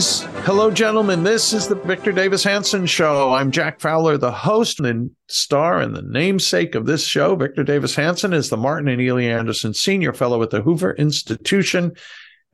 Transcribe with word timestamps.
Ladies. 0.00 0.22
Hello, 0.46 0.70
gentlemen. 0.70 1.24
This 1.24 1.52
is 1.52 1.68
the 1.68 1.74
Victor 1.74 2.10
Davis 2.10 2.42
Hanson 2.42 2.86
Show. 2.86 3.34
I'm 3.34 3.50
Jack 3.50 3.80
Fowler, 3.80 4.16
the 4.16 4.32
host 4.32 4.80
and 4.80 5.10
star 5.28 5.82
and 5.82 5.94
the 5.94 6.00
namesake 6.00 6.74
of 6.74 6.86
this 6.86 7.04
show. 7.04 7.36
Victor 7.36 7.64
Davis 7.64 7.94
Hanson 7.94 8.32
is 8.32 8.48
the 8.48 8.56
Martin 8.56 8.88
and 8.88 9.02
Illie 9.02 9.30
Anderson 9.30 9.74
Senior 9.74 10.14
Fellow 10.14 10.42
at 10.42 10.48
the 10.48 10.62
Hoover 10.62 10.94
Institution 10.94 11.92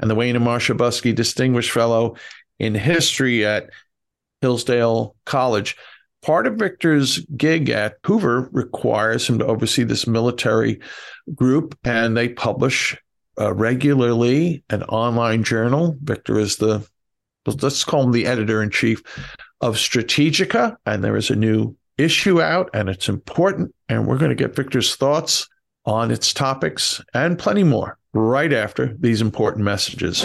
and 0.00 0.10
the 0.10 0.16
Wayne 0.16 0.34
and 0.34 0.44
Marcia 0.44 0.74
Buske 0.74 1.14
Distinguished 1.14 1.70
Fellow 1.70 2.16
in 2.58 2.74
History 2.74 3.46
at 3.46 3.70
Hillsdale 4.40 5.14
College. 5.24 5.76
Part 6.22 6.48
of 6.48 6.56
Victor's 6.56 7.20
gig 7.36 7.70
at 7.70 7.94
Hoover 8.06 8.48
requires 8.50 9.28
him 9.28 9.38
to 9.38 9.46
oversee 9.46 9.84
this 9.84 10.08
military 10.08 10.80
group, 11.32 11.78
and 11.84 12.16
they 12.16 12.28
publish 12.28 13.00
uh, 13.40 13.54
regularly 13.54 14.64
an 14.68 14.82
online 14.82 15.44
journal. 15.44 15.96
Victor 16.02 16.40
is 16.40 16.56
the, 16.56 16.84
let's 17.52 17.84
call 17.84 18.02
him 18.02 18.12
the 18.12 18.26
editor 18.26 18.62
in 18.62 18.70
chief 18.70 19.02
of 19.60 19.76
Strategika, 19.76 20.76
and 20.86 21.02
there 21.02 21.16
is 21.16 21.30
a 21.30 21.36
new 21.36 21.76
issue 21.98 22.40
out, 22.40 22.70
and 22.74 22.88
it's 22.88 23.08
important. 23.08 23.74
And 23.88 24.06
we're 24.06 24.18
going 24.18 24.30
to 24.30 24.34
get 24.34 24.54
Victor's 24.54 24.96
thoughts 24.96 25.48
on 25.84 26.10
its 26.10 26.32
topics 26.32 27.00
and 27.14 27.38
plenty 27.38 27.64
more 27.64 27.98
right 28.12 28.52
after 28.52 28.96
these 28.98 29.20
important 29.20 29.64
messages. 29.64 30.24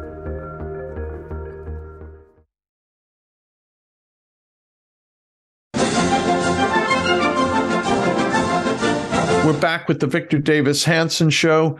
Back 9.61 9.87
with 9.87 9.99
the 9.99 10.07
Victor 10.07 10.39
Davis 10.39 10.83
Hanson 10.83 11.29
Show. 11.29 11.79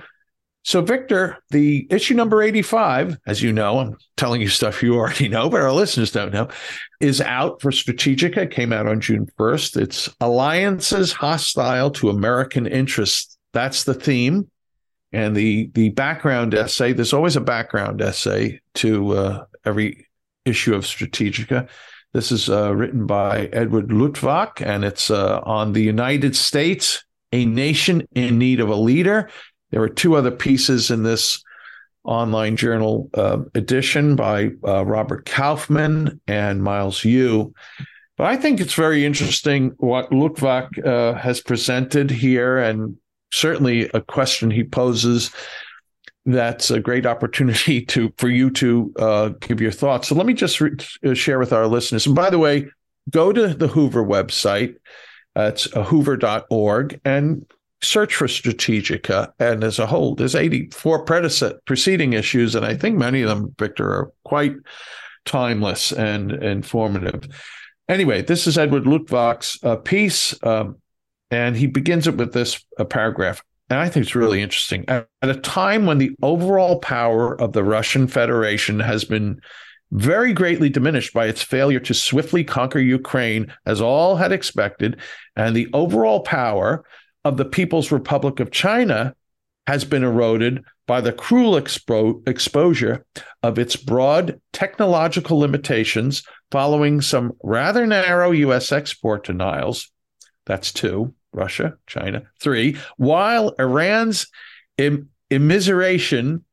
So, 0.64 0.82
Victor, 0.82 1.40
the 1.50 1.88
issue 1.90 2.14
number 2.14 2.44
85, 2.44 3.18
as 3.26 3.42
you 3.42 3.52
know, 3.52 3.80
I'm 3.80 3.98
telling 4.16 4.42
you 4.42 4.48
stuff 4.48 4.84
you 4.84 4.96
already 4.96 5.28
know, 5.28 5.50
but 5.50 5.62
our 5.62 5.72
listeners 5.72 6.12
don't 6.12 6.32
know, 6.32 6.50
is 7.00 7.20
out 7.20 7.62
for 7.62 7.72
Strategika. 7.72 8.38
It 8.38 8.52
came 8.52 8.72
out 8.72 8.88
on 8.88 9.02
June 9.02 9.28
1st. 9.40 9.82
It's 9.82 10.10
Alliances 10.22 11.12
Hostile 11.12 11.90
to 11.92 12.10
American 12.10 12.68
Interests. 12.68 13.38
That's 13.54 13.84
the 13.84 13.96
theme. 13.96 14.50
And 15.12 15.36
the 15.36 15.70
the 15.74 15.90
background 15.90 16.54
essay, 16.54 16.94
there's 16.94 17.12
always 17.12 17.36
a 17.36 17.42
background 17.42 18.02
essay 18.02 18.62
to 18.76 19.12
uh, 19.12 19.46
every 19.66 20.08
issue 20.46 20.74
of 20.74 20.86
Strategika. 20.86 21.68
This 22.14 22.32
is 22.32 22.50
uh, 22.50 22.74
written 22.74 23.08
by 23.08 23.48
Edward 23.52 23.90
Luttwak, 23.90 24.66
and 24.66 24.86
it's 24.86 25.10
uh, 25.10 25.42
on 25.44 25.74
the 25.74 25.82
United 25.82 26.36
States 26.36 27.04
a 27.32 27.46
nation 27.46 28.08
in 28.14 28.38
need 28.38 28.60
of 28.60 28.70
a 28.70 28.76
leader. 28.76 29.30
There 29.72 29.82
are 29.82 29.90
two 29.90 30.16
other 30.16 30.32
pieces 30.32 30.92
in 30.92 31.04
this 31.04 31.44
online 32.04 32.58
journal 32.58 33.10
uh, 33.14 33.40
edition 33.56 34.16
by 34.16 34.52
uh, 34.66 34.86
Robert 34.86 35.26
Kaufman 35.26 36.20
and 36.28 36.64
Miles 36.64 37.06
Yu. 37.06 37.54
But 38.18 38.28
I 38.28 38.36
think 38.36 38.60
it's 38.60 38.74
very 38.74 39.06
interesting 39.06 39.74
what 39.78 40.12
Luttwak 40.12 40.86
uh, 40.86 41.14
has 41.18 41.42
presented 41.42 42.12
here, 42.12 42.58
and 42.58 42.98
certainly 43.32 43.90
a 43.94 44.02
question 44.02 44.52
he 44.52 44.64
poses 44.64 45.32
that's 46.26 46.70
a 46.70 46.80
great 46.80 47.06
opportunity 47.06 47.84
to 47.86 48.14
for 48.18 48.30
you 48.30 48.50
to 48.52 48.94
uh, 49.00 49.30
give 49.40 49.60
your 49.60 49.72
thoughts. 49.72 50.08
So 50.08 50.16
let 50.16 50.26
me 50.26 50.34
just 50.34 50.62
re- 50.62 50.76
uh, 51.06 51.14
share 51.14 51.40
with 51.40 51.54
our 51.54 51.68
listeners. 51.68 52.06
And 52.06 52.16
by 52.16 52.30
the 52.30 52.40
way, 52.40 52.68
go 53.10 53.32
to 53.32 53.48
the 53.54 53.68
Hoover 53.68 54.04
website. 54.04 54.76
It's 55.36 55.66
hoover.org 55.74 57.00
and 57.06 57.46
search 57.82 58.16
for 58.16 58.28
Strategika. 58.28 59.32
And 59.40 59.64
as 59.64 59.80
a 59.80 59.88
whole, 59.88 60.16
there's 60.16 60.36
84 60.36 61.06
predecessor 61.06 61.60
preceding 61.66 62.14
issues, 62.14 62.56
and 62.56 62.66
I 62.66 62.76
think 62.76 62.98
many 62.98 63.22
of 63.22 63.30
them, 63.30 63.56
Victor, 63.58 63.90
are 63.90 64.12
quite 64.24 64.56
timeless 65.26 65.92
and 65.92 66.32
informative. 66.32 67.28
Anyway, 67.88 68.22
this 68.22 68.48
is 68.48 68.58
Edward 68.58 68.84
Luttwak's 68.84 69.62
uh, 69.64 69.76
piece, 69.76 70.36
um, 70.44 70.78
and 71.30 71.56
he 71.56 71.68
begins 71.68 72.08
it 72.08 72.18
with 72.18 72.34
this 72.34 72.64
uh, 72.78 72.86
paragraph. 72.86 73.44
And 73.70 73.80
I 73.80 73.90
think 73.90 74.06
it's 74.06 74.16
really 74.16 74.42
interesting. 74.42 74.86
At, 74.88 75.08
at 75.22 75.30
a 75.30 75.40
time 75.40 75.86
when 75.86 75.98
the 75.98 76.12
overall 76.22 76.80
power 76.80 77.40
of 77.40 77.54
the 77.54 77.64
Russian 77.64 78.08
Federation 78.08 78.80
has 78.80 79.06
been 79.06 79.42
very 79.92 80.34
greatly 80.34 80.70
diminished 80.70 81.14
by 81.14 81.28
its 81.28 81.42
failure 81.42 81.80
to 81.82 81.94
swiftly 81.94 82.44
conquer 82.44 82.80
Ukraine, 82.80 83.54
as 83.66 83.82
all 83.82 84.16
had 84.16 84.32
expected, 84.32 85.00
and 85.36 85.56
the 85.56 85.70
overall 85.74 86.22
power 86.22 86.84
of 87.24 87.38
the 87.38 87.46
People's 87.46 87.92
Republic 87.92 88.40
of 88.40 88.52
China 88.52 89.16
has 89.68 89.86
been 89.86 90.04
eroded 90.04 90.64
by 90.88 91.02
the 91.02 91.14
cruel 91.14 91.54
expo- 91.54 92.28
exposure 92.28 93.06
of 93.44 93.60
its 93.60 93.76
broad 93.76 94.42
technological 94.52 95.40
limitations 95.40 96.24
following 96.52 97.02
some 97.02 97.34
rather 97.44 97.86
narrow 97.86 98.32
U.S. 98.32 98.72
export 98.72 99.26
denials. 99.26 99.92
That's 100.46 100.74
two, 100.74 101.14
Russia, 101.32 101.78
China. 101.86 102.24
Three, 102.40 102.78
while 102.98 103.54
Iran's 103.60 104.28
Im- 104.78 105.10
immiseration 105.30 106.44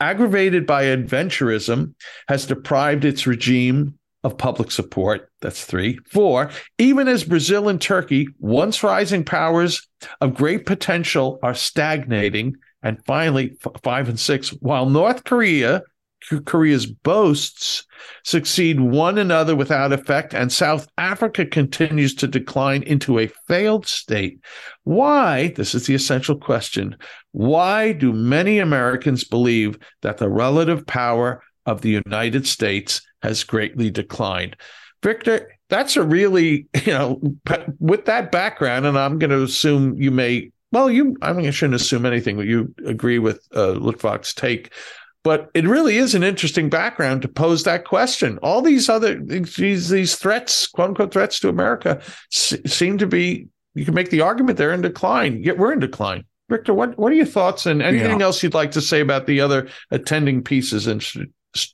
aggravated 0.00 0.66
by 0.66 0.84
adventurism, 0.84 1.94
has 2.28 2.46
deprived 2.46 3.04
its 3.04 3.26
regime 3.26 3.98
of 4.24 4.36
public 4.36 4.70
support. 4.70 5.30
That's 5.40 5.64
three. 5.64 5.98
Four, 6.10 6.50
even 6.78 7.06
as 7.06 7.24
Brazil 7.24 7.68
and 7.68 7.80
Turkey, 7.80 8.26
once 8.38 8.82
rising 8.82 9.24
powers 9.24 9.86
of 10.20 10.34
great 10.34 10.66
potential, 10.66 11.38
are 11.42 11.54
stagnating. 11.54 12.56
And 12.82 13.04
finally, 13.04 13.56
f- 13.64 13.80
five 13.82 14.08
and 14.08 14.18
six, 14.18 14.48
while 14.48 14.86
North 14.86 15.24
Korea 15.24 15.82
Korea's 16.44 16.86
boasts 16.86 17.84
succeed 18.24 18.80
one 18.80 19.18
another 19.18 19.54
without 19.54 19.92
effect, 19.92 20.34
and 20.34 20.52
South 20.52 20.88
Africa 20.98 21.46
continues 21.46 22.14
to 22.16 22.26
decline 22.26 22.82
into 22.82 23.18
a 23.18 23.30
failed 23.46 23.86
state. 23.86 24.40
Why? 24.84 25.52
This 25.56 25.74
is 25.74 25.86
the 25.86 25.94
essential 25.94 26.36
question. 26.36 26.96
Why 27.32 27.92
do 27.92 28.12
many 28.12 28.58
Americans 28.58 29.24
believe 29.24 29.78
that 30.02 30.18
the 30.18 30.28
relative 30.28 30.86
power 30.86 31.42
of 31.64 31.80
the 31.82 31.90
United 31.90 32.46
States 32.46 33.02
has 33.22 33.44
greatly 33.44 33.90
declined? 33.90 34.56
Victor, 35.02 35.52
that's 35.68 35.96
a 35.96 36.02
really, 36.02 36.66
you 36.84 36.92
know, 36.92 37.20
with 37.78 38.06
that 38.06 38.32
background, 38.32 38.86
and 38.86 38.98
I'm 38.98 39.18
going 39.18 39.30
to 39.30 39.42
assume 39.42 40.00
you 40.00 40.10
may, 40.10 40.50
well, 40.72 40.90
you, 40.90 41.16
I 41.22 41.32
mean, 41.32 41.46
I 41.46 41.50
shouldn't 41.50 41.80
assume 41.80 42.06
anything, 42.06 42.36
but 42.36 42.46
you 42.46 42.74
agree 42.84 43.18
with 43.18 43.46
uh, 43.54 43.78
take. 44.36 44.72
But 45.26 45.50
it 45.54 45.66
really 45.66 45.96
is 45.96 46.14
an 46.14 46.22
interesting 46.22 46.70
background 46.70 47.22
to 47.22 47.28
pose 47.28 47.64
that 47.64 47.84
question. 47.84 48.38
All 48.44 48.62
these 48.62 48.88
other 48.88 49.18
these 49.20 49.88
these 49.88 50.14
threats, 50.14 50.68
quote 50.68 50.90
unquote 50.90 51.12
threats 51.12 51.40
to 51.40 51.48
America, 51.48 52.00
s- 52.32 52.54
seem 52.64 52.96
to 52.98 53.08
be. 53.08 53.48
You 53.74 53.84
can 53.84 53.92
make 53.92 54.10
the 54.10 54.20
argument 54.20 54.56
they're 54.56 54.72
in 54.72 54.82
decline. 54.82 55.42
Yet 55.42 55.58
we're 55.58 55.72
in 55.72 55.80
decline. 55.80 56.26
Victor, 56.48 56.74
what 56.74 56.96
what 56.96 57.10
are 57.10 57.16
your 57.16 57.26
thoughts 57.26 57.66
and 57.66 57.82
anything 57.82 58.20
yeah. 58.20 58.26
else 58.26 58.40
you'd 58.40 58.54
like 58.54 58.70
to 58.70 58.80
say 58.80 59.00
about 59.00 59.26
the 59.26 59.40
other 59.40 59.68
attending 59.90 60.44
pieces 60.44 60.86
in 60.86 60.98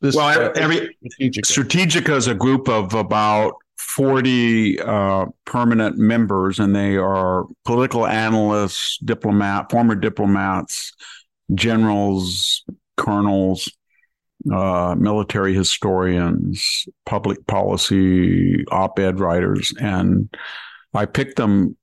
this? 0.01 0.17
Well, 0.17 0.29
uh, 0.29 0.53
every 0.57 0.97
Strategika. 1.21 1.45
Strategika 1.45 2.17
is 2.17 2.29
a 2.29 2.35
group 2.35 2.71
of 2.71 2.95
about 2.95 3.57
40 3.77 4.81
uh, 4.81 5.27
permanent 5.45 5.99
members, 5.99 6.59
and 6.59 6.75
they 6.75 6.97
are 6.97 7.45
political 7.67 8.07
analysts, 8.07 8.97
diplomat, 9.05 9.71
former 9.71 9.95
diplomats, 9.95 10.95
generals, 11.55 12.65
colonels, 12.97 13.71
uh, 14.53 14.95
military 14.99 15.55
historians, 15.55 16.87
public 17.07 17.47
policy 17.47 18.65
op 18.71 18.99
ed 18.99 19.21
writers. 19.21 19.73
And 19.81 20.35
I 20.95 21.07
picked 21.07 21.37
them 21.37 21.77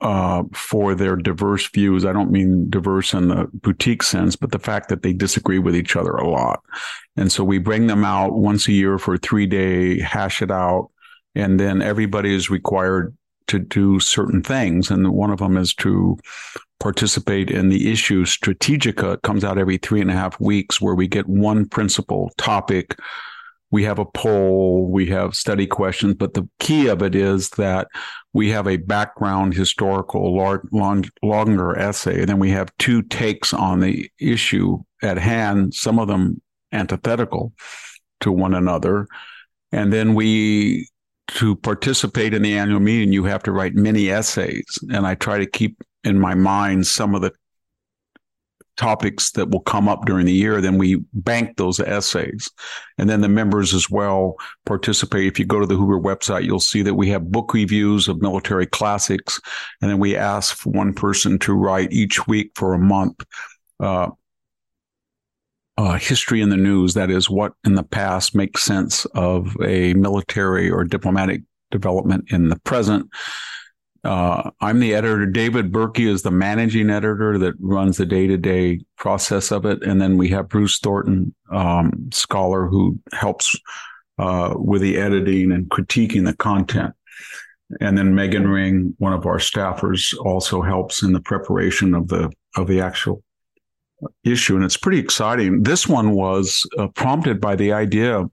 uh, 0.00 0.44
for 0.52 0.94
their 0.94 1.16
diverse 1.16 1.68
views. 1.70 2.04
I 2.04 2.12
don't 2.12 2.30
mean 2.30 2.70
diverse 2.70 3.14
in 3.14 3.28
the 3.28 3.48
boutique 3.52 4.02
sense, 4.02 4.36
but 4.36 4.52
the 4.52 4.58
fact 4.58 4.88
that 4.90 5.02
they 5.02 5.12
disagree 5.12 5.58
with 5.58 5.74
each 5.74 5.96
other 5.96 6.12
a 6.12 6.28
lot. 6.28 6.60
And 7.16 7.32
so 7.32 7.42
we 7.42 7.58
bring 7.58 7.88
them 7.88 8.04
out 8.04 8.34
once 8.34 8.68
a 8.68 8.72
year 8.72 8.98
for 8.98 9.14
a 9.14 9.18
three 9.18 9.46
day 9.46 10.00
hash 10.00 10.40
it 10.40 10.50
out. 10.50 10.90
And 11.34 11.58
then 11.58 11.82
everybody 11.82 12.34
is 12.34 12.50
required 12.50 13.16
to 13.48 13.58
do 13.58 13.98
certain 13.98 14.42
things. 14.42 14.90
And 14.90 15.10
one 15.10 15.30
of 15.30 15.38
them 15.38 15.56
is 15.56 15.74
to 15.74 16.18
participate 16.80 17.50
in 17.50 17.68
the 17.68 17.90
issue 17.90 18.24
Strategika. 18.24 19.14
It 19.14 19.22
comes 19.22 19.44
out 19.44 19.58
every 19.58 19.78
three 19.78 20.00
and 20.00 20.10
a 20.10 20.14
half 20.14 20.38
weeks 20.40 20.80
where 20.80 20.94
we 20.94 21.08
get 21.08 21.28
one 21.28 21.66
principal 21.66 22.30
topic. 22.38 22.96
We 23.70 23.84
have 23.84 23.98
a 23.98 24.06
poll, 24.06 24.88
we 24.88 25.06
have 25.06 25.34
study 25.34 25.66
questions, 25.66 26.14
but 26.14 26.32
the 26.32 26.48
key 26.58 26.86
of 26.86 27.02
it 27.02 27.14
is 27.14 27.50
that 27.50 27.88
we 28.32 28.48
have 28.50 28.66
a 28.66 28.78
background 28.78 29.52
historical 29.54 30.34
long, 30.34 31.04
longer 31.22 31.78
essay, 31.78 32.20
and 32.20 32.28
then 32.28 32.38
we 32.38 32.50
have 32.50 32.72
two 32.78 33.02
takes 33.02 33.52
on 33.52 33.80
the 33.80 34.10
issue 34.18 34.78
at 35.02 35.18
hand, 35.18 35.74
some 35.74 35.98
of 35.98 36.08
them 36.08 36.40
antithetical 36.72 37.52
to 38.20 38.32
one 38.32 38.54
another. 38.54 39.06
And 39.70 39.92
then 39.92 40.14
we 40.14 40.88
to 41.28 41.56
participate 41.56 42.32
in 42.32 42.42
the 42.42 42.56
annual 42.56 42.80
meeting, 42.80 43.12
you 43.12 43.24
have 43.24 43.42
to 43.42 43.52
write 43.52 43.74
many 43.74 44.08
essays. 44.08 44.64
And 44.90 45.06
I 45.06 45.14
try 45.14 45.38
to 45.38 45.46
keep 45.46 45.76
in 46.08 46.18
my 46.18 46.34
mind 46.34 46.86
some 46.86 47.14
of 47.14 47.22
the 47.22 47.32
topics 48.78 49.32
that 49.32 49.50
will 49.50 49.60
come 49.60 49.88
up 49.88 50.06
during 50.06 50.24
the 50.24 50.32
year. 50.32 50.60
Then 50.60 50.78
we 50.78 51.02
bank 51.12 51.56
those 51.56 51.80
essays. 51.80 52.48
And 52.96 53.10
then 53.10 53.20
the 53.20 53.28
members 53.28 53.74
as 53.74 53.90
well 53.90 54.36
participate. 54.64 55.26
If 55.26 55.38
you 55.38 55.44
go 55.44 55.60
to 55.60 55.66
the 55.66 55.74
Hoover 55.76 56.00
website, 56.00 56.44
you'll 56.44 56.60
see 56.60 56.82
that 56.82 56.94
we 56.94 57.08
have 57.10 57.30
book 57.30 57.52
reviews 57.52 58.08
of 58.08 58.22
military 58.22 58.66
classics. 58.66 59.40
And 59.82 59.90
then 59.90 59.98
we 59.98 60.16
ask 60.16 60.62
one 60.64 60.94
person 60.94 61.38
to 61.40 61.52
write 61.52 61.92
each 61.92 62.26
week 62.26 62.52
for 62.54 62.72
a 62.72 62.78
month. 62.78 63.22
Uh, 63.80 64.10
uh, 65.76 65.96
history 65.96 66.40
in 66.40 66.48
the 66.48 66.56
news, 66.56 66.94
that 66.94 67.10
is, 67.10 67.30
what 67.30 67.52
in 67.64 67.74
the 67.74 67.84
past 67.84 68.34
makes 68.34 68.64
sense 68.64 69.04
of 69.14 69.56
a 69.62 69.94
military 69.94 70.68
or 70.68 70.82
diplomatic 70.82 71.42
development 71.70 72.32
in 72.32 72.48
the 72.48 72.58
present. 72.60 73.08
Uh, 74.04 74.50
I'm 74.60 74.78
the 74.78 74.94
editor. 74.94 75.26
David 75.26 75.72
Berkey 75.72 76.08
is 76.08 76.22
the 76.22 76.30
managing 76.30 76.88
editor 76.88 77.36
that 77.38 77.54
runs 77.58 77.96
the 77.96 78.06
day 78.06 78.26
to 78.26 78.36
day 78.36 78.80
process 78.96 79.50
of 79.50 79.64
it. 79.66 79.82
And 79.82 80.00
then 80.00 80.16
we 80.16 80.28
have 80.28 80.48
Bruce 80.48 80.78
Thornton, 80.78 81.34
um, 81.52 82.08
scholar, 82.12 82.66
who 82.66 82.98
helps 83.12 83.56
uh, 84.18 84.54
with 84.56 84.82
the 84.82 84.96
editing 84.96 85.52
and 85.52 85.68
critiquing 85.68 86.24
the 86.24 86.36
content. 86.36 86.94
And 87.80 87.98
then 87.98 88.14
Megan 88.14 88.48
Ring, 88.48 88.94
one 88.98 89.12
of 89.12 89.26
our 89.26 89.38
staffers, 89.38 90.16
also 90.18 90.62
helps 90.62 91.02
in 91.02 91.12
the 91.12 91.20
preparation 91.20 91.94
of 91.94 92.08
the 92.08 92.30
of 92.56 92.66
the 92.66 92.80
actual 92.80 93.22
issue, 94.24 94.56
and 94.56 94.64
it's 94.64 94.76
pretty 94.76 94.98
exciting. 94.98 95.62
This 95.62 95.86
one 95.86 96.12
was 96.12 96.66
uh, 96.78 96.88
prompted 96.88 97.40
by 97.40 97.56
the 97.56 97.72
idea 97.72 98.24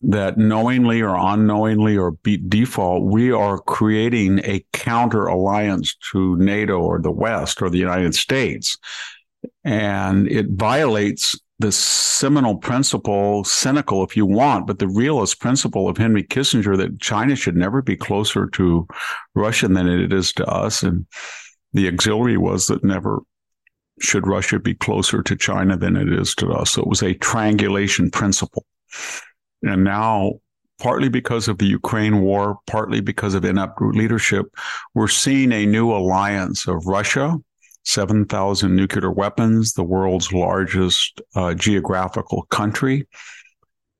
that 0.00 0.38
knowingly 0.38 1.02
or 1.02 1.16
unknowingly 1.16 1.96
or 1.96 2.16
default, 2.48 3.04
we 3.04 3.32
are 3.32 3.58
creating 3.58 4.40
a 4.44 4.64
counter 4.72 5.26
alliance 5.26 5.96
to 6.12 6.36
NATO 6.36 6.80
or 6.80 7.00
the 7.00 7.10
West 7.10 7.60
or 7.60 7.68
the 7.68 7.78
United 7.78 8.14
States. 8.14 8.78
And 9.64 10.28
it 10.28 10.50
violates 10.50 11.38
the 11.58 11.72
seminal 11.72 12.56
principle, 12.56 13.42
cynical 13.42 14.04
if 14.04 14.16
you 14.16 14.24
want, 14.24 14.68
but 14.68 14.78
the 14.78 14.86
realist 14.86 15.40
principle 15.40 15.88
of 15.88 15.96
Henry 15.96 16.22
Kissinger 16.22 16.76
that 16.76 17.00
China 17.00 17.34
should 17.34 17.56
never 17.56 17.82
be 17.82 17.96
closer 17.96 18.46
to 18.50 18.86
Russia 19.34 19.66
than 19.66 19.88
it 19.88 20.12
is 20.12 20.32
to 20.34 20.46
us. 20.46 20.84
And 20.84 21.06
the 21.72 21.88
auxiliary 21.88 22.36
was 22.36 22.66
that 22.66 22.84
never 22.84 23.20
should 24.00 24.28
Russia 24.28 24.60
be 24.60 24.74
closer 24.74 25.22
to 25.24 25.34
China 25.34 25.76
than 25.76 25.96
it 25.96 26.12
is 26.12 26.36
to 26.36 26.50
us. 26.52 26.70
So 26.70 26.82
it 26.82 26.88
was 26.88 27.02
a 27.02 27.14
triangulation 27.14 28.12
principle. 28.12 28.64
And 29.62 29.84
now, 29.84 30.34
partly 30.78 31.08
because 31.08 31.48
of 31.48 31.58
the 31.58 31.66
Ukraine 31.66 32.20
war, 32.20 32.58
partly 32.66 33.00
because 33.00 33.34
of 33.34 33.44
inept 33.44 33.80
leadership, 33.80 34.46
we're 34.94 35.08
seeing 35.08 35.52
a 35.52 35.66
new 35.66 35.90
alliance 35.90 36.66
of 36.66 36.86
Russia, 36.86 37.36
7,000 37.84 38.74
nuclear 38.74 39.10
weapons, 39.10 39.72
the 39.72 39.82
world's 39.82 40.32
largest 40.32 41.20
uh, 41.34 41.54
geographical 41.54 42.42
country, 42.50 43.08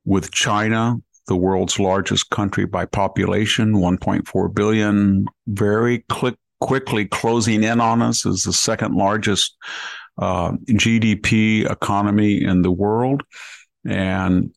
with 0.05 0.31
China, 0.31 0.97
the 1.27 1.37
world's 1.37 1.79
largest 1.79 2.31
country 2.31 2.65
by 2.65 2.87
population, 2.87 3.75
1.4 3.75 4.55
billion, 4.55 5.27
very 5.47 6.05
click 6.09 6.35
quickly 6.61 7.07
closing 7.07 7.63
in 7.63 7.81
on 7.81 8.03
us 8.03 8.27
as 8.27 8.43
the 8.43 8.53
second 8.53 8.95
largest 8.95 9.57
uh, 10.19 10.53
GDP 10.71 11.71
economy 11.71 12.43
in 12.43 12.63
the 12.63 12.71
world. 12.71 13.23
And 13.87 14.53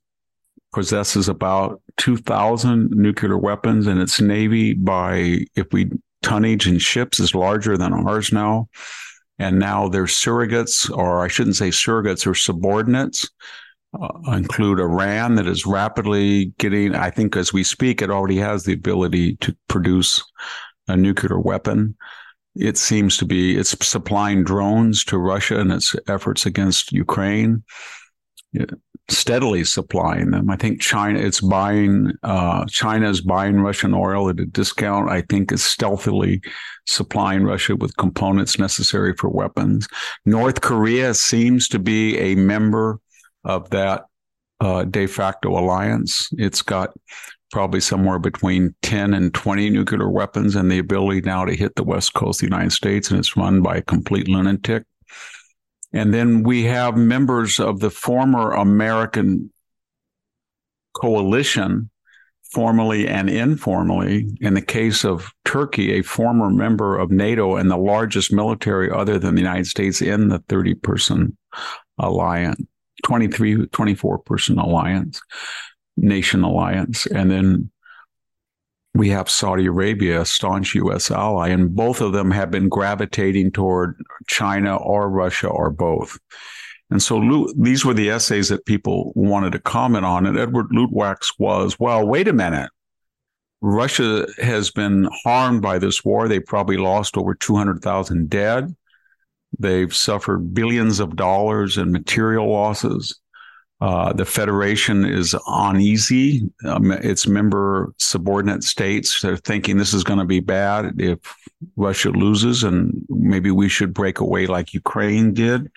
possesses 0.73 1.27
about 1.27 1.81
2,000 1.97 2.91
nuclear 2.91 3.37
weapons, 3.37 3.87
and 3.87 3.99
its 3.99 4.21
navy, 4.21 4.73
by 4.73 5.45
if 5.55 5.67
we 5.71 5.91
tonnage 6.23 6.67
and 6.67 6.81
ships, 6.81 7.19
is 7.19 7.35
larger 7.35 7.77
than 7.77 7.93
ours 7.93 8.31
now. 8.31 8.69
And 9.39 9.59
now 9.59 9.87
their 9.87 10.05
surrogates, 10.05 10.89
or 10.95 11.23
I 11.23 11.27
shouldn't 11.27 11.55
say 11.55 11.69
surrogates, 11.69 12.27
or 12.27 12.35
subordinates, 12.35 13.29
uh, 13.99 14.07
include 14.27 14.79
Iran 14.79 15.35
that 15.35 15.47
is 15.47 15.65
rapidly 15.65 16.53
getting, 16.57 16.95
I 16.95 17.09
think 17.09 17.35
as 17.35 17.51
we 17.51 17.63
speak, 17.63 18.01
it 18.01 18.09
already 18.09 18.37
has 18.37 18.63
the 18.63 18.73
ability 18.73 19.35
to 19.37 19.55
produce 19.67 20.23
a 20.87 20.95
nuclear 20.95 21.39
weapon. 21.39 21.95
It 22.55 22.77
seems 22.77 23.17
to 23.17 23.25
be 23.25 23.57
it's 23.57 23.75
supplying 23.85 24.43
drones 24.43 25.03
to 25.05 25.17
Russia 25.17 25.59
in 25.59 25.71
its 25.71 25.95
efforts 26.07 26.45
against 26.45 26.91
Ukraine, 26.91 27.63
steadily 29.11 29.63
supplying 29.63 30.31
them. 30.31 30.49
I 30.49 30.55
think 30.55 30.81
China 30.81 31.19
it's 31.19 31.41
buying 31.41 32.11
uh, 32.23 32.65
China 32.65 33.09
is 33.09 33.21
buying 33.21 33.61
Russian 33.61 33.93
oil 33.93 34.29
at 34.29 34.39
a 34.39 34.45
discount. 34.45 35.09
I 35.09 35.21
think 35.21 35.51
is 35.51 35.63
stealthily 35.63 36.41
supplying 36.87 37.43
Russia 37.43 37.75
with 37.75 37.97
components 37.97 38.57
necessary 38.57 39.13
for 39.13 39.29
weapons. 39.29 39.87
North 40.25 40.61
Korea 40.61 41.13
seems 41.13 41.67
to 41.69 41.79
be 41.79 42.17
a 42.17 42.35
member 42.35 42.99
of 43.43 43.69
that 43.71 44.05
uh, 44.59 44.85
de 44.85 45.07
facto 45.07 45.57
alliance. 45.57 46.29
It's 46.33 46.61
got 46.61 46.91
probably 47.51 47.81
somewhere 47.81 48.19
between 48.19 48.73
10 48.81 49.13
and 49.13 49.33
20 49.33 49.69
nuclear 49.69 50.09
weapons 50.09 50.55
and 50.55 50.71
the 50.71 50.79
ability 50.79 51.21
now 51.21 51.43
to 51.45 51.55
hit 51.55 51.75
the 51.75 51.83
west 51.83 52.13
coast 52.13 52.41
of 52.41 52.49
the 52.49 52.55
United 52.55 52.71
States. 52.71 53.09
And 53.09 53.19
it's 53.19 53.35
run 53.35 53.61
by 53.61 53.77
a 53.77 53.81
complete 53.81 54.27
lunatic. 54.27 54.83
And 55.93 56.13
then 56.13 56.43
we 56.43 56.63
have 56.65 56.95
members 56.95 57.59
of 57.59 57.79
the 57.79 57.89
former 57.89 58.51
American 58.51 59.51
coalition, 60.93 61.89
formally 62.51 63.07
and 63.07 63.29
informally. 63.29 64.29
In 64.41 64.53
the 64.53 64.61
case 64.61 65.03
of 65.03 65.31
Turkey, 65.45 65.93
a 65.93 66.01
former 66.01 66.49
member 66.49 66.97
of 66.97 67.11
NATO 67.11 67.55
and 67.55 67.69
the 67.69 67.77
largest 67.77 68.31
military 68.31 68.91
other 68.91 69.19
than 69.19 69.35
the 69.35 69.41
United 69.41 69.67
States 69.67 70.01
in 70.01 70.29
the 70.29 70.39
30 70.49 70.75
person 70.75 71.37
alliance 71.97 72.61
23, 73.03 73.67
24 73.67 74.19
person 74.19 74.59
alliance, 74.59 75.21
nation 75.97 76.43
alliance. 76.43 77.05
And 77.07 77.31
then 77.31 77.71
we 78.93 79.09
have 79.09 79.29
Saudi 79.29 79.67
Arabia, 79.67 80.21
a 80.21 80.25
staunch 80.25 80.75
U.S. 80.75 81.11
ally, 81.11 81.49
and 81.49 81.73
both 81.73 82.01
of 82.01 82.11
them 82.11 82.31
have 82.31 82.51
been 82.51 82.67
gravitating 82.67 83.51
toward 83.51 83.95
China 84.27 84.75
or 84.75 85.09
Russia 85.09 85.47
or 85.47 85.69
both. 85.69 86.19
And 86.89 87.01
so 87.01 87.47
these 87.57 87.85
were 87.85 87.93
the 87.93 88.09
essays 88.09 88.49
that 88.49 88.65
people 88.65 89.13
wanted 89.15 89.53
to 89.53 89.59
comment 89.59 90.03
on. 90.03 90.25
And 90.25 90.37
Edward 90.37 90.67
Luttwak's 90.71 91.39
was, 91.39 91.79
well, 91.79 92.05
wait 92.05 92.27
a 92.27 92.33
minute. 92.33 92.69
Russia 93.61 94.27
has 94.39 94.71
been 94.71 95.07
harmed 95.23 95.61
by 95.61 95.79
this 95.79 96.03
war. 96.03 96.27
They 96.27 96.41
probably 96.41 96.75
lost 96.75 97.15
over 97.15 97.33
200,000 97.33 98.29
dead. 98.29 98.75
They've 99.57 99.95
suffered 99.95 100.53
billions 100.53 100.99
of 100.99 101.15
dollars 101.15 101.77
in 101.77 101.93
material 101.93 102.51
losses. 102.51 103.20
Uh, 103.81 104.13
the 104.13 104.25
Federation 104.25 105.05
is 105.05 105.35
uneasy. 105.47 106.43
Um, 106.65 106.91
its 106.91 107.25
member 107.25 107.93
subordinate 107.97 108.63
states 108.63 109.25
are 109.25 109.37
thinking 109.37 109.77
this 109.77 109.95
is 109.95 110.03
going 110.03 110.19
to 110.19 110.25
be 110.25 110.39
bad 110.39 111.01
if 111.01 111.17
Russia 111.75 112.11
loses, 112.11 112.63
and 112.63 112.93
maybe 113.09 113.49
we 113.49 113.67
should 113.67 113.91
break 113.91 114.19
away 114.19 114.45
like 114.45 114.75
Ukraine 114.75 115.33
did. 115.33 115.71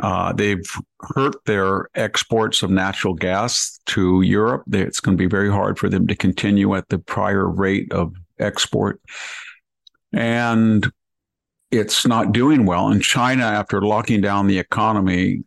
Uh, 0.00 0.32
they've 0.32 0.70
hurt 1.00 1.44
their 1.44 1.88
exports 1.96 2.62
of 2.62 2.70
natural 2.70 3.14
gas 3.14 3.80
to 3.86 4.22
Europe. 4.22 4.62
It's 4.70 5.00
going 5.00 5.16
to 5.16 5.20
be 5.20 5.28
very 5.28 5.50
hard 5.50 5.76
for 5.76 5.88
them 5.88 6.06
to 6.06 6.14
continue 6.14 6.76
at 6.76 6.88
the 6.88 7.00
prior 7.00 7.48
rate 7.48 7.92
of 7.92 8.14
export. 8.38 9.00
And 10.12 10.88
it's 11.72 12.06
not 12.06 12.30
doing 12.30 12.64
well. 12.66 12.88
And 12.88 13.02
China, 13.02 13.42
after 13.42 13.82
locking 13.82 14.20
down 14.20 14.46
the 14.46 14.58
economy 14.58 15.42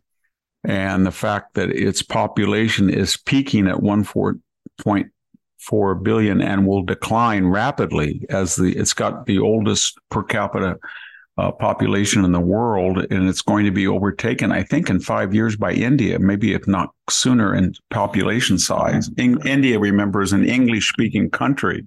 and 0.64 1.06
the 1.06 1.12
fact 1.12 1.54
that 1.54 1.70
its 1.70 2.02
population 2.02 2.90
is 2.90 3.16
peaking 3.16 3.68
at 3.68 3.76
1.4 3.76 6.02
billion 6.02 6.40
and 6.40 6.66
will 6.66 6.82
decline 6.82 7.46
rapidly 7.46 8.26
as 8.30 8.56
the 8.56 8.76
it's 8.76 8.94
got 8.94 9.26
the 9.26 9.38
oldest 9.38 9.98
per 10.10 10.22
capita 10.22 10.78
uh, 11.36 11.50
population 11.50 12.24
in 12.24 12.32
the 12.32 12.40
world, 12.40 13.06
and 13.10 13.28
it's 13.28 13.42
going 13.42 13.64
to 13.64 13.72
be 13.72 13.86
overtaken, 13.86 14.52
I 14.52 14.62
think, 14.62 14.88
in 14.88 15.00
five 15.00 15.34
years 15.34 15.56
by 15.56 15.72
India, 15.72 16.18
maybe 16.18 16.54
if 16.54 16.66
not 16.68 16.90
sooner 17.10 17.54
in 17.54 17.74
population 17.90 18.58
size. 18.58 19.10
In- 19.16 19.44
India, 19.46 19.78
remember, 19.78 20.22
is 20.22 20.32
an 20.32 20.44
English 20.44 20.88
speaking 20.88 21.30
country 21.30 21.86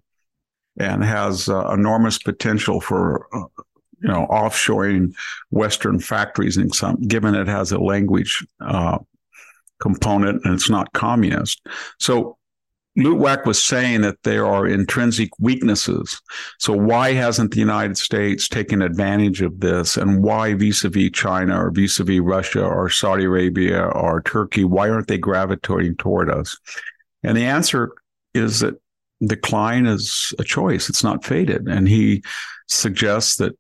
and 0.77 1.03
has 1.03 1.50
uh, 1.50 1.69
enormous 1.72 2.17
potential 2.17 2.81
for. 2.81 3.27
Uh, 3.34 3.63
you 4.01 4.07
know, 4.07 4.27
offshoring 4.29 5.13
Western 5.49 5.99
factories 5.99 6.57
and 6.57 6.73
some, 6.73 7.01
given 7.01 7.35
it 7.35 7.47
has 7.47 7.71
a 7.71 7.79
language 7.79 8.45
uh, 8.61 8.99
component 9.79 10.43
and 10.45 10.53
it's 10.53 10.69
not 10.69 10.91
communist. 10.93 11.61
So 11.99 12.37
Luttwak 12.97 13.45
was 13.45 13.63
saying 13.63 14.01
that 14.01 14.21
there 14.23 14.45
are 14.45 14.67
intrinsic 14.67 15.29
weaknesses. 15.39 16.19
So 16.57 16.73
why 16.73 17.13
hasn't 17.13 17.51
the 17.51 17.59
United 17.59 17.95
States 17.97 18.47
taken 18.47 18.81
advantage 18.81 19.41
of 19.43 19.59
this? 19.59 19.97
And 19.97 20.23
why 20.23 20.55
vis-a-vis 20.55 21.11
China 21.11 21.63
or 21.63 21.69
vis-a-vis 21.69 22.19
Russia 22.19 22.65
or 22.65 22.89
Saudi 22.89 23.25
Arabia 23.25 23.83
or 23.83 24.21
Turkey, 24.21 24.63
why 24.63 24.89
aren't 24.89 25.07
they 25.07 25.19
gravitating 25.19 25.97
toward 25.97 26.31
us? 26.31 26.57
And 27.23 27.37
the 27.37 27.45
answer 27.45 27.91
is 28.33 28.61
that 28.61 28.81
decline 29.23 29.85
is 29.85 30.33
a 30.39 30.43
choice. 30.43 30.89
It's 30.89 31.03
not 31.03 31.23
fated. 31.23 31.67
And 31.67 31.87
he 31.87 32.23
suggests 32.67 33.35
that 33.37 33.55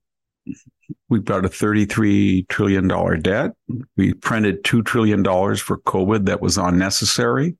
we've 1.09 1.25
got 1.25 1.45
a 1.45 1.49
$33 1.49 2.47
trillion 2.47 3.21
debt. 3.21 3.51
We 3.95 4.13
printed 4.13 4.63
$2 4.63 4.85
trillion 4.85 5.23
for 5.23 5.77
COVID 5.79 6.25
that 6.25 6.41
was 6.41 6.57
unnecessary 6.57 7.57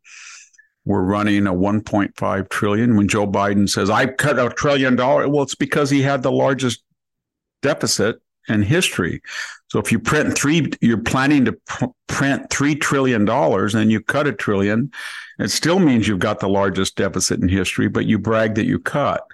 we're 0.88 1.01
running 1.01 1.46
a 1.48 1.53
1.5 1.53 2.50
trillion. 2.50 2.96
When 2.96 3.10
Joe 3.10 3.27
Biden 3.27 3.67
says, 3.67 3.89
I 3.89 4.05
cut 4.07 4.39
a 4.39 4.50
trillion 4.50 4.96
dollars, 4.96 5.27
well, 5.27 5.43
it's 5.43 5.53
because 5.53 5.89
he 5.89 6.01
had 6.01 6.24
the 6.24 6.31
largest 6.31 6.81
deficit 7.62 8.22
in 8.48 8.62
history. 8.62 9.22
So 9.67 9.79
if 9.79 9.91
you 9.91 10.00
print 10.00 10.38
three, 10.38 10.72
you're 10.79 10.98
planning 10.98 11.43
to 11.43 11.51
pr- 11.67 11.86
print 12.07 12.50
three 12.50 12.74
trillion 12.74 13.25
dollars 13.25 13.75
and 13.75 13.91
you 13.91 14.00
cut 14.01 14.27
a 14.27 14.31
trillion, 14.31 14.89
it 15.39 15.51
still 15.51 15.79
means 15.79 16.07
you've 16.07 16.19
got 16.19 16.39
the 16.39 16.48
largest 16.48 16.96
deficit 16.96 17.41
in 17.41 17.50
history, 17.50 17.89
but 17.89 18.05
you 18.05 18.17
brag 18.17 18.55
that 18.55 18.65
you 18.65 18.79
cut. 18.79 19.25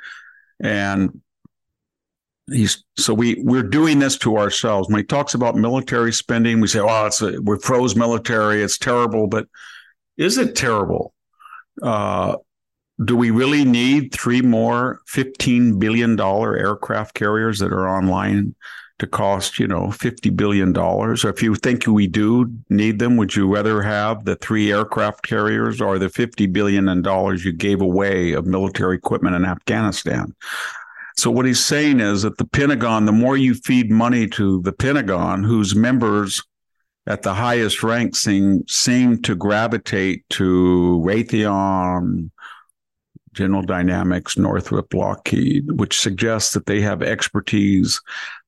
And 0.60 1.22
he's 2.52 2.84
so 2.98 3.14
we 3.14 3.42
we're 3.44 3.64
doing 3.64 4.00
this 4.00 4.18
to 4.20 4.38
ourselves. 4.38 4.90
When 4.90 4.98
he 4.98 5.04
talks 5.04 5.34
about 5.34 5.56
military 5.56 6.12
spending, 6.12 6.60
we 6.60 6.68
say, 6.68 6.80
"Oh, 6.80 7.06
it's 7.06 7.22
a, 7.22 7.42
we 7.42 7.58
froze 7.60 7.96
military. 7.96 8.62
It's 8.62 8.78
terrible." 8.78 9.28
But 9.28 9.48
is 10.18 10.38
it 10.38 10.56
terrible? 10.56 11.14
Uh, 11.82 12.38
do 13.04 13.16
we 13.16 13.32
really 13.32 13.66
need 13.66 14.14
three 14.14 14.42
more 14.42 15.00
$15 15.12 15.80
billion 15.80 16.20
aircraft 16.20 17.16
carriers 17.16 17.60
that 17.60 17.74
are 17.74 17.88
online 17.88 18.56
to 19.00 19.08
cost, 19.08 19.58
you 19.58 19.68
know, 19.68 19.88
$50 19.88 20.36
billion? 20.36 20.78
Or 20.78 21.14
if 21.14 21.42
you 21.42 21.56
think 21.56 21.88
we 21.88 22.08
do 22.08 22.52
need 22.70 23.00
them, 23.00 23.18
would 23.18 23.36
you 23.36 23.52
rather 23.54 23.82
have 23.82 24.26
the 24.26 24.36
three 24.36 24.72
aircraft 24.72 25.24
carriers 25.24 25.82
or 25.82 25.98
the 25.98 26.08
$50 26.08 26.54
billion 26.54 27.04
you 27.44 27.52
gave 27.52 27.82
away 27.82 28.34
of 28.34 28.46
military 28.46 28.98
equipment 28.98 29.36
in 29.36 29.46
Afghanistan? 29.46 30.36
So 31.18 31.32
what 31.32 31.46
he's 31.46 31.64
saying 31.64 32.00
is 32.00 32.24
that 32.24 32.38
the 32.38 32.48
Pentagon, 32.48 33.06
the 33.06 33.12
more 33.12 33.38
you 33.38 33.54
feed 33.54 33.92
money 33.92 34.28
to 34.30 34.62
the 34.62 34.74
Pentagon, 34.74 35.44
whose 35.44 35.76
members 35.76 36.42
at 37.06 37.22
the 37.22 37.34
highest 37.34 37.84
rank 37.84 38.16
seem, 38.16 38.64
seem 38.68 39.22
to 39.24 39.36
gravitate 39.36 40.28
to 40.30 41.02
Raytheon, 41.06 42.32
General 43.34 43.64
Dynamics, 43.64 44.38
Northrop, 44.38 44.94
Lockheed, 44.94 45.72
which 45.80 46.00
suggests 46.00 46.54
that 46.54 46.66
they 46.66 46.82
have 46.82 47.02
expertise 47.02 48.00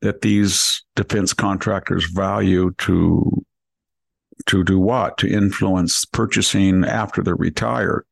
that 0.01 0.22
these 0.22 0.84
defense 0.95 1.34
contractors 1.34 2.05
value 2.05 2.72
to 2.79 3.45
to 4.48 4.63
do 4.63 4.79
what? 4.79 5.17
To 5.19 5.27
influence 5.27 6.05
purchasing 6.05 6.84
after 6.84 7.24
they're 7.24 7.36
retired, 7.36 8.05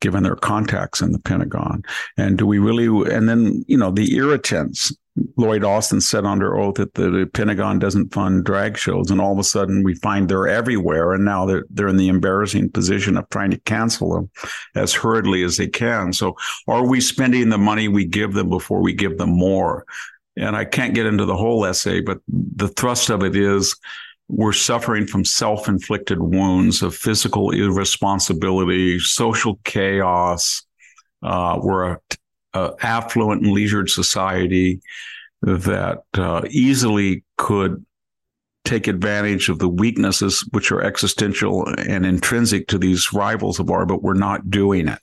given 0.00 0.22
their 0.22 0.36
contacts 0.36 1.00
in 1.00 1.12
the 1.12 1.18
Pentagon. 1.18 1.82
And 2.16 2.38
do 2.38 2.46
we 2.46 2.58
really 2.58 2.86
and 3.12 3.28
then, 3.28 3.64
you 3.66 3.76
know, 3.76 3.90
the 3.90 4.14
irritants 4.16 4.92
Lloyd 5.36 5.64
Austin 5.64 6.00
said 6.00 6.24
under 6.24 6.56
oath 6.56 6.74
that 6.74 6.94
the 6.94 7.28
Pentagon 7.32 7.78
doesn't 7.78 8.12
fund 8.12 8.44
drag 8.44 8.76
shows, 8.76 9.10
and 9.10 9.20
all 9.20 9.32
of 9.32 9.38
a 9.38 9.44
sudden 9.44 9.82
we 9.82 9.94
find 9.94 10.28
they're 10.28 10.48
everywhere, 10.48 11.12
and 11.12 11.24
now 11.24 11.46
they're 11.46 11.64
they're 11.70 11.88
in 11.88 11.96
the 11.96 12.08
embarrassing 12.08 12.70
position 12.70 13.16
of 13.16 13.28
trying 13.30 13.50
to 13.50 13.60
cancel 13.60 14.14
them 14.14 14.30
as 14.74 14.92
hurriedly 14.92 15.42
as 15.42 15.56
they 15.56 15.68
can. 15.68 16.12
So, 16.12 16.36
are 16.68 16.86
we 16.86 17.00
spending 17.00 17.48
the 17.48 17.58
money 17.58 17.88
we 17.88 18.04
give 18.04 18.34
them 18.34 18.50
before 18.50 18.82
we 18.82 18.92
give 18.92 19.16
them 19.18 19.30
more? 19.30 19.84
And 20.36 20.54
I 20.54 20.66
can't 20.66 20.94
get 20.94 21.06
into 21.06 21.24
the 21.24 21.36
whole 21.36 21.64
essay, 21.64 22.00
but 22.02 22.18
the 22.28 22.68
thrust 22.68 23.08
of 23.08 23.22
it 23.22 23.36
is 23.36 23.74
we're 24.28 24.52
suffering 24.52 25.06
from 25.06 25.24
self-inflicted 25.24 26.20
wounds 26.20 26.82
of 26.82 26.94
physical 26.94 27.50
irresponsibility, 27.50 28.98
social 28.98 29.58
chaos. 29.64 30.62
Uh, 31.22 31.58
we're 31.62 31.92
a 31.92 32.00
uh, 32.54 32.74
affluent 32.80 33.42
and 33.42 33.52
leisured 33.52 33.90
society 33.90 34.80
that 35.42 36.02
uh, 36.14 36.42
easily 36.50 37.22
could 37.36 37.84
take 38.64 38.88
advantage 38.88 39.48
of 39.48 39.58
the 39.58 39.68
weaknesses 39.68 40.48
which 40.52 40.72
are 40.72 40.82
existential 40.82 41.66
and 41.78 42.04
intrinsic 42.04 42.66
to 42.66 42.78
these 42.78 43.12
rivals 43.12 43.60
of 43.60 43.70
ours, 43.70 43.86
but 43.86 44.02
we're 44.02 44.14
not 44.14 44.50
doing 44.50 44.88
it. 44.88 44.98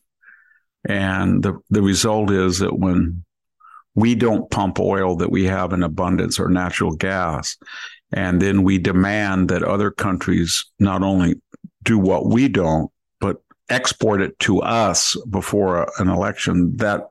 And 0.89 1.41
the, 1.41 1.59
the 1.69 1.81
result 1.81 2.29
is 2.29 2.59
that 2.59 2.77
when 2.77 3.23
we 3.95 4.15
don't 4.15 4.49
pump 4.49 4.79
oil 4.79 5.15
that 5.17 5.31
we 5.31 5.45
have 5.45 5.71
in 5.71 5.83
abundance 5.83 6.39
or 6.39 6.49
natural 6.49 6.91
gas, 6.95 7.57
and 8.13 8.41
then 8.41 8.63
we 8.63 8.77
demand 8.77 9.49
that 9.49 9.63
other 9.63 9.91
countries 9.91 10.65
not 10.79 11.01
only 11.03 11.35
do 11.83 11.97
what 11.97 12.27
we 12.27 12.47
don't, 12.47 12.91
but 13.19 13.41
export 13.69 14.21
it 14.21 14.37
to 14.39 14.61
us 14.61 15.17
before 15.29 15.91
an 15.99 16.09
election, 16.09 16.75
that 16.77 17.09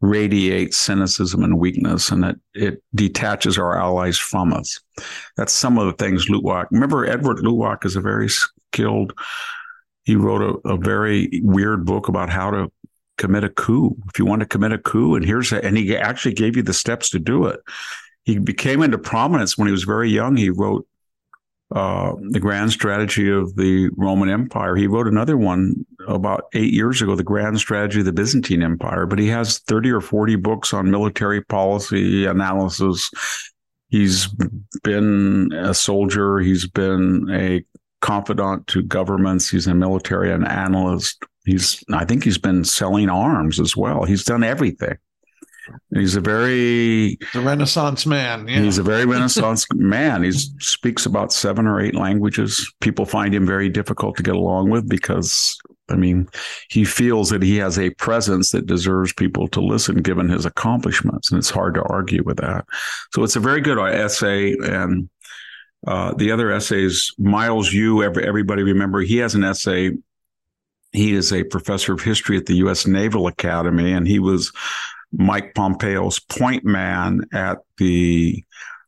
radiates 0.00 0.76
cynicism 0.76 1.42
and 1.42 1.58
weakness 1.58 2.10
and 2.10 2.22
that 2.22 2.36
it 2.54 2.82
detaches 2.94 3.58
our 3.58 3.76
allies 3.76 4.16
from 4.16 4.52
us. 4.52 4.80
That's 5.36 5.52
some 5.52 5.76
of 5.76 5.86
the 5.86 5.92
things 5.92 6.26
Luttwak. 6.26 6.66
Remember, 6.70 7.04
Edward 7.04 7.38
Luttwak 7.38 7.84
is 7.84 7.96
a 7.96 8.00
very 8.00 8.28
skilled, 8.28 9.12
he 10.04 10.14
wrote 10.14 10.42
a, 10.42 10.68
a 10.68 10.76
very 10.76 11.40
weird 11.42 11.84
book 11.84 12.08
about 12.08 12.30
how 12.30 12.50
to 12.50 12.72
commit 13.18 13.44
a 13.44 13.50
coup. 13.50 13.96
If 14.08 14.18
you 14.18 14.24
want 14.24 14.40
to 14.40 14.46
commit 14.46 14.72
a 14.72 14.78
coup, 14.78 15.16
and 15.16 15.24
here's 15.24 15.52
a, 15.52 15.62
and 15.64 15.76
he 15.76 15.96
actually 15.96 16.34
gave 16.34 16.56
you 16.56 16.62
the 16.62 16.72
steps 16.72 17.10
to 17.10 17.18
do 17.18 17.46
it. 17.46 17.60
He 18.28 18.38
became 18.38 18.82
into 18.82 18.98
prominence 18.98 19.56
when 19.56 19.68
he 19.68 19.72
was 19.72 19.84
very 19.84 20.10
young. 20.10 20.36
He 20.36 20.50
wrote 20.50 20.86
uh, 21.74 22.12
the 22.28 22.38
grand 22.38 22.70
strategy 22.70 23.30
of 23.30 23.56
the 23.56 23.88
Roman 23.96 24.28
Empire. 24.28 24.76
He 24.76 24.86
wrote 24.86 25.06
another 25.06 25.38
one 25.38 25.86
about 26.06 26.44
eight 26.52 26.74
years 26.74 27.00
ago, 27.00 27.16
the 27.16 27.22
grand 27.22 27.58
strategy 27.58 28.00
of 28.00 28.04
the 28.04 28.12
Byzantine 28.12 28.62
Empire. 28.62 29.06
But 29.06 29.18
he 29.18 29.28
has 29.28 29.60
30 29.60 29.92
or 29.92 30.02
40 30.02 30.36
books 30.36 30.74
on 30.74 30.90
military 30.90 31.42
policy 31.42 32.26
analysis. 32.26 33.10
He's 33.88 34.28
been 34.84 35.50
a 35.54 35.72
soldier. 35.72 36.38
He's 36.38 36.68
been 36.68 37.30
a 37.32 37.64
confidant 38.02 38.66
to 38.66 38.82
governments. 38.82 39.48
He's 39.48 39.66
a 39.66 39.74
military 39.74 40.30
and 40.30 40.46
analyst. 40.46 41.22
He's, 41.46 41.82
I 41.94 42.04
think 42.04 42.24
he's 42.24 42.36
been 42.36 42.62
selling 42.64 43.08
arms 43.08 43.58
as 43.58 43.74
well. 43.74 44.04
He's 44.04 44.24
done 44.24 44.44
everything. 44.44 44.98
He's 45.94 46.16
a 46.16 46.20
very 46.20 47.18
the 47.32 47.40
Renaissance 47.40 48.06
man. 48.06 48.46
Yeah. 48.46 48.60
He's 48.60 48.78
a 48.78 48.82
very 48.82 49.04
Renaissance 49.06 49.66
man. 49.74 50.22
He 50.22 50.32
speaks 50.32 51.06
about 51.06 51.32
seven 51.32 51.66
or 51.66 51.80
eight 51.80 51.94
languages. 51.94 52.72
People 52.80 53.06
find 53.06 53.34
him 53.34 53.46
very 53.46 53.68
difficult 53.68 54.16
to 54.16 54.22
get 54.22 54.36
along 54.36 54.70
with 54.70 54.88
because, 54.88 55.56
I 55.88 55.96
mean, 55.96 56.28
he 56.70 56.84
feels 56.84 57.30
that 57.30 57.42
he 57.42 57.56
has 57.56 57.78
a 57.78 57.90
presence 57.90 58.50
that 58.50 58.66
deserves 58.66 59.12
people 59.12 59.48
to 59.48 59.60
listen, 59.60 59.96
given 59.96 60.28
his 60.28 60.44
accomplishments, 60.44 61.30
and 61.30 61.38
it's 61.38 61.50
hard 61.50 61.74
to 61.74 61.82
argue 61.84 62.22
with 62.22 62.36
that. 62.38 62.66
So 63.12 63.22
it's 63.24 63.36
a 63.36 63.40
very 63.40 63.60
good 63.60 63.78
essay, 63.78 64.54
and 64.62 65.08
uh, 65.86 66.12
the 66.14 66.32
other 66.32 66.50
essays, 66.50 67.12
Miles 67.18 67.72
Yu, 67.72 68.02
everybody 68.02 68.62
remember, 68.62 69.00
he 69.00 69.18
has 69.18 69.34
an 69.34 69.44
essay. 69.44 69.92
He 70.92 71.14
is 71.14 71.32
a 71.32 71.44
professor 71.44 71.92
of 71.92 72.00
history 72.00 72.36
at 72.36 72.46
the 72.46 72.56
U.S. 72.56 72.86
Naval 72.86 73.26
Academy, 73.26 73.92
and 73.92 74.06
he 74.06 74.18
was 74.18 74.52
Mike 75.12 75.54
Pompeo's 75.54 76.18
point 76.18 76.64
man 76.64 77.22
at 77.32 77.58
the 77.78 78.44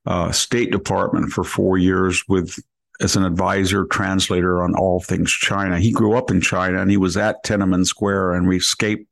uh, 0.06 0.32
State 0.32 0.70
Department 0.70 1.32
for 1.32 1.44
four 1.44 1.78
years 1.78 2.22
with 2.28 2.58
as 3.00 3.16
an 3.16 3.24
advisor, 3.24 3.86
translator 3.86 4.62
on 4.62 4.74
all 4.74 5.00
things 5.00 5.30
China. 5.30 5.78
He 5.78 5.90
grew 5.90 6.16
up 6.16 6.30
in 6.30 6.40
China 6.40 6.82
and 6.82 6.90
he 6.90 6.98
was 6.98 7.16
at 7.16 7.42
Tiananmen 7.44 7.86
Square 7.86 8.34
and 8.34 8.46
we 8.46 8.58
escaped 8.58 9.06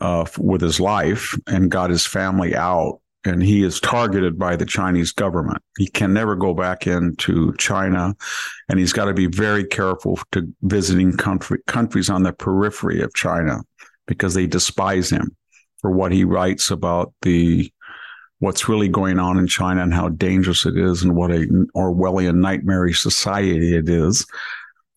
uh, 0.00 0.24
with 0.38 0.60
his 0.60 0.78
life 0.78 1.36
and 1.48 1.70
got 1.70 1.90
his 1.90 2.06
family 2.06 2.54
out 2.54 3.00
and 3.24 3.42
he 3.42 3.64
is 3.64 3.80
targeted 3.80 4.38
by 4.38 4.54
the 4.54 4.66
Chinese 4.66 5.10
government. 5.10 5.62
He 5.78 5.86
can 5.86 6.12
never 6.12 6.36
go 6.36 6.52
back 6.52 6.86
into 6.86 7.54
China, 7.56 8.14
and 8.68 8.78
he's 8.78 8.92
got 8.92 9.06
to 9.06 9.14
be 9.14 9.26
very 9.26 9.64
careful 9.64 10.18
to 10.32 10.46
visiting 10.62 11.16
country, 11.16 11.58
countries 11.66 12.10
on 12.10 12.22
the 12.22 12.34
periphery 12.34 13.00
of 13.00 13.14
China 13.14 13.62
because 14.06 14.34
they 14.34 14.46
despise 14.46 15.08
him 15.08 15.34
for 15.84 15.90
what 15.90 16.12
he 16.12 16.24
writes 16.24 16.70
about 16.70 17.12
the 17.20 17.70
what's 18.38 18.70
really 18.70 18.88
going 18.88 19.18
on 19.18 19.36
in 19.36 19.46
China 19.46 19.82
and 19.82 19.92
how 19.92 20.08
dangerous 20.08 20.64
it 20.64 20.78
is 20.78 21.02
and 21.02 21.14
what 21.14 21.30
a 21.30 21.46
Orwellian 21.76 22.36
nightmarish 22.36 23.02
society 23.02 23.76
it 23.76 23.86
is. 23.86 24.24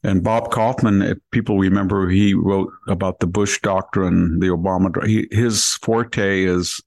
And 0.03 0.23
Bob 0.23 0.49
Kaufman, 0.49 1.01
if 1.01 1.17
people 1.31 1.57
remember, 1.57 2.07
he 2.07 2.33
wrote 2.33 2.71
about 2.87 3.19
the 3.19 3.27
Bush 3.27 3.59
doctrine, 3.59 4.39
the 4.39 4.47
Obama. 4.47 5.05
He, 5.05 5.27
his 5.29 5.73
forte 5.81 6.45
is 6.45 6.79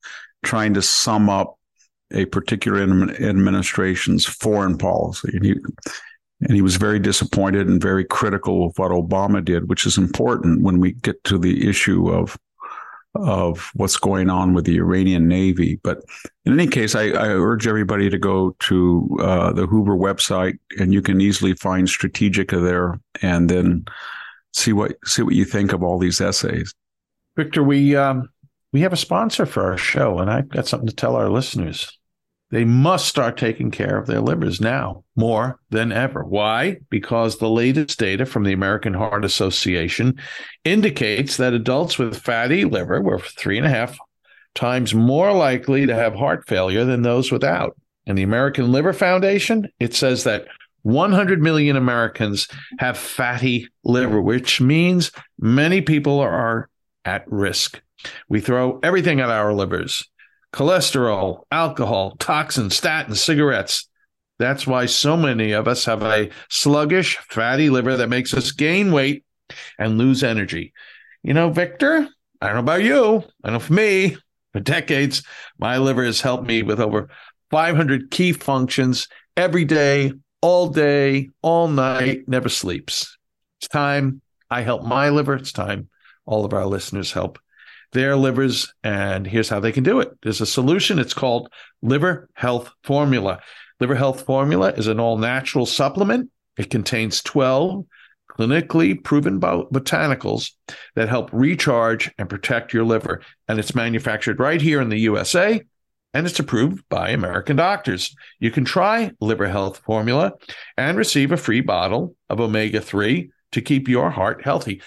trying 0.45 0.73
to 0.73 0.81
sum 0.81 1.29
up 1.29 1.59
a 2.11 2.25
particular 2.25 2.83
administration's 2.83 4.25
foreign 4.25 4.79
policy. 4.79 5.29
And 5.35 5.45
he, 5.45 5.55
and 6.41 6.55
he 6.55 6.63
was 6.63 6.77
very 6.77 7.01
disappointed 7.01 7.69
and 7.69 7.83
very 7.83 8.07
critical 8.07 8.65
of 8.65 8.79
what 8.79 8.93
Obama 8.93 9.45
did, 9.45 9.69
which 9.69 9.85
is 9.85 9.99
important 9.99 10.63
when 10.63 10.81
we 10.81 10.93
get 10.93 11.23
to 11.25 11.37
the 11.37 11.69
issue 11.69 12.09
of 12.09 12.39
of 13.15 13.71
what's 13.75 13.97
going 13.97 14.31
on 14.31 14.55
with 14.55 14.65
the 14.65 14.77
Iranian 14.77 15.27
Navy. 15.27 15.81
But 15.83 15.99
in 16.45 16.53
any 16.53 16.69
case, 16.69 16.95
I, 16.95 17.09
I 17.09 17.29
urge 17.29 17.67
everybody 17.67 18.09
to 18.09 18.19
go 18.19 18.55
to 18.61 19.19
uh, 19.21 19.53
the 19.53 19.67
Hoover 19.67 19.97
website, 19.97 20.59
and 20.79 20.93
you 20.93 21.03
can 21.03 21.21
easily 21.21 21.55
find 21.55 21.89
Strategika 21.89 22.63
there, 22.63 23.01
and 23.23 23.49
then 23.49 23.85
see 24.53 24.73
what 24.73 24.93
see 25.05 25.23
what 25.23 25.35
you 25.35 25.45
think 25.45 25.73
of 25.73 25.83
all 25.83 25.99
these 25.99 26.21
essays. 26.21 26.75
Victor, 27.37 27.63
we 27.63 27.97
um, 27.97 28.29
we 28.73 28.81
have 28.81 28.93
a 28.93 28.97
sponsor 28.97 29.47
for 29.47 29.65
our 29.65 29.77
show, 29.77 30.19
and 30.19 30.31
I've 30.31 30.49
got 30.49 30.67
something 30.67 30.89
to 30.89 30.95
tell 30.95 31.17
our 31.17 31.29
listeners. 31.29 31.99
They 32.51 32.65
must 32.65 33.07
start 33.07 33.37
taking 33.37 33.71
care 33.71 33.97
of 33.97 34.07
their 34.07 34.21
livers 34.21 34.61
now 34.61 35.05
more 35.15 35.61
than 35.71 35.93
ever. 35.93 36.25
Why? 36.25 36.79
Because 36.91 37.39
the 37.39 37.49
latest 37.49 37.99
data 37.99 38.27
from 38.27 38.43
the 38.43 38.53
American 38.53 38.95
Heart 38.95 39.25
Association 39.25 40.19
indicates 40.65 41.37
that 41.37 41.55
adults 41.55 41.97
with 41.99 42.21
fatty 42.21 42.65
liver 42.65 43.01
were 43.01 43.21
three 43.21 43.57
and 43.57 43.67
a 43.67 43.71
half 43.71 43.97
times 44.55 44.93
more 44.93 45.33
likely 45.33 45.87
to 45.87 45.95
have 45.95 46.15
heart 46.15 46.47
failure 46.49 46.85
than 46.85 47.03
those 47.03 47.31
without. 47.31 47.77
And 48.07 48.19
the 48.19 48.25
American 48.25 48.73
Liver 48.73 48.93
Foundation, 48.93 49.69
it 49.79 49.95
says 49.95 50.25
that 50.25 50.47
100 50.83 51.41
million 51.41 51.77
Americans 51.77 52.49
have 52.79 52.99
fatty 52.99 53.69
liver, 53.85 54.21
which 54.21 54.61
means 54.61 55.13
many 55.39 55.83
people 55.83 56.19
are 56.19 56.69
at 57.05 57.31
risk. 57.31 57.81
We 58.29 58.41
throw 58.41 58.81
everything 58.83 59.21
at 59.21 59.29
our 59.29 59.53
livers 59.53 60.09
cholesterol, 60.53 61.43
alcohol, 61.51 62.17
toxins, 62.19 62.79
statins, 62.79 63.19
cigarettes. 63.19 63.89
That's 64.39 64.67
why 64.67 64.87
so 64.87 65.17
many 65.17 65.53
of 65.53 65.69
us 65.69 65.85
have 65.85 66.03
a 66.03 66.31
sluggish, 66.49 67.19
fatty 67.29 67.71
liver 67.71 67.97
that 67.97 68.09
makes 68.09 68.33
us 68.35 68.53
gain 68.53 68.91
weight 68.91 69.25
and 69.79 69.99
lose 69.99 70.25
energy. 70.25 70.73
You 71.23 71.35
know, 71.35 71.51
Victor, 71.51 72.09
I 72.41 72.47
don't 72.47 72.55
know 72.55 72.61
about 72.61 72.83
you. 72.83 73.25
I 73.45 73.51
know 73.51 73.59
for 73.59 73.73
me, 73.73 74.17
for 74.53 74.61
decades, 74.61 75.23
my 75.59 75.79
liver 75.79 76.05
has 76.05 76.21
helped 76.21 76.47
me 76.47 76.63
with 76.63 76.81
over 76.81 77.09
500 77.51 78.11
key 78.11 78.33
functions 78.33 79.09
every 79.37 79.65
day, 79.65 80.13
all 80.41 80.69
day, 80.69 81.29
all 81.43 81.69
night, 81.69 82.23
never 82.27 82.49
sleeps. 82.49 83.17
It's 83.61 83.69
time 83.69 84.23
I 84.51 84.63
help 84.63 84.85
my 84.85 85.11
liver. 85.11 85.35
It's 85.35 85.53
time 85.53 85.91
all 86.25 86.45
of 86.45 86.55
our 86.55 86.67
listeners 86.67 87.13
help 87.13 87.39
their 87.93 88.17
livers. 88.17 88.73
And 88.83 89.27
here's 89.27 89.49
how 89.49 89.61
they 89.61 89.73
can 89.73 89.85
do 89.85 90.01
it 90.01 90.11
there's 90.23 90.41
a 90.41 90.47
solution. 90.47 90.99
It's 90.99 91.15
called 91.15 91.53
Liver 91.83 92.29
Health 92.35 92.71
Formula. 92.85 93.41
Liver 93.81 93.95
Health 93.95 94.23
Formula 94.23 94.71
is 94.73 94.87
an 94.87 95.01
all 95.01 95.19
natural 95.19 95.67
supplement. 95.67 96.31
It 96.57 96.71
contains 96.71 97.23
12 97.23 97.85
clinically 98.31 99.03
proven 99.03 99.41
botanicals 99.41 100.53
that 100.95 101.09
help 101.09 101.31
recharge 101.33 102.11
and 102.17 102.29
protect 102.29 102.73
your 102.73 102.85
liver. 102.85 103.21
And 103.49 103.59
it's 103.59 103.75
manufactured 103.75 104.39
right 104.39 104.61
here 104.61 104.81
in 104.81 104.89
the 104.89 105.01
USA 105.01 105.61
and 106.13 106.27
it's 106.27 106.41
approved 106.41 106.85
by 106.89 107.11
American 107.11 107.57
doctors. 107.57 108.15
You 108.39 108.51
can 108.51 108.65
try 108.65 109.13
Liver 109.21 109.49
Health 109.49 109.79
Formula 109.85 110.33
and 110.77 110.99
receive 110.99 111.33
a 111.33 111.37
free 111.37 111.61
bottle 111.61 112.17
of 112.29 112.41
omega 112.41 112.81
3 112.81 113.31
to 113.53 113.61
keep 113.61 113.89
your 113.89 114.11
heart 114.11 114.43
healthy. 114.45 114.83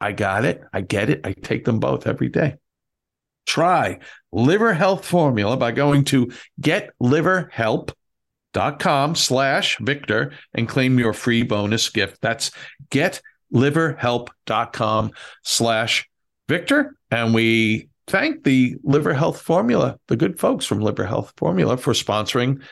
I 0.00 0.12
got 0.12 0.44
it. 0.44 0.62
I 0.72 0.82
get 0.82 1.10
it. 1.10 1.22
I 1.24 1.32
take 1.32 1.64
them 1.64 1.80
both 1.80 2.06
every 2.06 2.28
day. 2.28 2.54
Try 3.46 3.98
liver 4.32 4.72
health 4.74 5.04
formula 5.04 5.56
by 5.56 5.72
going 5.72 6.04
to 6.06 6.30
getliverhelp.com 6.60 9.14
slash 9.14 9.78
Victor 9.78 10.32
and 10.52 10.68
claim 10.68 10.98
your 10.98 11.12
free 11.12 11.42
bonus 11.42 11.88
gift. 11.88 12.20
That's 12.20 12.50
getliverhelp.com 12.90 15.12
slash 15.42 16.08
Victor. 16.48 16.96
And 17.10 17.34
we 17.34 17.88
thank 18.06 18.44
the 18.44 18.76
Liver 18.82 19.14
Health 19.14 19.40
Formula, 19.40 19.98
the 20.08 20.16
good 20.16 20.38
folks 20.38 20.64
from 20.64 20.80
Liver 20.80 21.06
Health 21.06 21.32
Formula, 21.36 21.76
for 21.76 21.92
sponsoring 21.92 22.62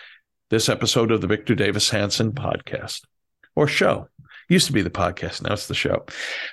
this 0.50 0.68
episode 0.68 1.10
of 1.10 1.20
the 1.20 1.26
Victor 1.26 1.54
Davis 1.54 1.90
Hanson 1.90 2.32
podcast 2.32 3.02
or 3.56 3.66
show. 3.66 4.08
Used 4.48 4.66
to 4.66 4.72
be 4.72 4.82
the 4.82 4.90
podcast, 4.90 5.42
now 5.42 5.52
it's 5.54 5.68
the 5.68 5.74
show. 5.74 6.04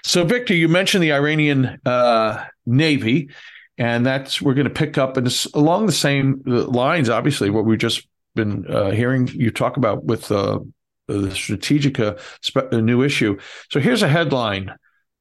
So, 0.03 0.23
Victor, 0.23 0.53
you 0.53 0.67
mentioned 0.67 1.03
the 1.03 1.13
Iranian 1.13 1.79
uh, 1.85 2.45
Navy, 2.65 3.29
and 3.77 4.05
that's 4.05 4.41
we're 4.41 4.53
going 4.53 4.67
to 4.67 4.73
pick 4.73 4.97
up 4.97 5.17
and 5.17 5.27
it's 5.27 5.45
along 5.47 5.85
the 5.85 5.91
same 5.91 6.41
lines. 6.45 7.09
Obviously, 7.09 7.49
what 7.49 7.65
we've 7.65 7.79
just 7.79 8.07
been 8.35 8.65
uh, 8.67 8.91
hearing 8.91 9.27
you 9.27 9.51
talk 9.51 9.77
about 9.77 10.05
with 10.05 10.31
uh, 10.31 10.59
the 11.07 11.29
Strategika 11.29 12.19
spe- 12.41 12.71
new 12.71 13.01
issue. 13.03 13.37
So, 13.71 13.79
here's 13.79 14.03
a 14.03 14.07
headline. 14.07 14.73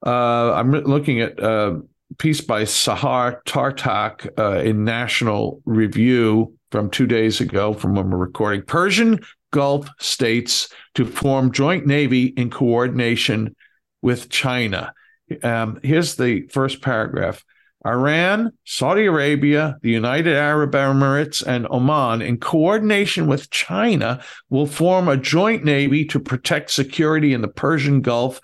Uh, 0.05 0.53
I'm 0.53 0.71
looking 0.71 1.21
at 1.21 1.39
a 1.39 1.51
uh, 1.51 1.79
piece 2.19 2.41
by 2.41 2.63
Sahar 2.63 3.43
Tartak 3.45 4.29
uh, 4.39 4.61
in 4.61 4.85
National 4.85 5.61
Review 5.65 6.55
from 6.71 6.91
two 6.91 7.07
days 7.07 7.41
ago, 7.41 7.75
from 7.75 7.95
when 7.95 8.11
we're 8.11 8.19
recording. 8.19 8.63
Persian 8.63 9.21
Gulf 9.51 9.89
states 9.99 10.69
to 10.95 11.05
form 11.05 11.53
joint 11.53 11.87
navy 11.87 12.27
in 12.27 12.51
coordination 12.51 13.57
with 14.03 14.29
China. 14.29 14.93
Um, 15.43 15.81
here's 15.83 16.17
the 16.17 16.47
first 16.49 16.83
paragraph. 16.83 17.45
Iran, 17.87 18.53
Saudi 18.67 19.07
Arabia, 19.07 19.79
the 19.81 19.91
United 19.91 20.37
Arab 20.37 20.73
Emirates, 20.73 21.43
and 21.47 21.67
Oman, 21.71 22.21
in 22.21 22.39
coordination 22.39 23.27
with 23.27 23.49
China, 23.51 24.23
will 24.51 24.67
form 24.67 25.09
a 25.09 25.17
joint 25.17 25.65
navy 25.65 26.05
to 26.07 26.21
protect 26.21 26.71
security 26.71 27.33
in 27.33 27.41
the 27.41 27.49
Persian 27.49 28.03
Gulf. 28.03 28.41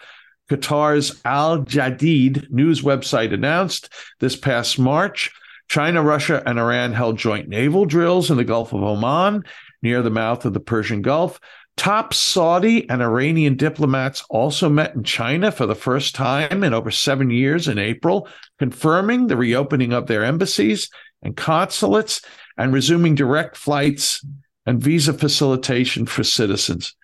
Qatar's 0.49 1.21
Al 1.25 1.59
Jadid 1.65 2.51
news 2.51 2.81
website 2.81 3.35
announced 3.35 3.93
this 4.21 4.37
past 4.37 4.79
March. 4.79 5.31
China, 5.69 6.01
Russia, 6.03 6.43
and 6.47 6.59
Iran 6.59 6.93
held 6.93 7.19
joint 7.19 7.49
naval 7.49 7.85
drills 7.85 8.31
in 8.31 8.37
the 8.37 8.45
Gulf 8.45 8.73
of 8.73 8.83
Oman 8.83 9.45
near 9.83 10.03
the 10.03 10.11
mouth 10.11 10.45
of 10.45 10.55
the 10.55 10.61
Persian 10.61 11.03
Gulf. 11.03 11.41
Top 11.77 12.15
Saudi 12.15 12.89
and 12.89 13.03
Iranian 13.03 13.57
diplomats 13.57 14.25
also 14.31 14.69
met 14.69 14.95
in 14.95 15.05
China 15.05 15.53
for 15.53 15.67
the 15.67 15.75
first 15.75 16.15
time 16.15 16.65
in 16.65 16.73
over 16.73 16.91
seven 16.91 17.31
years 17.31 17.69
in 17.69 17.79
April, 17.79 18.29
confirming 18.59 19.27
the 19.27 19.37
reopening 19.37 19.93
of 19.93 20.07
their 20.07 20.25
embassies 20.25 20.89
and 21.23 21.37
consulates 21.37 22.23
and 22.57 22.73
resuming 22.73 23.15
direct 23.15 23.57
flights 23.57 24.25
and 24.65 24.83
visa 24.83 25.13
facilitation 25.13 26.07
for 26.07 26.25
citizens. 26.25 26.95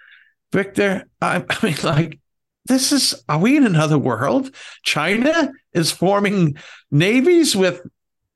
Victor, 0.52 1.04
I, 1.20 1.44
mean, 1.62 1.76
like, 1.82 2.18
this 2.66 2.92
is, 2.92 3.22
are 3.28 3.38
we 3.38 3.56
in 3.56 3.66
another 3.66 3.98
world? 3.98 4.54
China 4.85 5.52
is 5.72 5.90
forming 5.90 6.56
navies 6.90 7.56
with 7.56 7.82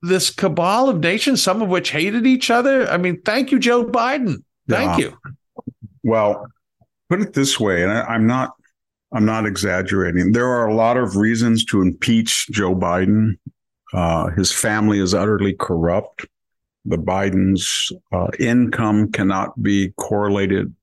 this 0.02 0.30
cabal 0.30 0.88
of 0.88 1.00
nations, 1.00 1.42
some 1.42 1.62
of 1.62 1.68
which 1.68 1.90
hated 1.90 2.26
each 2.26 2.50
other. 2.50 2.88
I 2.88 2.96
mean, 2.96 3.20
thank 3.22 3.50
you, 3.50 3.58
Joe 3.58 3.84
Biden. 3.84 4.42
Thank 4.68 4.98
yeah. 4.98 5.06
you. 5.06 5.18
Well, 6.02 6.46
put 7.08 7.20
it 7.20 7.32
this 7.32 7.58
way, 7.58 7.82
and 7.82 7.92
I, 7.92 8.14
am 8.14 8.26
not 8.26 8.52
I'm 9.12 9.24
not 9.24 9.46
exaggerating. 9.46 10.32
There 10.32 10.48
are 10.48 10.66
a 10.66 10.74
lot 10.74 10.96
of 10.96 11.16
reasons 11.16 11.64
to 11.66 11.82
impeach 11.82 12.48
Joe 12.48 12.74
Biden. 12.74 13.38
Uh, 13.92 14.30
his 14.30 14.52
family 14.52 14.98
is 14.98 15.14
utterly 15.14 15.54
corrupt. 15.54 16.26
The 16.84 16.98
Biden's 16.98 17.90
uh, 18.12 18.28
income 18.38 19.10
cannot 19.10 19.60
be 19.60 19.92
correlated. 19.96 20.74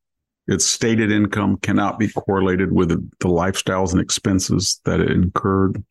Its 0.47 0.65
stated 0.65 1.11
income 1.11 1.57
cannot 1.57 1.99
be 1.99 2.09
correlated 2.09 2.73
with 2.73 2.89
the, 2.89 2.97
the 3.19 3.29
lifestyles 3.29 3.93
and 3.93 4.01
expenses 4.01 4.81
that 4.83 4.99
it 4.99 5.11
incurred. 5.11 5.83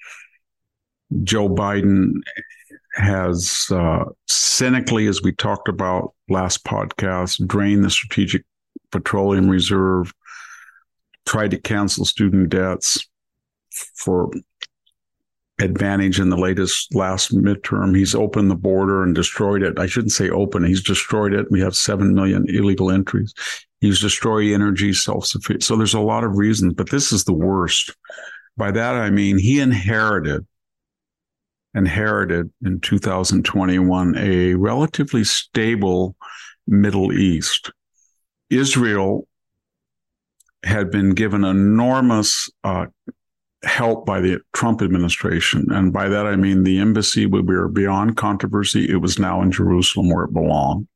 Joe 1.23 1.49
Biden 1.49 2.15
has 2.95 3.67
uh, 3.71 4.05
cynically, 4.29 5.07
as 5.07 5.23
we 5.23 5.33
talked 5.33 5.69
about 5.69 6.15
last 6.29 6.65
podcast, 6.65 7.47
drained 7.47 7.85
the 7.85 7.91
strategic 7.91 8.45
petroleum 8.91 9.49
reserve, 9.49 10.13
tried 11.27 11.51
to 11.53 11.61
cancel 11.61 12.05
student 12.05 12.51
debts 12.51 13.09
for 13.97 14.31
advantage 15.61 16.21
in 16.21 16.29
the 16.29 16.37
latest 16.37 16.95
last 16.95 17.35
midterm. 17.35 17.97
He's 17.97 18.15
opened 18.15 18.51
the 18.51 18.57
border 18.57 19.03
and 19.03 19.15
destroyed 19.15 19.63
it. 19.63 19.79
I 19.79 19.87
shouldn't 19.87 20.13
say 20.13 20.29
open, 20.29 20.65
he's 20.65 20.83
destroyed 20.83 21.33
it. 21.33 21.51
We 21.51 21.61
have 21.61 21.77
7 21.77 22.15
million 22.15 22.45
illegal 22.49 22.91
entries. 22.91 23.33
He's 23.81 24.01
destroyed 24.01 24.53
energy 24.53 24.93
self 24.93 25.27
sufficient. 25.27 25.65
So 25.65 25.77
there's 25.77 25.95
a 25.95 26.01
lot 26.01 26.25
of 26.25 26.37
reasons, 26.37 26.75
but 26.75 26.91
this 26.91 27.13
is 27.13 27.25
the 27.25 27.33
worst. 27.33 27.95
By 28.57 28.71
that, 28.71 28.95
I 28.95 29.11
mean, 29.11 29.39
he 29.39 29.61
inherited 29.61 30.47
inherited 31.75 32.51
in 32.65 32.81
2021 32.81 34.17
a 34.19 34.55
relatively 34.55 35.25
stable 35.25 36.17
Middle 36.67 37.13
East. 37.13 37.73
Israel 38.51 39.27
had 40.65 40.91
been 40.91 41.11
given 41.11 41.45
enormous 41.45 42.51
uh, 42.63 42.87
help 43.65 44.07
by 44.07 44.21
the 44.21 44.41
Trump 44.53 44.83
administration. 44.83 45.67
And 45.71 45.93
by 45.93 46.09
that, 46.09 46.27
I 46.27 46.37
mean 46.37 46.63
the 46.63 46.79
embassy, 46.79 47.27
we 47.27 47.41
were 47.43 47.69
beyond 47.69 48.17
controversy. 48.17 48.89
It 48.89 48.97
was 48.97 49.19
now 49.19 49.43
in 49.43 49.51
Jerusalem 49.51 50.11
where 50.11 50.25
it 50.25 50.33
belonged. 50.33 50.89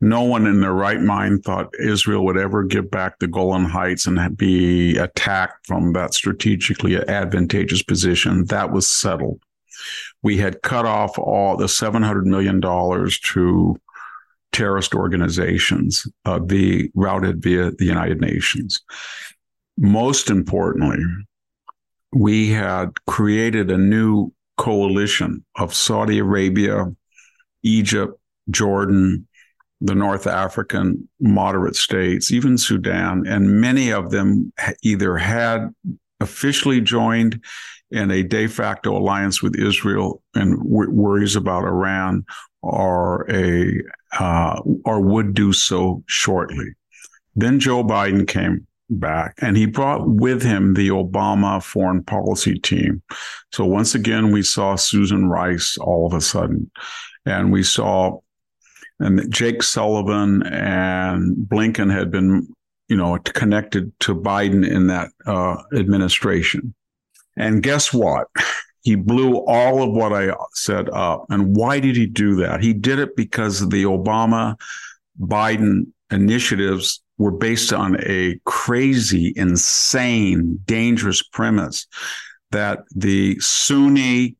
No 0.00 0.22
one 0.22 0.46
in 0.46 0.60
their 0.60 0.72
right 0.72 1.00
mind 1.00 1.44
thought 1.44 1.74
Israel 1.78 2.24
would 2.24 2.38
ever 2.38 2.64
give 2.64 2.90
back 2.90 3.18
the 3.18 3.26
Golan 3.26 3.66
Heights 3.66 4.06
and 4.06 4.36
be 4.36 4.96
attacked 4.96 5.66
from 5.66 5.92
that 5.92 6.14
strategically 6.14 6.96
advantageous 6.96 7.82
position. 7.82 8.46
That 8.46 8.72
was 8.72 8.88
settled 8.88 9.40
we 10.22 10.36
had 10.36 10.62
cut 10.62 10.84
off 10.84 11.18
all 11.18 11.56
the 11.56 11.66
$700 11.66 12.24
million 12.24 12.60
to 12.60 13.76
terrorist 14.52 14.94
organizations 14.94 16.06
uh, 16.24 16.38
be 16.38 16.90
routed 16.94 17.42
via 17.42 17.70
the 17.70 17.84
United 17.84 18.20
Nations. 18.20 18.80
Most 19.78 20.28
importantly, 20.28 21.02
we 22.12 22.50
had 22.50 22.92
created 23.06 23.70
a 23.70 23.78
new 23.78 24.32
coalition 24.58 25.44
of 25.56 25.72
Saudi 25.72 26.18
Arabia, 26.18 26.86
Egypt, 27.62 28.18
Jordan, 28.50 29.26
the 29.80 29.94
North 29.94 30.26
African 30.26 31.08
moderate 31.20 31.76
states, 31.76 32.30
even 32.30 32.58
Sudan, 32.58 33.26
and 33.26 33.60
many 33.60 33.90
of 33.90 34.10
them 34.10 34.52
either 34.82 35.16
had 35.16 35.74
officially 36.20 36.80
joined 36.80 37.42
in 37.90 38.10
a 38.10 38.22
de 38.22 38.46
facto 38.46 38.96
alliance 38.96 39.42
with 39.42 39.56
Israel 39.56 40.22
and 40.34 40.58
w- 40.58 40.90
worries 40.90 41.36
about 41.36 41.64
Iran 41.64 42.24
are 42.62 43.28
a 43.30 43.82
uh, 44.18 44.60
or 44.84 45.00
would 45.00 45.34
do 45.34 45.52
so 45.52 46.02
shortly. 46.06 46.74
Then 47.36 47.60
Joe 47.60 47.82
Biden 47.84 48.26
came 48.26 48.66
back 48.90 49.34
and 49.40 49.56
he 49.56 49.66
brought 49.66 50.08
with 50.08 50.42
him 50.42 50.74
the 50.74 50.88
Obama 50.88 51.62
foreign 51.62 52.02
policy 52.02 52.58
team. 52.58 53.02
So 53.52 53.64
once 53.64 53.94
again, 53.94 54.32
we 54.32 54.42
saw 54.42 54.74
Susan 54.76 55.28
Rice 55.28 55.78
all 55.78 56.06
of 56.06 56.12
a 56.12 56.20
sudden, 56.20 56.70
and 57.24 57.52
we 57.52 57.62
saw 57.62 58.18
and 59.00 59.32
Jake 59.32 59.62
Sullivan 59.62 60.42
and 60.42 61.34
Blinken 61.34 61.90
had 61.90 62.10
been, 62.10 62.46
you 62.88 62.96
know, 62.96 63.18
connected 63.18 63.98
to 64.00 64.14
Biden 64.14 64.68
in 64.68 64.88
that 64.88 65.08
uh, 65.26 65.56
administration. 65.74 66.74
And 67.36 67.62
guess 67.62 67.92
what? 67.92 68.28
He 68.82 68.94
blew 68.94 69.36
all 69.46 69.82
of 69.82 69.92
what 69.92 70.12
I 70.12 70.34
said 70.54 70.88
up. 70.90 71.26
And 71.28 71.54
why 71.54 71.80
did 71.80 71.96
he 71.96 72.06
do 72.06 72.36
that? 72.36 72.62
He 72.62 72.72
did 72.72 72.98
it 72.98 73.14
because 73.14 73.68
the 73.68 73.84
Obama 73.84 74.56
Biden 75.20 75.88
initiatives 76.10 77.02
were 77.18 77.30
based 77.30 77.72
on 77.72 77.98
a 78.00 78.40
crazy, 78.46 79.34
insane, 79.36 80.58
dangerous 80.64 81.22
premise 81.22 81.86
that 82.50 82.80
the 82.94 83.38
Sunni 83.38 84.36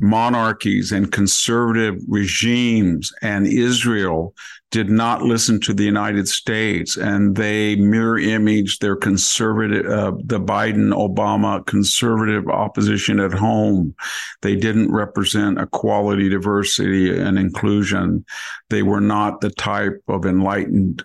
monarchies 0.00 0.92
and 0.92 1.12
conservative 1.12 2.00
regimes 2.08 3.12
and 3.22 3.46
Israel 3.46 4.34
did 4.70 4.88
not 4.88 5.22
listen 5.22 5.60
to 5.60 5.74
the 5.74 5.84
United 5.84 6.28
States 6.28 6.96
and 6.96 7.36
they 7.36 7.74
mirror 7.76 8.18
image 8.18 8.78
their 8.78 8.94
conservative, 8.96 9.84
uh, 9.86 10.12
the 10.24 10.40
Biden 10.40 10.92
Obama 10.94 11.64
conservative 11.66 12.48
opposition 12.48 13.18
at 13.18 13.32
home. 13.32 13.94
They 14.42 14.54
didn't 14.54 14.92
represent 14.92 15.60
equality, 15.60 16.28
diversity, 16.28 17.18
and 17.18 17.38
inclusion. 17.38 18.24
They 18.68 18.82
were 18.82 19.00
not 19.00 19.40
the 19.40 19.50
type 19.50 20.02
of 20.08 20.24
enlightened, 20.24 21.04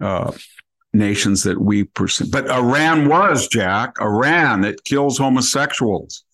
uh, 0.00 0.32
nations 0.94 1.42
that 1.42 1.60
we 1.60 1.84
perceive. 1.84 2.30
But 2.30 2.50
Iran 2.50 3.08
was, 3.08 3.46
Jack, 3.48 4.00
Iran 4.00 4.62
that 4.62 4.84
kills 4.84 5.18
homosexuals 5.18 6.24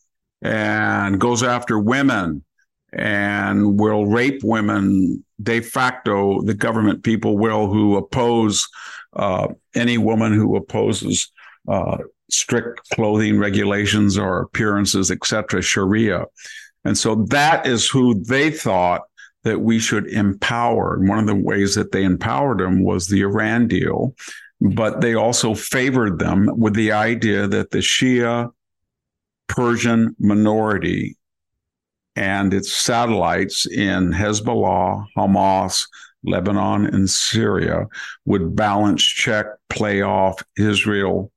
and 0.43 1.21
goes 1.21 1.43
after 1.43 1.79
women 1.79 2.45
and 2.93 3.79
will 3.79 4.07
rape 4.07 4.43
women 4.43 5.25
de 5.43 5.61
facto. 5.61 6.43
The 6.43 6.55
government 6.55 7.03
people 7.03 7.37
will 7.37 7.67
who 7.67 7.97
oppose 7.97 8.69
uh, 9.15 9.49
any 9.75 9.99
woman 9.99 10.33
who 10.33 10.57
opposes 10.57 11.31
uh, 11.67 11.99
strict 12.31 12.89
clothing 12.91 13.39
regulations 13.39 14.19
or 14.19 14.41
appearances 14.41 15.11
etc 15.11 15.63
sharia. 15.63 16.25
And 16.85 16.97
so 16.97 17.27
that 17.31 17.67
is 17.67 17.89
who 17.89 18.23
they 18.25 18.51
thought 18.51 19.03
that 19.45 19.61
we 19.61 19.79
should 19.79 20.07
empower. 20.09 20.95
And 20.95 21.09
one 21.09 21.19
of 21.19 21.27
the 21.27 21.35
ways 21.35 21.75
that 21.75 21.93
they 21.93 22.05
empowered 22.05 22.59
them 22.59 22.85
was 22.85 23.07
the 23.07 23.23
iran 23.23 23.67
deal 23.67 24.15
but 24.61 25.01
they 25.01 25.15
also 25.15 25.55
favored 25.55 26.19
them 26.19 26.51
with 26.57 26.75
the 26.75 26.93
idea 26.93 27.47
that 27.47 27.71
the 27.71 27.79
shia 27.79 28.51
Persian 29.49 30.15
minority 30.19 31.17
and 32.17 32.53
its 32.53 32.73
satellites 32.73 33.67
in 33.67 34.13
Hezbollah, 34.13 35.07
Hamas, 35.17 35.87
Lebanon, 36.25 36.87
and 36.87 37.09
Syria 37.09 37.87
would 38.25 38.57
balance 38.57 39.03
check, 39.03 39.47
play 39.69 40.03
off 40.03 40.43
Israel 40.57 41.31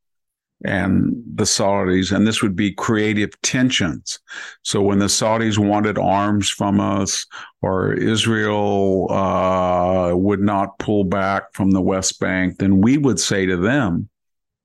and 0.63 1.24
the 1.36 1.43
Saudis. 1.43 2.15
And 2.15 2.26
this 2.26 2.41
would 2.41 2.56
be 2.56 2.74
creative 2.74 3.39
tensions. 3.41 4.19
So 4.63 4.82
when 4.82 5.00
the 5.00 5.06
Saudis 5.06 5.58
wanted 5.58 5.97
arms 5.97 6.50
from 6.50 6.80
us, 6.80 7.26
or 7.62 7.93
Israel 7.93 9.12
uh, 9.12 10.15
would 10.15 10.41
not 10.41 10.78
pull 10.80 11.04
back 11.04 11.54
from 11.54 11.71
the 11.71 11.82
West 11.82 12.19
Bank, 12.19 12.58
then 12.58 12.82
we 12.82 12.97
would 12.97 13.19
say 13.19 13.45
to 13.45 13.58
them, 13.58 14.10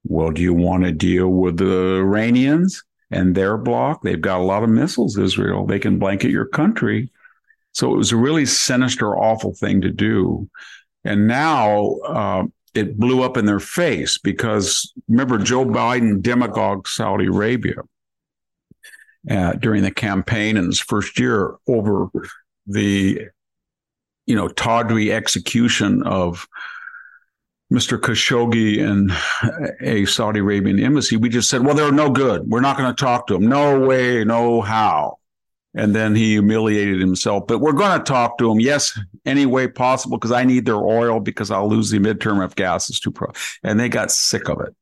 well, 0.04 0.30
do 0.30 0.42
you 0.42 0.54
want 0.54 0.84
to 0.84 0.92
deal 0.92 1.28
with 1.28 1.58
the 1.58 1.96
Iranians? 1.96 2.82
And 3.10 3.34
their 3.34 3.56
block. 3.56 4.02
They've 4.02 4.20
got 4.20 4.40
a 4.40 4.44
lot 4.44 4.62
of 4.62 4.70
missiles, 4.70 5.18
Israel. 5.18 5.66
They 5.66 5.78
can 5.78 5.98
blanket 5.98 6.30
your 6.30 6.46
country. 6.46 7.10
So 7.72 7.92
it 7.92 7.96
was 7.96 8.12
a 8.12 8.16
really 8.16 8.46
sinister, 8.46 9.16
awful 9.16 9.54
thing 9.54 9.82
to 9.82 9.90
do. 9.90 10.48
And 11.04 11.28
now 11.28 11.96
uh, 12.06 12.44
it 12.74 12.98
blew 12.98 13.22
up 13.22 13.36
in 13.36 13.46
their 13.46 13.60
face 13.60 14.18
because 14.18 14.92
remember, 15.08 15.38
Joe 15.38 15.64
Biden 15.64 16.22
demagogued 16.22 16.88
Saudi 16.88 17.26
Arabia 17.26 17.76
uh, 19.30 19.52
during 19.52 19.82
the 19.82 19.90
campaign 19.90 20.56
in 20.56 20.66
his 20.66 20.80
first 20.80 21.18
year 21.18 21.56
over 21.68 22.08
the, 22.66 23.28
you 24.26 24.34
know, 24.34 24.48
tawdry 24.48 25.12
execution 25.12 26.02
of 26.02 26.46
Mr. 27.72 27.98
Khashoggi 27.98 28.80
and 28.80 29.10
a 29.80 30.04
Saudi 30.04 30.40
Arabian 30.40 30.78
embassy, 30.78 31.16
we 31.16 31.28
just 31.28 31.50
said, 31.50 31.64
well, 31.64 31.74
they're 31.74 31.90
no 31.90 32.10
good. 32.10 32.42
We're 32.46 32.60
not 32.60 32.76
going 32.78 32.94
to 32.94 33.04
talk 33.04 33.26
to 33.26 33.34
them. 33.34 33.48
No 33.48 33.80
way, 33.80 34.24
no 34.24 34.60
how. 34.60 35.18
and 35.76 35.94
then 35.94 36.14
he 36.14 36.30
humiliated 36.30 36.98
himself. 36.98 37.46
But 37.46 37.58
we're 37.58 37.72
going 37.72 37.98
to 37.98 38.04
talk 38.04 38.38
to 38.38 38.50
him, 38.50 38.58
yes, 38.58 38.98
any 39.26 39.44
way 39.44 39.68
possible, 39.68 40.16
because 40.16 40.32
I 40.32 40.44
need 40.44 40.64
their 40.64 40.76
oil 40.76 41.20
because 41.20 41.50
I'll 41.50 41.68
lose 41.68 41.90
the 41.90 41.98
midterm 41.98 42.44
if 42.44 42.54
gas 42.54 42.88
is 42.88 42.98
too 42.98 43.10
pro. 43.10 43.30
And 43.62 43.78
they 43.78 43.90
got 43.90 44.10
sick 44.10 44.48
of 44.48 44.60
it. 44.62 44.74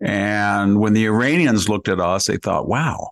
And 0.00 0.78
when 0.78 0.92
the 0.92 1.06
Iranians 1.06 1.68
looked 1.68 1.88
at 1.88 2.00
us, 2.00 2.26
they 2.26 2.36
thought, 2.36 2.68
wow, 2.68 3.10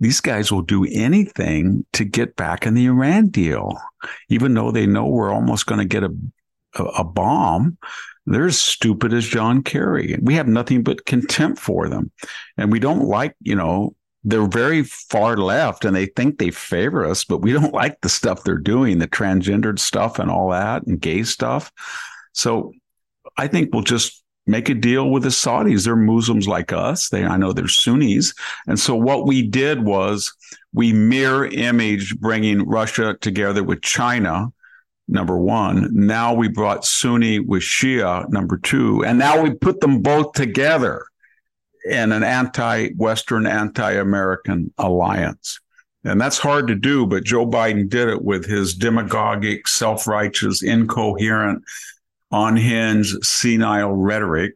these 0.00 0.20
guys 0.20 0.50
will 0.50 0.62
do 0.62 0.84
anything 0.84 1.86
to 1.92 2.04
get 2.04 2.36
back 2.36 2.66
in 2.66 2.74
the 2.74 2.86
Iran 2.86 3.28
deal, 3.28 3.80
even 4.28 4.52
though 4.52 4.72
they 4.72 4.86
know 4.86 5.06
we're 5.06 5.32
almost 5.32 5.66
going 5.66 5.78
to 5.78 5.84
get 5.84 6.02
a, 6.02 6.14
a, 6.78 7.04
bomb. 7.04 7.78
They're 8.26 8.46
as 8.46 8.58
stupid 8.58 9.12
as 9.12 9.26
John 9.26 9.62
Kerry. 9.62 10.12
And 10.12 10.26
we 10.26 10.34
have 10.34 10.48
nothing 10.48 10.82
but 10.82 11.06
contempt 11.06 11.60
for 11.60 11.88
them. 11.88 12.10
And 12.56 12.72
we 12.72 12.80
don't 12.80 13.06
like, 13.06 13.34
you 13.40 13.54
know, 13.54 13.94
they're 14.24 14.48
very 14.48 14.82
far 14.82 15.36
left 15.36 15.84
and 15.84 15.94
they 15.94 16.06
think 16.06 16.38
they 16.38 16.50
favor 16.50 17.06
us, 17.06 17.24
but 17.24 17.38
we 17.38 17.52
don't 17.54 17.72
like 17.72 18.00
the 18.00 18.08
stuff 18.08 18.42
they're 18.42 18.58
doing, 18.58 18.98
the 18.98 19.08
transgendered 19.08 19.78
stuff 19.78 20.18
and 20.18 20.30
all 20.30 20.50
that 20.50 20.84
and 20.86 21.00
gay 21.00 21.22
stuff. 21.22 21.70
So 22.32 22.72
I 23.36 23.46
think 23.46 23.72
we'll 23.72 23.82
just 23.82 24.24
make 24.46 24.68
a 24.68 24.74
deal 24.74 25.10
with 25.10 25.22
the 25.22 25.28
Saudis. 25.28 25.84
They're 25.84 25.96
Muslims 25.96 26.48
like 26.48 26.72
us. 26.72 27.08
They 27.08 27.24
I 27.24 27.36
know 27.36 27.52
they're 27.52 27.68
Sunnis. 27.68 28.34
And 28.66 28.78
so 28.78 28.94
what 28.94 29.26
we 29.26 29.42
did 29.42 29.84
was 29.84 30.32
we 30.72 30.92
mirror 30.92 31.46
image 31.46 32.18
bringing 32.18 32.66
Russia 32.66 33.16
together 33.20 33.62
with 33.62 33.82
China 33.82 34.52
number 35.08 35.38
one. 35.38 35.88
Now 35.92 36.34
we 36.34 36.48
brought 36.48 36.84
Sunni 36.84 37.40
with 37.40 37.62
Shia, 37.62 38.28
number 38.28 38.58
two. 38.58 39.04
And 39.04 39.18
now 39.18 39.40
we 39.40 39.54
put 39.54 39.80
them 39.80 40.02
both 40.02 40.32
together 40.32 41.04
in 41.88 42.12
an 42.12 42.22
anti 42.22 42.90
Western, 42.94 43.46
anti 43.46 43.92
American 43.92 44.72
alliance. 44.78 45.60
And 46.04 46.20
that's 46.20 46.38
hard 46.38 46.68
to 46.68 46.74
do, 46.74 47.06
but 47.06 47.24
Joe 47.24 47.46
Biden 47.46 47.88
did 47.88 48.08
it 48.08 48.22
with 48.22 48.46
his 48.46 48.74
demagogic, 48.74 49.66
self 49.66 50.06
righteous, 50.06 50.62
incoherent, 50.62 51.64
unhinged, 52.30 53.24
senile 53.24 53.92
rhetoric 53.92 54.54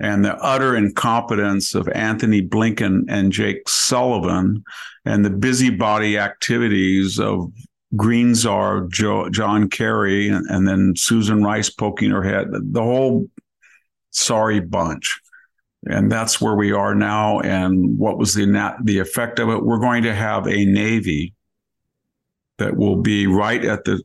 and 0.00 0.24
the 0.24 0.34
utter 0.36 0.74
incompetence 0.74 1.74
of 1.74 1.88
Anthony 1.90 2.40
Blinken 2.40 3.04
and 3.08 3.30
Jake 3.30 3.68
Sullivan 3.68 4.64
and 5.04 5.24
the 5.24 5.30
busybody 5.30 6.16
activities 6.16 7.20
of 7.20 7.52
Green 7.96 8.34
Czar 8.34 8.86
John 8.88 9.68
Kerry 9.68 10.28
and, 10.28 10.46
and 10.48 10.66
then 10.66 10.94
Susan 10.96 11.42
Rice 11.42 11.70
poking 11.70 12.10
her 12.10 12.22
head, 12.22 12.48
the 12.50 12.82
whole 12.82 13.26
sorry 14.10 14.60
bunch 14.60 15.20
and 15.86 16.10
that's 16.10 16.40
where 16.40 16.54
we 16.54 16.72
are 16.72 16.94
now. 16.94 17.40
And 17.40 17.98
what 17.98 18.18
was 18.18 18.34
the 18.34 18.76
the 18.82 18.98
effect 18.98 19.38
of 19.38 19.48
it? 19.48 19.64
We're 19.64 19.78
going 19.78 20.02
to 20.02 20.14
have 20.14 20.46
a 20.46 20.64
navy 20.64 21.34
that 22.58 22.76
will 22.76 22.96
be 22.96 23.26
right 23.26 23.64
at 23.64 23.84
the. 23.84 24.02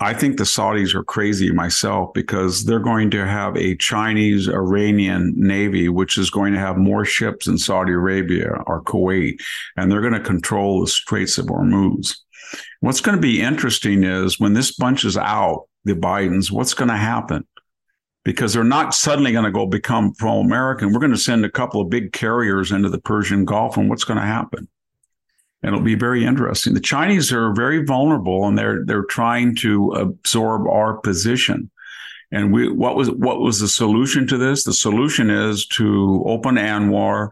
I 0.00 0.14
think 0.14 0.36
the 0.36 0.44
Saudis 0.44 0.96
are 0.96 1.04
crazy 1.04 1.52
myself 1.52 2.12
because 2.12 2.64
they're 2.64 2.80
going 2.80 3.12
to 3.12 3.24
have 3.24 3.56
a 3.56 3.76
Chinese 3.76 4.48
Iranian 4.48 5.32
navy, 5.36 5.88
which 5.88 6.18
is 6.18 6.28
going 6.28 6.52
to 6.54 6.58
have 6.58 6.76
more 6.76 7.04
ships 7.04 7.46
in 7.46 7.56
Saudi 7.56 7.92
Arabia 7.92 8.50
or 8.66 8.82
Kuwait, 8.82 9.36
and 9.76 9.92
they're 9.92 10.00
going 10.00 10.12
to 10.12 10.20
control 10.20 10.80
the 10.80 10.88
Straits 10.88 11.38
of 11.38 11.46
Hormuz. 11.46 12.16
What's 12.80 13.00
going 13.00 13.16
to 13.16 13.22
be 13.22 13.40
interesting 13.40 14.04
is 14.04 14.40
when 14.40 14.52
this 14.52 14.72
bunches 14.72 15.16
out, 15.16 15.68
the 15.84 15.94
Bidens, 15.94 16.50
what's 16.50 16.74
going 16.74 16.90
to 16.90 16.96
happen? 16.96 17.46
because 18.24 18.54
they're 18.54 18.64
not 18.64 18.94
suddenly 18.94 19.32
going 19.32 19.44
to 19.44 19.50
go 19.50 19.66
become 19.66 20.14
pro 20.14 20.40
American. 20.40 20.92
We're 20.92 21.00
going 21.00 21.12
to 21.12 21.18
send 21.18 21.44
a 21.44 21.50
couple 21.50 21.80
of 21.80 21.90
big 21.90 22.12
carriers 22.12 22.70
into 22.70 22.88
the 22.88 23.00
Persian 23.00 23.44
Gulf, 23.44 23.76
and 23.76 23.88
what's 23.88 24.04
going 24.04 24.20
to 24.20 24.26
happen? 24.26 24.68
And 25.62 25.74
it'll 25.74 25.84
be 25.84 25.94
very 25.94 26.24
interesting. 26.24 26.74
The 26.74 26.80
Chinese 26.80 27.32
are 27.32 27.52
very 27.52 27.84
vulnerable, 27.84 28.46
and 28.46 28.56
they're 28.56 28.84
they're 28.84 29.04
trying 29.04 29.56
to 29.56 29.92
absorb 29.92 30.66
our 30.66 30.98
position. 30.98 31.70
And 32.30 32.52
we, 32.52 32.70
what 32.70 32.96
was 32.96 33.10
what 33.10 33.40
was 33.40 33.60
the 33.60 33.68
solution 33.68 34.26
to 34.28 34.38
this? 34.38 34.64
The 34.64 34.72
solution 34.72 35.30
is 35.30 35.66
to 35.68 36.22
open 36.26 36.56
ANWR, 36.56 37.28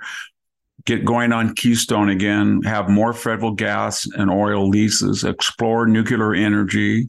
get 0.84 1.04
going 1.04 1.32
on 1.32 1.54
Keystone 1.54 2.08
again, 2.08 2.62
have 2.62 2.88
more 2.88 3.12
federal 3.12 3.52
gas 3.52 4.06
and 4.16 4.30
oil 4.30 4.68
leases, 4.68 5.24
explore 5.24 5.86
nuclear 5.86 6.34
energy, 6.34 7.08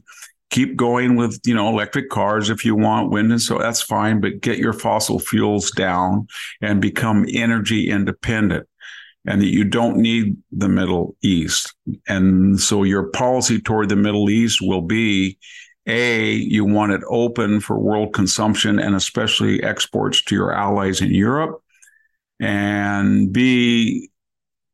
keep 0.52 0.76
going 0.76 1.16
with 1.16 1.40
you 1.44 1.54
know 1.54 1.68
electric 1.68 2.10
cars 2.10 2.50
if 2.50 2.64
you 2.64 2.76
want 2.76 3.10
wind 3.10 3.32
and 3.32 3.40
so 3.40 3.56
that's 3.56 3.80
fine 3.80 4.20
but 4.20 4.40
get 4.42 4.58
your 4.58 4.74
fossil 4.74 5.18
fuels 5.18 5.70
down 5.70 6.28
and 6.60 6.80
become 6.80 7.26
energy 7.32 7.90
independent. 7.90 8.68
And 9.24 9.40
that 9.40 9.52
you 9.52 9.62
don't 9.62 9.98
need 9.98 10.36
the 10.50 10.68
middle 10.68 11.14
east. 11.22 11.72
And 12.08 12.58
so 12.58 12.82
your 12.82 13.04
policy 13.04 13.60
toward 13.60 13.88
the 13.88 13.94
middle 13.94 14.28
east 14.28 14.58
will 14.60 14.80
be 14.80 15.38
a 15.86 16.32
you 16.32 16.64
want 16.64 16.90
it 16.90 17.02
open 17.08 17.60
for 17.60 17.78
world 17.78 18.14
consumption 18.14 18.80
and 18.80 18.96
especially 18.96 19.62
exports 19.62 20.22
to 20.24 20.34
your 20.34 20.52
allies 20.52 21.00
in 21.00 21.10
europe 21.10 21.61
and 22.42 23.32
b 23.32 24.10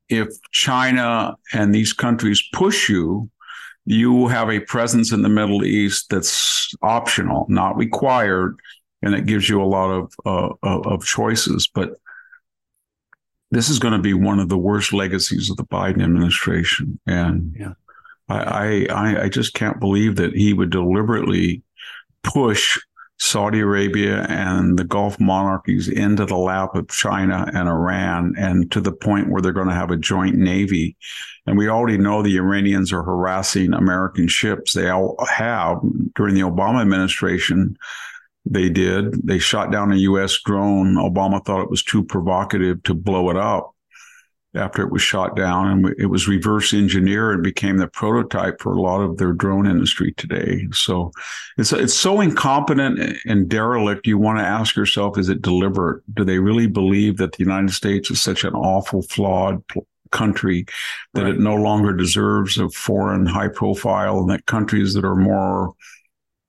if 0.08 0.28
china 0.50 1.36
and 1.52 1.74
these 1.74 1.92
countries 1.92 2.42
push 2.52 2.88
you 2.88 3.30
you 3.90 4.26
have 4.26 4.50
a 4.50 4.60
presence 4.60 5.12
in 5.12 5.22
the 5.22 5.30
Middle 5.30 5.64
East 5.64 6.10
that's 6.10 6.74
optional, 6.82 7.46
not 7.48 7.74
required, 7.74 8.58
and 9.00 9.14
it 9.14 9.24
gives 9.24 9.48
you 9.48 9.62
a 9.62 9.64
lot 9.64 9.90
of 9.90 10.12
uh, 10.26 10.54
of 10.62 11.06
choices. 11.06 11.70
But 11.74 11.92
this 13.50 13.70
is 13.70 13.78
going 13.78 13.94
to 13.94 13.98
be 13.98 14.12
one 14.12 14.40
of 14.40 14.50
the 14.50 14.58
worst 14.58 14.92
legacies 14.92 15.48
of 15.48 15.56
the 15.56 15.64
Biden 15.64 16.02
administration, 16.02 17.00
and 17.06 17.56
yeah. 17.58 17.72
I, 18.28 18.86
I 18.90 19.22
I 19.22 19.28
just 19.30 19.54
can't 19.54 19.80
believe 19.80 20.16
that 20.16 20.34
he 20.34 20.52
would 20.52 20.68
deliberately 20.68 21.62
push 22.22 22.78
Saudi 23.20 23.60
Arabia 23.60 24.24
and 24.28 24.78
the 24.78 24.84
Gulf 24.84 25.18
monarchies 25.18 25.88
into 25.88 26.24
the 26.24 26.36
lap 26.36 26.74
of 26.74 26.88
China 26.88 27.50
and 27.52 27.68
Iran, 27.68 28.34
and 28.38 28.70
to 28.72 28.80
the 28.80 28.92
point 28.92 29.28
where 29.28 29.42
they're 29.42 29.52
going 29.52 29.68
to 29.68 29.74
have 29.74 29.90
a 29.90 29.96
joint 29.96 30.36
navy. 30.36 30.96
And 31.46 31.58
we 31.58 31.68
already 31.68 31.98
know 31.98 32.22
the 32.22 32.36
Iranians 32.36 32.92
are 32.92 33.02
harassing 33.02 33.72
American 33.72 34.28
ships. 34.28 34.72
They 34.72 34.88
all 34.88 35.16
have 35.28 35.78
during 36.14 36.34
the 36.34 36.42
Obama 36.42 36.80
administration. 36.80 37.76
They 38.44 38.68
did. 38.68 39.26
They 39.26 39.38
shot 39.38 39.72
down 39.72 39.92
a 39.92 39.96
U.S. 39.96 40.38
drone. 40.44 40.94
Obama 40.94 41.44
thought 41.44 41.62
it 41.62 41.70
was 41.70 41.82
too 41.82 42.04
provocative 42.04 42.82
to 42.84 42.94
blow 42.94 43.30
it 43.30 43.36
up 43.36 43.74
after 44.54 44.82
it 44.82 44.90
was 44.90 45.02
shot 45.02 45.36
down 45.36 45.68
and 45.68 45.94
it 45.98 46.06
was 46.06 46.26
reverse 46.26 46.72
engineered 46.72 47.34
and 47.34 47.42
became 47.42 47.76
the 47.76 47.86
prototype 47.86 48.60
for 48.60 48.72
a 48.72 48.80
lot 48.80 49.00
of 49.00 49.18
their 49.18 49.32
drone 49.32 49.66
industry 49.66 50.12
today. 50.16 50.66
So 50.72 51.12
it's 51.58 51.72
it's 51.72 51.94
so 51.94 52.20
incompetent 52.20 53.18
and 53.26 53.48
derelict 53.48 54.06
you 54.06 54.18
want 54.18 54.38
to 54.38 54.44
ask 54.44 54.74
yourself 54.74 55.18
is 55.18 55.28
it 55.28 55.42
deliberate? 55.42 56.02
Do 56.14 56.24
they 56.24 56.38
really 56.38 56.66
believe 56.66 57.18
that 57.18 57.32
the 57.32 57.44
united 57.44 57.72
states 57.72 58.10
is 58.10 58.20
such 58.20 58.44
an 58.44 58.54
awful 58.54 59.02
flawed 59.02 59.62
country 60.10 60.64
that 61.12 61.24
right. 61.24 61.34
it 61.34 61.40
no 61.40 61.54
longer 61.54 61.92
deserves 61.92 62.56
a 62.56 62.70
foreign 62.70 63.26
high 63.26 63.48
profile 63.48 64.20
and 64.20 64.30
that 64.30 64.46
countries 64.46 64.94
that 64.94 65.04
are 65.04 65.14
more 65.14 65.74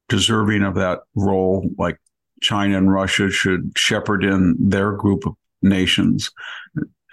deserving 0.08 0.64
of 0.64 0.76
that 0.76 1.00
role 1.16 1.70
like 1.78 1.98
China 2.42 2.78
and 2.78 2.92
Russia 2.92 3.30
should 3.30 3.74
shepherd 3.76 4.24
in 4.24 4.56
their 4.58 4.94
group 4.94 5.26
of 5.26 5.34
nations 5.62 6.32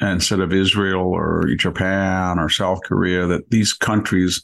instead 0.01 0.41
of 0.41 0.53
Israel 0.53 1.03
or 1.03 1.47
Japan 1.57 2.39
or 2.39 2.49
South 2.49 2.81
Korea, 2.85 3.27
that 3.27 3.51
these 3.51 3.73
countries 3.73 4.43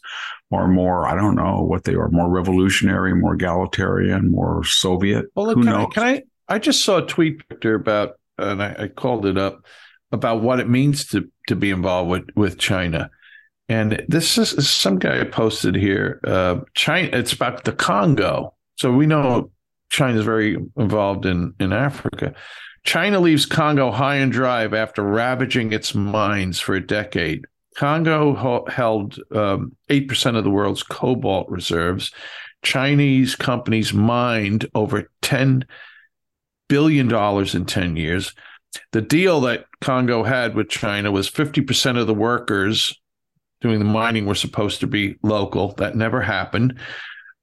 are 0.50 0.68
more, 0.68 1.06
I 1.06 1.14
don't 1.14 1.34
know 1.34 1.62
what 1.62 1.84
they 1.84 1.94
are, 1.94 2.08
more 2.08 2.28
revolutionary, 2.28 3.14
more 3.14 3.34
egalitarian, 3.34 4.30
more 4.30 4.64
Soviet. 4.64 5.26
Well, 5.34 5.46
look, 5.46 5.56
Who 5.56 5.64
can, 5.64 5.72
knows? 5.72 5.86
I, 5.90 5.94
can 5.94 6.02
I? 6.02 6.22
I 6.48 6.58
just 6.58 6.84
saw 6.84 6.98
a 6.98 7.06
tweet 7.06 7.42
Victor, 7.48 7.74
about, 7.74 8.18
and 8.38 8.62
I, 8.62 8.76
I, 8.78 8.88
called 8.88 9.26
it 9.26 9.38
up 9.38 9.64
about 10.10 10.42
what 10.42 10.60
it 10.60 10.68
means 10.68 11.06
to 11.08 11.30
to 11.48 11.56
be 11.56 11.70
involved 11.70 12.10
with 12.10 12.28
with 12.36 12.58
China. 12.58 13.10
And 13.68 14.04
this 14.08 14.36
is 14.36 14.68
some 14.68 14.98
guy 14.98 15.24
posted 15.24 15.74
here. 15.74 16.20
Uh, 16.24 16.60
China. 16.74 17.08
It's 17.12 17.32
about 17.32 17.64
the 17.64 17.72
Congo. 17.72 18.54
So 18.76 18.92
we 18.92 19.06
know 19.06 19.50
China 19.88 20.18
is 20.18 20.24
very 20.24 20.58
involved 20.76 21.24
in 21.24 21.54
in 21.58 21.72
Africa. 21.72 22.34
China 22.84 23.20
leaves 23.20 23.46
Congo 23.46 23.90
high 23.90 24.16
and 24.16 24.32
dry 24.32 24.64
after 24.64 25.02
ravaging 25.02 25.72
its 25.72 25.94
mines 25.94 26.58
for 26.58 26.74
a 26.74 26.84
decade. 26.84 27.46
Congo 27.76 28.66
held 28.68 29.18
um, 29.34 29.76
8% 29.88 30.36
of 30.36 30.44
the 30.44 30.50
world's 30.50 30.82
cobalt 30.82 31.48
reserves. 31.48 32.12
Chinese 32.62 33.34
companies 33.34 33.92
mined 33.92 34.66
over 34.74 35.10
$10 35.22 35.64
billion 36.68 37.12
in 37.56 37.64
10 37.66 37.96
years. 37.96 38.34
The 38.92 39.02
deal 39.02 39.40
that 39.42 39.66
Congo 39.80 40.22
had 40.22 40.54
with 40.54 40.68
China 40.68 41.10
was 41.10 41.30
50% 41.30 41.98
of 41.98 42.06
the 42.06 42.14
workers 42.14 42.98
doing 43.60 43.78
the 43.78 43.84
mining 43.84 44.26
were 44.26 44.34
supposed 44.34 44.80
to 44.80 44.86
be 44.86 45.16
local. 45.22 45.72
That 45.74 45.96
never 45.96 46.20
happened. 46.20 46.78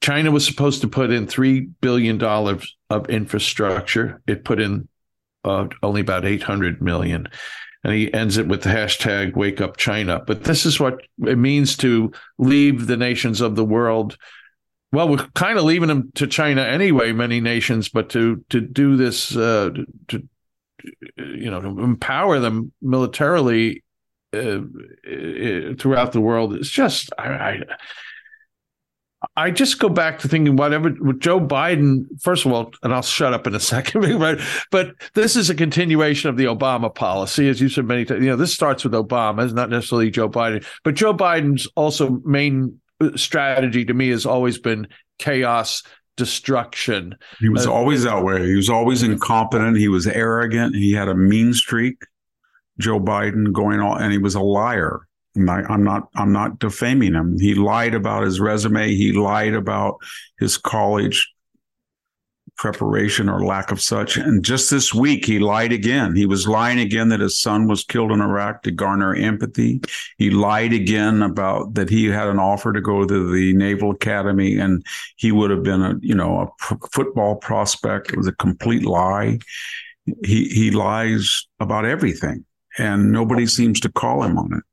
China 0.01 0.31
was 0.31 0.45
supposed 0.45 0.81
to 0.81 0.87
put 0.87 1.11
in 1.11 1.27
$3 1.27 1.69
billion 1.81 2.21
of 2.21 3.09
infrastructure. 3.09 4.21
It 4.27 4.43
put 4.43 4.59
in 4.59 4.87
uh, 5.43 5.67
only 5.83 6.01
about 6.01 6.25
800 6.25 6.81
million. 6.81 7.27
and 7.83 7.93
he 7.93 8.13
ends 8.13 8.37
it 8.37 8.47
with 8.47 8.63
the 8.63 8.69
hashtag 8.69 9.35
wake 9.35 9.61
up 9.61 9.77
China. 9.77 10.21
But 10.25 10.43
this 10.43 10.65
is 10.65 10.79
what 10.79 11.01
it 11.25 11.37
means 11.37 11.77
to 11.77 12.11
leave 12.37 12.87
the 12.87 12.97
nations 12.97 13.41
of 13.41 13.55
the 13.55 13.65
world. 13.65 14.17
Well, 14.91 15.07
we're 15.07 15.27
kind 15.35 15.57
of 15.57 15.65
leaving 15.65 15.87
them 15.87 16.11
to 16.15 16.27
China 16.27 16.61
anyway, 16.63 17.11
many 17.11 17.39
nations, 17.39 17.89
but 17.89 18.09
to 18.09 18.43
to 18.49 18.59
do 18.59 18.97
this 18.97 19.35
uh, 19.35 19.69
to 20.07 20.27
you 21.15 21.51
know 21.51 21.61
to 21.61 21.67
empower 21.79 22.39
them 22.39 22.71
militarily 22.81 23.83
uh, 24.33 24.61
uh 24.61 25.73
throughout 25.77 26.11
the 26.11 26.21
world 26.21 26.55
is 26.55 26.69
just 26.69 27.11
I, 27.17 27.27
I 27.27 27.59
I 29.35 29.51
just 29.51 29.79
go 29.79 29.89
back 29.89 30.19
to 30.19 30.29
thinking 30.29 30.55
whatever 30.55 30.95
with 30.99 31.19
Joe 31.19 31.39
Biden, 31.39 32.05
first 32.21 32.45
of 32.45 32.53
all, 32.53 32.71
and 32.83 32.93
I'll 32.93 33.01
shut 33.01 33.33
up 33.33 33.47
in 33.47 33.55
a 33.55 33.59
second, 33.59 34.19
but, 34.19 34.39
but 34.71 34.93
this 35.13 35.35
is 35.35 35.49
a 35.49 35.55
continuation 35.55 36.29
of 36.29 36.37
the 36.37 36.45
Obama 36.45 36.93
policy, 36.93 37.49
as 37.49 37.59
you 37.59 37.67
said 37.67 37.85
many 37.85 38.05
times. 38.05 38.23
You 38.23 38.29
know, 38.29 38.35
this 38.37 38.53
starts 38.53 38.83
with 38.83 38.93
Obama, 38.93 39.43
it's 39.43 39.53
not 39.53 39.69
necessarily 39.69 40.09
Joe 40.09 40.29
Biden, 40.29 40.65
but 40.83 40.95
Joe 40.95 41.13
Biden's 41.13 41.67
also 41.75 42.21
main 42.23 42.79
uh, 43.01 43.09
strategy 43.15 43.83
to 43.85 43.93
me 43.93 44.09
has 44.09 44.25
always 44.25 44.57
been 44.57 44.87
chaos, 45.17 45.83
destruction. 46.15 47.15
He 47.39 47.49
was 47.49 47.67
uh, 47.67 47.73
always 47.73 48.03
that 48.03 48.23
way. 48.23 48.45
He 48.45 48.55
was 48.55 48.69
always 48.69 49.03
incompetent. 49.03 49.77
He 49.77 49.89
was 49.89 50.07
arrogant. 50.07 50.75
He 50.75 50.93
had 50.93 51.09
a 51.09 51.15
mean 51.15 51.53
streak. 51.53 52.03
Joe 52.77 52.99
Biden 52.99 53.51
going 53.51 53.81
on, 53.81 54.01
and 54.01 54.11
he 54.11 54.17
was 54.17 54.35
a 54.35 54.41
liar. 54.41 55.01
I'm 55.47 55.83
not 55.83 56.09
I'm 56.15 56.31
not 56.31 56.59
defaming 56.59 57.13
him. 57.13 57.37
He 57.39 57.53
lied 57.53 57.93
about 57.93 58.23
his 58.23 58.39
resume. 58.39 58.95
He 58.95 59.11
lied 59.13 59.53
about 59.53 59.97
his 60.39 60.57
college 60.57 61.31
preparation 62.59 63.29
or 63.29 63.45
lack 63.45 63.71
of 63.71 63.81
such. 63.81 64.17
And 64.17 64.43
just 64.43 64.69
this 64.69 64.93
week, 64.93 65.25
he 65.25 65.39
lied 65.39 65.71
again. 65.71 66.13
He 66.13 66.25
was 66.25 66.45
lying 66.45 66.77
again 66.77 67.07
that 67.09 67.21
his 67.21 67.39
son 67.39 67.67
was 67.67 67.85
killed 67.85 68.11
in 68.11 68.19
Iraq 68.19 68.63
to 68.63 68.71
garner 68.71 69.15
empathy. 69.15 69.81
He 70.17 70.29
lied 70.29 70.73
again 70.73 71.21
about 71.21 71.73
that 71.75 71.89
he 71.89 72.05
had 72.05 72.27
an 72.27 72.37
offer 72.37 72.73
to 72.73 72.81
go 72.81 73.05
to 73.05 73.31
the 73.31 73.53
Naval 73.53 73.91
Academy 73.91 74.57
and 74.57 74.85
he 75.15 75.31
would 75.31 75.51
have 75.51 75.63
been 75.63 75.81
a 75.81 75.95
you 76.01 76.13
know 76.13 76.41
a 76.41 76.47
p- 76.67 76.87
football 76.91 77.37
prospect. 77.37 78.11
It 78.11 78.17
was 78.17 78.27
a 78.27 78.33
complete 78.33 78.85
lie. 78.85 79.39
He 80.25 80.49
he 80.49 80.71
lies 80.71 81.47
about 81.61 81.85
everything, 81.85 82.45
and 82.77 83.11
nobody 83.11 83.45
seems 83.45 83.79
to 83.81 83.91
call 83.91 84.23
him 84.23 84.37
on 84.37 84.53
it. 84.53 84.63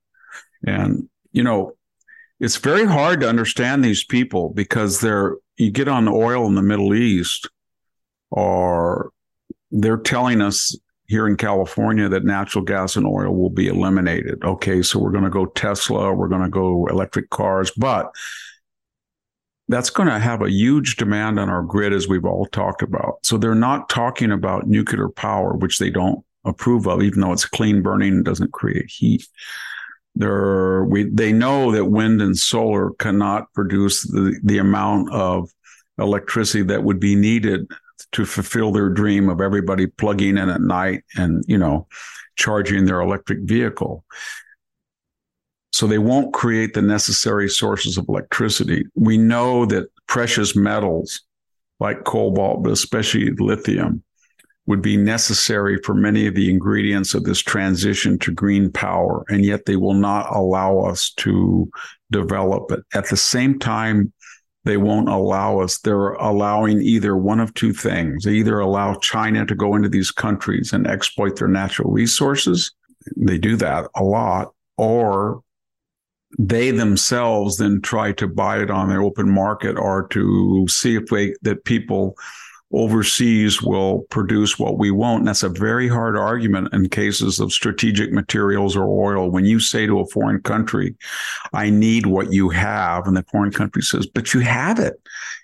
And, 0.64 1.08
you 1.32 1.42
know, 1.42 1.72
it's 2.38 2.56
very 2.56 2.86
hard 2.86 3.20
to 3.20 3.28
understand 3.28 3.84
these 3.84 4.04
people 4.04 4.50
because 4.50 5.00
they're, 5.00 5.36
you 5.56 5.70
get 5.70 5.88
on 5.88 6.06
oil 6.06 6.46
in 6.46 6.54
the 6.54 6.62
Middle 6.62 6.94
East, 6.94 7.48
or 8.30 9.10
they're 9.70 9.96
telling 9.96 10.40
us 10.40 10.76
here 11.06 11.26
in 11.26 11.36
California 11.36 12.08
that 12.08 12.24
natural 12.24 12.64
gas 12.64 12.96
and 12.96 13.06
oil 13.06 13.34
will 13.34 13.50
be 13.50 13.68
eliminated. 13.68 14.42
Okay, 14.44 14.82
so 14.82 14.98
we're 14.98 15.12
going 15.12 15.24
to 15.24 15.30
go 15.30 15.46
Tesla, 15.46 16.12
we're 16.12 16.28
going 16.28 16.42
to 16.42 16.48
go 16.48 16.86
electric 16.86 17.30
cars, 17.30 17.70
but 17.76 18.10
that's 19.68 19.90
going 19.90 20.08
to 20.08 20.18
have 20.18 20.42
a 20.42 20.50
huge 20.50 20.96
demand 20.96 21.40
on 21.40 21.48
our 21.48 21.62
grid, 21.62 21.92
as 21.92 22.06
we've 22.06 22.24
all 22.24 22.46
talked 22.46 22.82
about. 22.82 23.18
So 23.22 23.36
they're 23.36 23.54
not 23.54 23.88
talking 23.88 24.30
about 24.30 24.68
nuclear 24.68 25.08
power, 25.08 25.54
which 25.54 25.78
they 25.78 25.90
don't 25.90 26.24
approve 26.44 26.86
of, 26.86 27.02
even 27.02 27.20
though 27.20 27.32
it's 27.32 27.46
clean 27.46 27.82
burning 27.82 28.12
and 28.12 28.24
doesn't 28.24 28.52
create 28.52 28.90
heat. 28.90 29.26
There, 30.16 30.84
we 30.84 31.04
they 31.04 31.32
know 31.32 31.70
that 31.72 31.84
wind 31.84 32.22
and 32.22 32.36
solar 32.36 32.90
cannot 32.92 33.52
produce 33.52 34.02
the, 34.02 34.38
the 34.42 34.58
amount 34.58 35.12
of 35.12 35.50
electricity 35.98 36.62
that 36.64 36.82
would 36.82 36.98
be 36.98 37.14
needed 37.14 37.70
to 38.12 38.24
fulfill 38.24 38.72
their 38.72 38.88
dream 38.88 39.28
of 39.28 39.40
everybody 39.40 39.86
plugging 39.86 40.38
in 40.38 40.48
at 40.48 40.60
night 40.60 41.04
and 41.16 41.44
you 41.46 41.58
know 41.58 41.86
charging 42.36 42.84
their 42.84 43.00
electric 43.00 43.40
vehicle. 43.40 44.04
So 45.72 45.86
they 45.86 45.98
won't 45.98 46.32
create 46.32 46.72
the 46.72 46.82
necessary 46.82 47.50
sources 47.50 47.98
of 47.98 48.06
electricity. 48.08 48.86
We 48.94 49.18
know 49.18 49.66
that 49.66 49.88
precious 50.06 50.56
metals 50.56 51.20
like 51.80 52.04
cobalt, 52.04 52.62
but 52.62 52.72
especially 52.72 53.30
lithium, 53.32 54.02
would 54.66 54.82
be 54.82 54.96
necessary 54.96 55.78
for 55.84 55.94
many 55.94 56.26
of 56.26 56.34
the 56.34 56.50
ingredients 56.50 57.14
of 57.14 57.24
this 57.24 57.40
transition 57.40 58.18
to 58.18 58.32
green 58.32 58.70
power, 58.70 59.24
and 59.28 59.44
yet 59.44 59.64
they 59.64 59.76
will 59.76 59.94
not 59.94 60.34
allow 60.34 60.80
us 60.80 61.10
to 61.10 61.70
develop 62.10 62.72
it. 62.72 62.80
At 62.94 63.08
the 63.08 63.16
same 63.16 63.58
time, 63.58 64.12
they 64.64 64.76
won't 64.76 65.08
allow 65.08 65.60
us. 65.60 65.78
They're 65.78 66.14
allowing 66.14 66.82
either 66.82 67.16
one 67.16 67.38
of 67.38 67.54
two 67.54 67.72
things. 67.72 68.24
They 68.24 68.32
either 68.34 68.58
allow 68.58 68.94
China 68.94 69.46
to 69.46 69.54
go 69.54 69.76
into 69.76 69.88
these 69.88 70.10
countries 70.10 70.72
and 70.72 70.88
exploit 70.88 71.36
their 71.36 71.46
natural 71.46 71.92
resources. 71.92 72.72
They 73.16 73.38
do 73.38 73.54
that 73.56 73.88
a 73.94 74.02
lot, 74.02 74.52
or 74.76 75.42
they 76.38 76.72
themselves 76.72 77.58
then 77.58 77.80
try 77.80 78.10
to 78.12 78.26
buy 78.26 78.60
it 78.60 78.70
on 78.70 78.88
the 78.88 78.96
open 78.96 79.30
market 79.30 79.78
or 79.78 80.08
to 80.08 80.66
see 80.68 80.96
if 80.96 81.06
they 81.06 81.34
that 81.42 81.64
people 81.64 82.16
overseas 82.76 83.62
will 83.62 84.00
produce 84.10 84.58
what 84.58 84.78
we 84.78 84.90
won't. 84.90 85.20
And 85.20 85.28
that's 85.28 85.42
a 85.42 85.48
very 85.48 85.88
hard 85.88 86.16
argument 86.16 86.68
in 86.74 86.88
cases 86.90 87.40
of 87.40 87.52
strategic 87.52 88.12
materials 88.12 88.76
or 88.76 88.84
oil. 88.84 89.30
When 89.30 89.46
you 89.46 89.58
say 89.58 89.86
to 89.86 90.00
a 90.00 90.06
foreign 90.08 90.42
country, 90.42 90.94
I 91.52 91.70
need 91.70 92.06
what 92.06 92.32
you 92.32 92.50
have, 92.50 93.06
and 93.06 93.16
the 93.16 93.24
foreign 93.32 93.52
country 93.52 93.82
says, 93.82 94.06
but 94.06 94.34
you 94.34 94.40
have 94.40 94.78
it. 94.78 94.94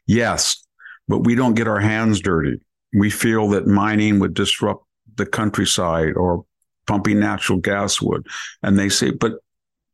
Yes, 0.07 0.62
but 1.09 1.25
we 1.25 1.35
don't 1.35 1.55
get 1.55 1.68
our 1.68 1.81
hands 1.81 2.21
dirty. 2.21 2.61
We 2.92 3.09
feel 3.09 3.49
that 3.51 3.66
mining 3.66 4.18
would 4.18 4.35
disrupt 4.35 4.85
the 5.16 5.27
countryside 5.27 6.14
or 6.14 6.45
pumping 6.87 7.18
natural 7.18 7.59
gas 7.59 8.03
would. 8.03 8.27
And 8.62 8.79
they 8.79 8.90
say, 8.90 9.11
but 9.11 9.35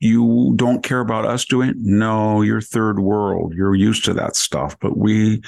you 0.00 0.54
don't 0.56 0.82
care 0.82 1.00
about 1.00 1.24
us 1.24 1.44
doing 1.44 1.70
it? 1.70 1.76
No, 1.78 2.42
you're 2.42 2.60
third 2.60 2.98
world. 2.98 3.52
You're 3.54 3.74
used 3.74 4.04
to 4.06 4.14
that 4.14 4.36
stuff. 4.36 4.76
But 4.80 4.96
we 4.96 5.42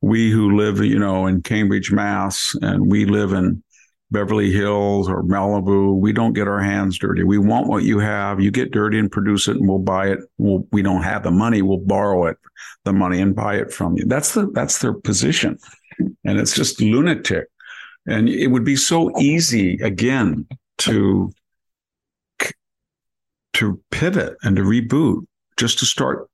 we 0.00 0.30
who 0.30 0.56
live, 0.56 0.78
you 0.78 0.98
know, 0.98 1.26
in 1.26 1.42
Cambridge, 1.42 1.90
Mass, 1.90 2.54
and 2.62 2.90
we 2.90 3.04
live 3.04 3.32
in 3.32 3.62
Beverly 4.10 4.52
Hills 4.52 5.08
or 5.08 5.22
Malibu, 5.24 5.98
we 5.98 6.12
don't 6.12 6.32
get 6.32 6.46
our 6.46 6.60
hands 6.60 6.98
dirty. 6.98 7.24
We 7.24 7.38
want 7.38 7.66
what 7.66 7.82
you 7.82 7.98
have. 7.98 8.40
You 8.40 8.50
get 8.50 8.70
dirty 8.70 8.98
and 8.98 9.10
produce 9.10 9.48
it, 9.48 9.56
and 9.56 9.68
we'll 9.68 9.78
buy 9.78 10.08
it. 10.08 10.20
We'll, 10.38 10.66
we 10.70 10.82
don't 10.82 11.02
have 11.02 11.24
the 11.24 11.32
money. 11.32 11.62
We'll 11.62 11.78
borrow 11.78 12.26
it, 12.26 12.36
the 12.84 12.92
money, 12.92 13.20
and 13.20 13.34
buy 13.34 13.56
it 13.56 13.72
from 13.72 13.96
you. 13.96 14.04
That's 14.06 14.34
the 14.34 14.48
that's 14.52 14.78
their 14.78 14.94
position, 14.94 15.58
and 15.98 16.38
it's 16.38 16.54
just 16.54 16.80
lunatic. 16.80 17.48
And 18.06 18.28
it 18.28 18.46
would 18.46 18.64
be 18.64 18.76
so 18.76 19.10
easy 19.18 19.78
again 19.82 20.46
to 20.78 21.32
to 23.54 23.82
pivot 23.90 24.36
and 24.42 24.54
to 24.54 24.62
reboot, 24.62 25.26
just 25.56 25.80
to 25.80 25.86
start 25.86 26.28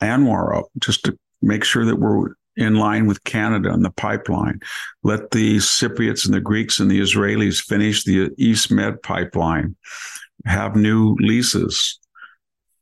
ANWR 0.00 0.56
up, 0.56 0.66
just 0.78 1.04
to 1.04 1.18
make 1.44 1.64
sure 1.64 1.84
that 1.84 1.98
we're 1.98 2.30
in 2.56 2.76
line 2.76 3.06
with 3.06 3.24
Canada 3.24 3.70
on 3.70 3.82
the 3.82 3.90
pipeline. 3.90 4.60
Let 5.02 5.30
the 5.30 5.56
Cypriots 5.56 6.24
and 6.24 6.34
the 6.34 6.40
Greeks 6.40 6.78
and 6.78 6.90
the 6.90 7.00
Israelis 7.00 7.60
finish 7.60 8.04
the 8.04 8.30
East 8.38 8.70
Med 8.70 9.02
pipeline, 9.02 9.76
have 10.46 10.76
new 10.76 11.16
leases, 11.18 11.98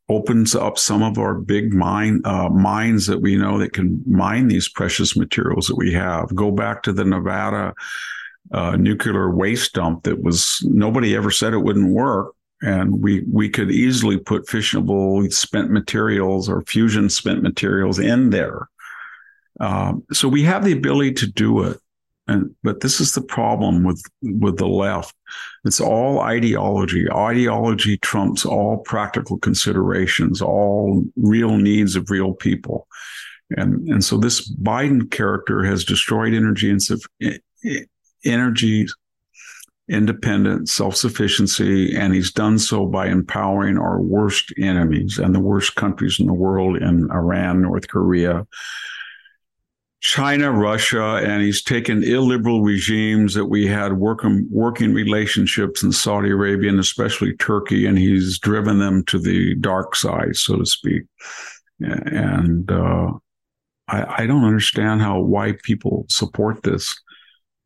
opens 0.08 0.54
up 0.54 0.78
some 0.78 1.02
of 1.02 1.18
our 1.18 1.34
big 1.34 1.72
mine 1.72 2.20
uh, 2.24 2.48
mines 2.48 3.06
that 3.06 3.22
we 3.22 3.36
know 3.36 3.58
that 3.58 3.72
can 3.72 4.02
mine 4.06 4.48
these 4.48 4.68
precious 4.68 5.16
materials 5.16 5.66
that 5.68 5.76
we 5.76 5.92
have. 5.92 6.34
Go 6.34 6.50
back 6.50 6.82
to 6.82 6.92
the 6.92 7.04
Nevada 7.04 7.72
uh, 8.52 8.76
nuclear 8.76 9.34
waste 9.34 9.72
dump 9.72 10.02
that 10.02 10.22
was 10.22 10.60
nobody 10.64 11.16
ever 11.16 11.30
said 11.30 11.54
it 11.54 11.58
wouldn't 11.58 11.92
work 11.92 12.34
and 12.62 13.02
we 13.02 13.24
we 13.30 13.48
could 13.48 13.70
easily 13.70 14.18
put 14.18 14.46
fissionable 14.46 15.30
spent 15.32 15.70
materials 15.70 16.48
or 16.48 16.62
fusion 16.62 17.10
spent 17.10 17.42
materials 17.42 17.98
in 17.98 18.30
there. 18.30 18.68
Um, 19.60 20.04
so 20.12 20.28
we 20.28 20.42
have 20.44 20.64
the 20.64 20.72
ability 20.72 21.14
to 21.14 21.26
do 21.26 21.62
it, 21.62 21.78
and 22.28 22.54
but 22.62 22.80
this 22.80 23.00
is 23.00 23.14
the 23.14 23.20
problem 23.20 23.82
with 23.82 24.02
with 24.22 24.58
the 24.58 24.68
left. 24.68 25.14
It's 25.64 25.80
all 25.80 26.20
ideology. 26.20 27.10
Ideology 27.10 27.98
trumps 27.98 28.46
all 28.46 28.78
practical 28.78 29.38
considerations, 29.38 30.40
all 30.40 31.04
real 31.16 31.56
needs 31.56 31.96
of 31.96 32.10
real 32.10 32.32
people, 32.32 32.86
and 33.56 33.88
and 33.88 34.04
so 34.04 34.16
this 34.16 34.50
Biden 34.54 35.10
character 35.10 35.64
has 35.64 35.84
destroyed 35.84 36.32
energy 36.32 36.70
and 36.70 36.80
energy 38.24 38.86
independence, 39.92 40.72
self 40.72 40.96
sufficiency, 40.96 41.94
and 41.94 42.14
he's 42.14 42.32
done 42.32 42.58
so 42.58 42.86
by 42.86 43.08
empowering 43.08 43.78
our 43.78 44.00
worst 44.00 44.52
enemies 44.58 45.18
and 45.18 45.34
the 45.34 45.40
worst 45.40 45.74
countries 45.74 46.18
in 46.18 46.26
the 46.26 46.32
world 46.32 46.76
in 46.76 47.10
Iran, 47.10 47.62
North 47.62 47.88
Korea, 47.88 48.46
China, 50.00 50.50
Russia, 50.50 51.20
and 51.22 51.42
he's 51.42 51.62
taken 51.62 52.02
illiberal 52.02 52.62
regimes 52.62 53.34
that 53.34 53.46
we 53.46 53.66
had 53.66 53.92
working 53.92 54.92
relationships 54.92 55.84
in 55.84 55.92
Saudi 55.92 56.30
Arabia 56.30 56.70
and 56.70 56.80
especially 56.80 57.36
Turkey, 57.36 57.86
and 57.86 57.96
he's 57.96 58.38
driven 58.38 58.80
them 58.80 59.04
to 59.04 59.18
the 59.18 59.54
dark 59.56 59.94
side, 59.94 60.34
so 60.34 60.56
to 60.56 60.66
speak. 60.66 61.02
And 61.78 62.68
uh, 62.70 63.12
I, 63.86 64.22
I 64.22 64.26
don't 64.26 64.44
understand 64.44 65.02
how 65.02 65.20
why 65.20 65.52
people 65.62 66.06
support 66.08 66.64
this. 66.64 67.00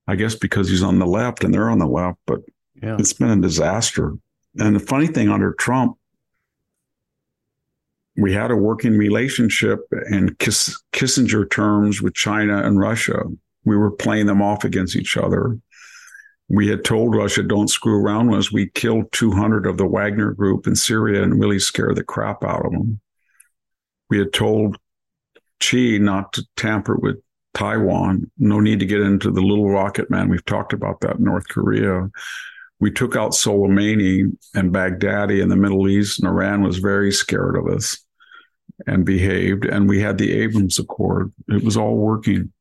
I 0.09 0.17
guess 0.17 0.35
because 0.35 0.69
he's 0.69 0.83
on 0.83 0.99
the 0.99 1.07
left 1.07 1.45
and 1.45 1.53
they're 1.53 1.71
on 1.71 1.79
the 1.79 1.87
left, 1.87 2.19
but 2.27 2.41
Yeah. 2.83 2.97
It's 2.99 3.13
been 3.13 3.31
a 3.31 3.41
disaster. 3.41 4.13
And 4.59 4.77
the 4.77 4.81
funny 4.81 5.07
thing 5.07 5.29
under 5.29 5.53
Trump, 5.53 5.97
we 8.17 8.33
had 8.33 8.51
a 8.51 8.57
working 8.57 8.97
relationship 8.97 9.81
in 10.11 10.35
Kiss, 10.39 10.81
Kissinger 10.93 11.51
terms 11.51 12.01
with 12.01 12.15
China 12.15 12.63
and 12.63 12.79
Russia. 12.79 13.23
We 13.65 13.77
were 13.77 13.91
playing 13.91 14.27
them 14.27 14.41
off 14.43 14.65
against 14.65 14.97
each 14.97 15.17
other. 15.17 15.59
We 16.49 16.69
had 16.69 16.85
told 16.85 17.15
Russia, 17.15 17.43
don't 17.43 17.69
screw 17.69 18.01
around 18.01 18.31
with 18.31 18.39
us. 18.39 18.53
We 18.53 18.71
killed 18.71 19.11
200 19.13 19.67
of 19.67 19.79
the 19.79 19.87
Wagner 19.87 20.33
group 20.33 20.67
in 20.67 20.77
Syria 20.77 21.23
and 21.23 21.41
really 21.41 21.59
scared 21.59 21.97
the 21.97 22.05
crap 22.05 22.45
out 22.45 22.65
of 22.65 22.73
them. 22.73 23.01
We 24.09 24.19
had 24.19 24.33
told 24.33 24.77
Xi 25.61 25.99
not 25.99 26.33
to 26.35 26.47
tamper 26.57 26.97
with 26.97 27.17
Taiwan. 27.57 28.31
No 28.39 28.61
need 28.61 28.81
to 28.81 28.87
get 28.87 29.01
into 29.01 29.31
the 29.31 29.41
little 29.41 29.71
rocket 29.71 30.11
man. 30.11 30.29
We've 30.29 30.45
talked 30.45 30.75
about 30.75 31.01
that 31.01 31.19
North 31.19 31.49
Korea. 31.49 32.11
We 32.81 32.91
took 32.91 33.17
out 33.17 33.33
Soleimani 33.33 34.37
and 34.55 34.73
Baghdadi 34.73 35.43
in 35.43 35.49
the 35.49 35.57
Middle 35.57 35.89
East, 35.89 36.19
and 36.19 36.29
Iran 36.29 36.63
was 36.63 36.79
very 36.79 37.11
scared 37.11 37.57
of 37.57 37.67
us 37.67 37.99
and 38.87 39.07
behaved. 39.07 39.65
And 39.65 39.89
we 39.89 40.01
had 40.01 40.19
the 40.19 40.33
Abraham 40.33 40.69
Accord. 40.79 41.33
It 41.49 41.65
was 41.65 41.79
all 41.79 41.97
working. 41.97 42.53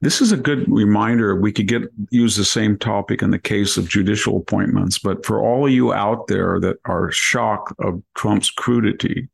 This 0.00 0.22
is 0.22 0.32
a 0.32 0.38
good 0.38 0.64
reminder. 0.66 1.36
We 1.36 1.52
could 1.52 1.68
get 1.68 1.82
use 2.10 2.34
the 2.34 2.44
same 2.44 2.78
topic 2.78 3.20
in 3.22 3.30
the 3.30 3.38
case 3.38 3.76
of 3.76 3.88
judicial 3.88 4.38
appointments, 4.38 4.98
but 4.98 5.26
for 5.26 5.42
all 5.42 5.66
of 5.66 5.72
you 5.72 5.92
out 5.92 6.26
there 6.26 6.58
that 6.60 6.78
are 6.86 7.12
shocked 7.12 7.74
of 7.78 8.02
Trump's 8.14 8.50
crudity, 8.50 9.28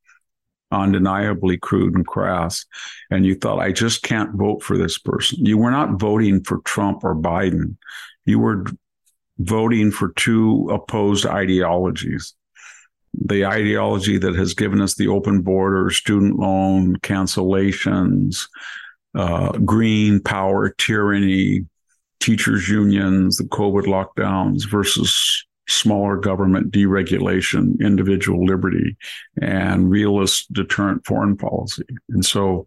undeniably 0.70 1.56
crude 1.58 1.94
and 1.94 2.06
crass, 2.06 2.66
and 3.10 3.24
you 3.24 3.34
thought, 3.34 3.60
I 3.60 3.72
just 3.72 4.02
can't 4.02 4.34
vote 4.34 4.62
for 4.62 4.76
this 4.76 4.98
person. 4.98 5.44
You 5.44 5.58
were 5.58 5.70
not 5.70 6.00
voting 6.00 6.44
for 6.44 6.58
Trump 6.64 7.04
or 7.04 7.14
Biden. 7.14 7.76
You 8.24 8.38
were 8.38 8.66
voting 9.38 9.90
for 9.90 10.12
two 10.14 10.68
opposed 10.70 11.26
ideologies 11.26 12.34
the 13.14 13.46
ideology 13.46 14.18
that 14.18 14.34
has 14.34 14.54
given 14.54 14.80
us 14.80 14.94
the 14.94 15.08
open 15.08 15.42
border, 15.42 15.90
student 15.90 16.38
loan 16.38 16.96
cancellations, 16.98 18.46
uh, 19.14 19.52
green 19.58 20.20
power 20.20 20.70
tyranny, 20.78 21.66
teachers' 22.20 22.68
unions, 22.68 23.36
the 23.36 23.44
COVID 23.44 23.84
lockdowns 23.84 24.68
versus 24.70 25.46
smaller 25.68 26.16
government 26.16 26.72
deregulation, 26.72 27.78
individual 27.80 28.44
liberty, 28.44 28.96
and 29.40 29.90
realist 29.90 30.52
deterrent 30.52 31.06
foreign 31.06 31.36
policy. 31.36 31.84
And 32.08 32.24
so 32.24 32.66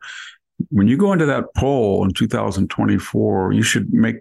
when 0.69 0.87
you 0.87 0.97
go 0.97 1.11
into 1.11 1.25
that 1.25 1.53
poll 1.55 2.05
in 2.05 2.13
2024, 2.13 3.51
you 3.53 3.63
should 3.63 3.91
make 3.91 4.17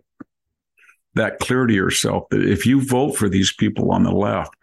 that 1.14 1.38
clear 1.40 1.66
to 1.66 1.74
yourself 1.74 2.28
that 2.30 2.42
if 2.42 2.66
you 2.66 2.80
vote 2.80 3.16
for 3.16 3.28
these 3.28 3.52
people 3.52 3.92
on 3.92 4.04
the 4.04 4.12
left, 4.12 4.54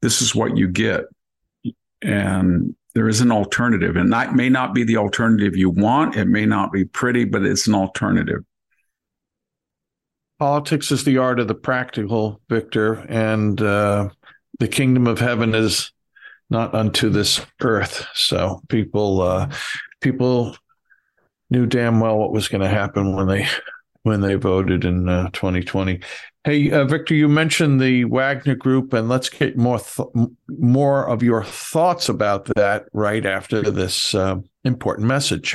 this 0.00 0.22
is 0.22 0.34
what 0.34 0.56
you 0.56 0.68
get. 0.68 1.04
And 2.02 2.74
there 2.94 3.08
is 3.08 3.20
an 3.20 3.32
alternative. 3.32 3.96
And 3.96 4.12
that 4.12 4.34
may 4.34 4.48
not 4.48 4.74
be 4.74 4.84
the 4.84 4.96
alternative 4.96 5.56
you 5.56 5.70
want. 5.70 6.16
It 6.16 6.26
may 6.26 6.46
not 6.46 6.72
be 6.72 6.84
pretty, 6.84 7.24
but 7.24 7.42
it's 7.42 7.66
an 7.66 7.74
alternative. 7.74 8.44
Politics 10.38 10.92
is 10.92 11.04
the 11.04 11.18
art 11.18 11.40
of 11.40 11.48
the 11.48 11.54
practical, 11.54 12.40
Victor. 12.48 12.94
And 13.08 13.60
uh, 13.60 14.10
the 14.58 14.68
kingdom 14.68 15.06
of 15.06 15.18
heaven 15.18 15.54
is 15.54 15.92
not 16.50 16.74
unto 16.74 17.10
this 17.10 17.44
earth. 17.60 18.06
So 18.14 18.60
people, 18.68 19.20
uh, 19.20 19.50
people 20.00 20.56
knew 21.50 21.66
damn 21.66 22.00
well 22.00 22.18
what 22.18 22.32
was 22.32 22.48
going 22.48 22.62
to 22.62 22.68
happen 22.68 23.14
when 23.16 23.26
they 23.26 23.48
when 24.02 24.20
they 24.20 24.34
voted 24.36 24.84
in 24.84 25.08
uh, 25.08 25.28
2020. 25.32 26.00
Hey, 26.44 26.70
uh, 26.70 26.84
Victor, 26.84 27.14
you 27.14 27.28
mentioned 27.28 27.80
the 27.80 28.04
Wagner 28.04 28.54
Group, 28.54 28.92
and 28.94 29.08
let's 29.08 29.28
get 29.28 29.58
more 29.58 29.80
th- 29.80 30.08
more 30.48 31.06
of 31.06 31.22
your 31.22 31.44
thoughts 31.44 32.08
about 32.08 32.46
that 32.56 32.86
right 32.92 33.26
after 33.26 33.70
this 33.70 34.14
uh, 34.14 34.36
important 34.64 35.08
message. 35.08 35.54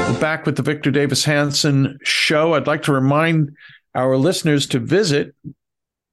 We're 0.05 0.19
back 0.19 0.45
with 0.45 0.57
the 0.57 0.63
Victor 0.63 0.91
Davis 0.91 1.25
Hanson 1.25 1.97
show. 2.03 2.53
I'd 2.53 2.67
like 2.67 2.83
to 2.83 2.93
remind 2.93 3.55
our 3.95 4.17
listeners 4.17 4.67
to 4.67 4.79
visit 4.79 5.33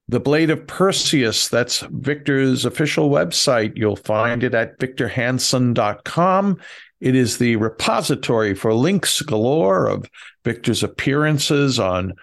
the 0.07 0.19
Blade 0.19 0.49
of 0.49 0.65
Perseus. 0.67 1.49
That's 1.49 1.81
Victor's 1.91 2.65
official 2.65 3.09
website. 3.09 3.73
You'll 3.75 3.95
find 3.95 4.43
it 4.43 4.53
at 4.53 4.79
victorhanson.com. 4.79 6.59
It 7.01 7.15
is 7.15 7.37
the 7.37 7.55
repository 7.57 8.55
for 8.55 8.73
links 8.73 9.21
galore 9.21 9.87
of 9.87 10.09
Victor's 10.43 10.83
appearances 10.83 11.79
on 11.79 12.13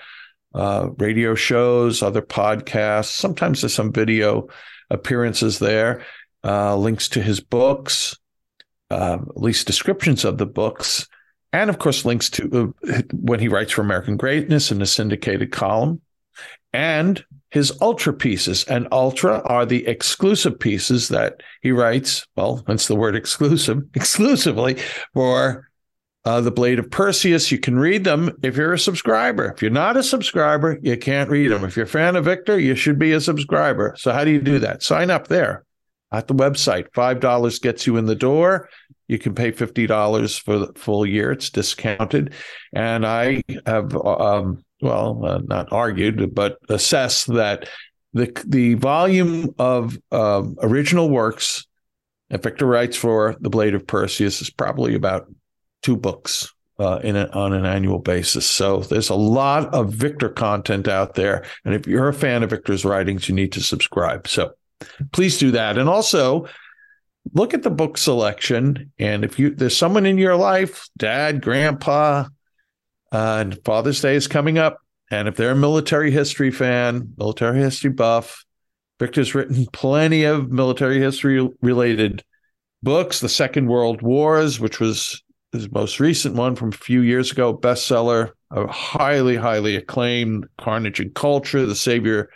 uh, 0.54 0.88
radio 0.98 1.34
shows, 1.34 2.02
other 2.02 2.22
podcasts. 2.22 3.12
Sometimes 3.12 3.60
there's 3.60 3.74
some 3.74 3.92
video 3.92 4.48
appearances 4.90 5.58
there, 5.58 6.04
uh, 6.44 6.76
links 6.76 7.08
to 7.10 7.22
his 7.22 7.40
books, 7.40 8.18
uh, 8.90 9.18
at 9.20 9.36
least 9.40 9.66
descriptions 9.66 10.24
of 10.24 10.38
the 10.38 10.46
books, 10.46 11.06
and 11.52 11.70
of 11.70 11.78
course, 11.78 12.04
links 12.04 12.30
to 12.30 12.74
uh, 12.82 13.02
when 13.12 13.40
he 13.40 13.48
writes 13.48 13.72
for 13.72 13.80
American 13.82 14.16
Greatness 14.16 14.70
in 14.70 14.78
the 14.78 14.86
syndicated 14.86 15.50
column, 15.50 16.00
and 16.72 17.24
his 17.50 17.72
ultra 17.80 18.12
pieces. 18.12 18.64
And 18.64 18.86
ultra 18.92 19.42
are 19.44 19.66
the 19.66 19.86
exclusive 19.86 20.58
pieces 20.58 21.08
that 21.08 21.42
he 21.62 21.72
writes. 21.72 22.26
Well, 22.36 22.62
hence 22.66 22.86
the 22.86 22.94
word 22.94 23.16
exclusive, 23.16 23.82
exclusively 23.94 24.78
for 25.12 25.69
uh, 26.24 26.40
The 26.40 26.50
Blade 26.50 26.78
of 26.78 26.90
Perseus. 26.90 27.50
You 27.50 27.58
can 27.58 27.78
read 27.78 28.04
them 28.04 28.30
if 28.42 28.56
you're 28.56 28.74
a 28.74 28.78
subscriber. 28.78 29.52
If 29.52 29.62
you're 29.62 29.70
not 29.70 29.96
a 29.96 30.02
subscriber, 30.02 30.78
you 30.82 30.96
can't 30.96 31.30
read 31.30 31.50
them. 31.50 31.64
If 31.64 31.76
you're 31.76 31.84
a 31.84 31.88
fan 31.88 32.16
of 32.16 32.24
Victor, 32.24 32.58
you 32.58 32.74
should 32.74 32.98
be 32.98 33.12
a 33.12 33.20
subscriber. 33.20 33.94
So, 33.98 34.12
how 34.12 34.24
do 34.24 34.30
you 34.30 34.40
do 34.40 34.58
that? 34.58 34.82
Sign 34.82 35.10
up 35.10 35.28
there 35.28 35.64
at 36.12 36.28
the 36.28 36.34
website. 36.34 36.90
$5 36.90 37.62
gets 37.62 37.86
you 37.86 37.96
in 37.96 38.06
the 38.06 38.14
door. 38.14 38.68
You 39.08 39.18
can 39.18 39.34
pay 39.34 39.52
$50 39.52 40.40
for 40.40 40.58
the 40.58 40.72
full 40.74 41.04
year. 41.04 41.32
It's 41.32 41.50
discounted. 41.50 42.34
And 42.72 43.06
I 43.06 43.42
have, 43.66 43.94
um, 43.96 44.64
well, 44.80 45.24
uh, 45.24 45.38
not 45.38 45.72
argued, 45.72 46.34
but 46.34 46.58
assessed 46.68 47.32
that 47.34 47.68
the, 48.12 48.32
the 48.46 48.74
volume 48.74 49.54
of 49.58 49.98
uh, 50.12 50.42
original 50.62 51.10
works 51.10 51.66
that 52.28 52.42
Victor 52.42 52.66
writes 52.66 52.96
for 52.96 53.36
The 53.40 53.50
Blade 53.50 53.74
of 53.74 53.86
Perseus 53.86 54.40
is 54.40 54.50
probably 54.50 54.94
about 54.94 55.26
two 55.82 55.96
books 55.96 56.52
uh, 56.78 57.00
in 57.02 57.16
a, 57.16 57.26
on 57.28 57.52
an 57.52 57.66
annual 57.66 57.98
basis. 57.98 58.48
So 58.48 58.80
there's 58.80 59.10
a 59.10 59.14
lot 59.14 59.74
of 59.74 59.92
Victor 59.92 60.28
content 60.28 60.88
out 60.88 61.14
there, 61.14 61.44
and 61.64 61.74
if 61.74 61.86
you're 61.86 62.08
a 62.08 62.14
fan 62.14 62.42
of 62.42 62.50
Victor's 62.50 62.84
writings, 62.84 63.28
you 63.28 63.34
need 63.34 63.52
to 63.52 63.60
subscribe. 63.60 64.28
So 64.28 64.52
please 65.12 65.38
do 65.38 65.50
that, 65.50 65.78
and 65.78 65.88
also 65.88 66.46
look 67.34 67.52
at 67.54 67.62
the 67.62 67.70
book 67.70 67.98
selection. 67.98 68.92
And 68.98 69.24
if 69.24 69.38
you 69.38 69.54
there's 69.54 69.76
someone 69.76 70.06
in 70.06 70.18
your 70.18 70.36
life, 70.36 70.88
dad, 70.96 71.42
grandpa, 71.42 72.24
uh, 73.12 73.36
and 73.40 73.58
Father's 73.64 74.00
Day 74.00 74.14
is 74.14 74.26
coming 74.26 74.56
up, 74.56 74.80
And 75.10 75.26
if 75.26 75.36
they're 75.36 75.52
a 75.52 75.56
military 75.56 76.10
history 76.10 76.50
fan, 76.50 77.14
military 77.16 77.58
history 77.58 77.90
buff, 77.90 78.44
Victor's 79.00 79.34
written 79.34 79.66
plenty 79.72 80.24
of 80.24 80.50
military 80.50 81.00
history 81.00 81.48
related 81.60 82.22
books. 82.82 83.20
The 83.20 83.28
Second 83.28 83.66
World 83.66 84.02
Wars, 84.02 84.60
which 84.60 84.78
was 84.78 85.22
his 85.52 85.70
most 85.70 86.00
recent 86.00 86.34
one 86.34 86.54
from 86.54 86.68
a 86.68 86.76
few 86.76 87.00
years 87.00 87.32
ago, 87.32 87.56
bestseller, 87.56 88.32
a 88.50 88.66
highly, 88.66 89.36
highly 89.36 89.76
acclaimed 89.76 90.46
Carnage 90.58 91.00
and 91.00 91.14
Culture, 91.14 91.66
The 91.66 91.74
Savior 91.74 92.30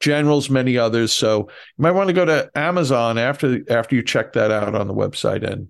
Generals, 0.00 0.50
many 0.50 0.76
others. 0.76 1.12
So 1.12 1.40
you 1.40 1.82
might 1.82 1.92
want 1.92 2.08
to 2.08 2.14
go 2.14 2.24
to 2.24 2.50
Amazon 2.54 3.18
after 3.18 3.60
after 3.70 3.96
you 3.96 4.02
check 4.02 4.34
that 4.34 4.50
out 4.50 4.74
on 4.74 4.88
the 4.88 4.94
website 4.94 5.42
and 5.42 5.68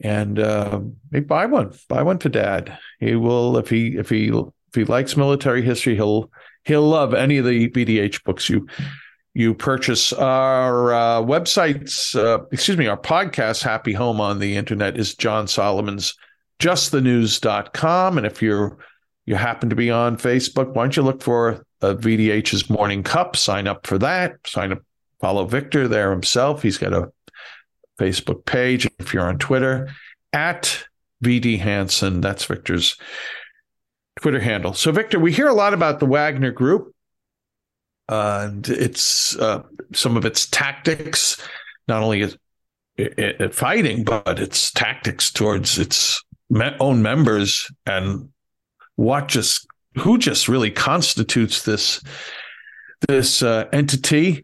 and 0.00 0.38
uh, 0.38 0.80
buy 1.26 1.46
one. 1.46 1.72
Buy 1.88 2.02
one 2.02 2.18
for 2.18 2.28
Dad. 2.28 2.76
He 2.98 3.14
will 3.14 3.56
if 3.56 3.68
he 3.68 3.96
if 3.96 4.08
he 4.08 4.28
if 4.28 4.74
he 4.74 4.84
likes 4.84 5.16
military 5.16 5.62
history, 5.62 5.94
he'll 5.94 6.30
he'll 6.64 6.86
love 6.86 7.14
any 7.14 7.38
of 7.38 7.44
the 7.44 7.68
BDH 7.68 8.24
books 8.24 8.48
you 8.48 8.66
you 9.36 9.52
purchase. 9.52 10.14
Our 10.14 10.94
uh, 10.94 11.20
websites, 11.20 12.16
uh, 12.16 12.46
excuse 12.50 12.78
me, 12.78 12.86
our 12.86 12.96
podcast, 12.96 13.62
Happy 13.62 13.92
Home 13.92 14.18
on 14.18 14.38
the 14.38 14.56
internet, 14.56 14.98
is 14.98 15.14
John 15.14 15.46
Solomon's 15.46 16.14
justthenews.com. 16.58 18.16
And 18.16 18.26
if 18.26 18.40
you're 18.40 18.78
you 19.26 19.34
happen 19.34 19.68
to 19.68 19.76
be 19.76 19.90
on 19.90 20.16
Facebook, 20.16 20.72
why 20.72 20.84
don't 20.84 20.96
you 20.96 21.02
look 21.02 21.22
for 21.22 21.62
uh, 21.82 21.94
VDH's 21.94 22.70
Morning 22.70 23.02
Cup? 23.02 23.36
Sign 23.36 23.66
up 23.66 23.86
for 23.86 23.98
that. 23.98 24.36
Sign 24.46 24.72
up, 24.72 24.82
follow 25.20 25.44
Victor 25.44 25.86
there 25.86 26.12
himself. 26.12 26.62
He's 26.62 26.78
got 26.78 26.94
a 26.94 27.12
Facebook 28.00 28.46
page. 28.46 28.88
If 28.98 29.12
you're 29.12 29.28
on 29.28 29.36
Twitter, 29.36 29.90
at 30.32 30.86
VD 31.22 31.58
Hanson, 31.58 32.22
that's 32.22 32.46
Victor's 32.46 32.96
Twitter 34.18 34.40
handle. 34.40 34.72
So, 34.72 34.92
Victor, 34.92 35.20
we 35.20 35.32
hear 35.32 35.48
a 35.48 35.54
lot 35.54 35.74
about 35.74 36.00
the 36.00 36.06
Wagner 36.06 36.52
Group 36.52 36.95
and 38.08 38.68
it's 38.68 39.36
uh, 39.36 39.62
some 39.92 40.16
of 40.16 40.24
its 40.24 40.46
tactics, 40.46 41.40
not 41.88 42.02
only 42.02 42.22
at, 42.22 42.36
at 43.18 43.54
fighting, 43.54 44.04
but 44.04 44.38
its 44.38 44.70
tactics 44.70 45.30
towards 45.30 45.78
its 45.78 46.22
me- 46.48 46.76
own 46.80 47.02
members 47.02 47.70
and 47.84 48.28
what 48.96 49.28
just 49.28 49.66
who 49.96 50.18
just 50.18 50.48
really 50.48 50.70
constitutes 50.70 51.62
this 51.64 52.02
this 53.08 53.42
uh, 53.42 53.64
entity. 53.72 54.42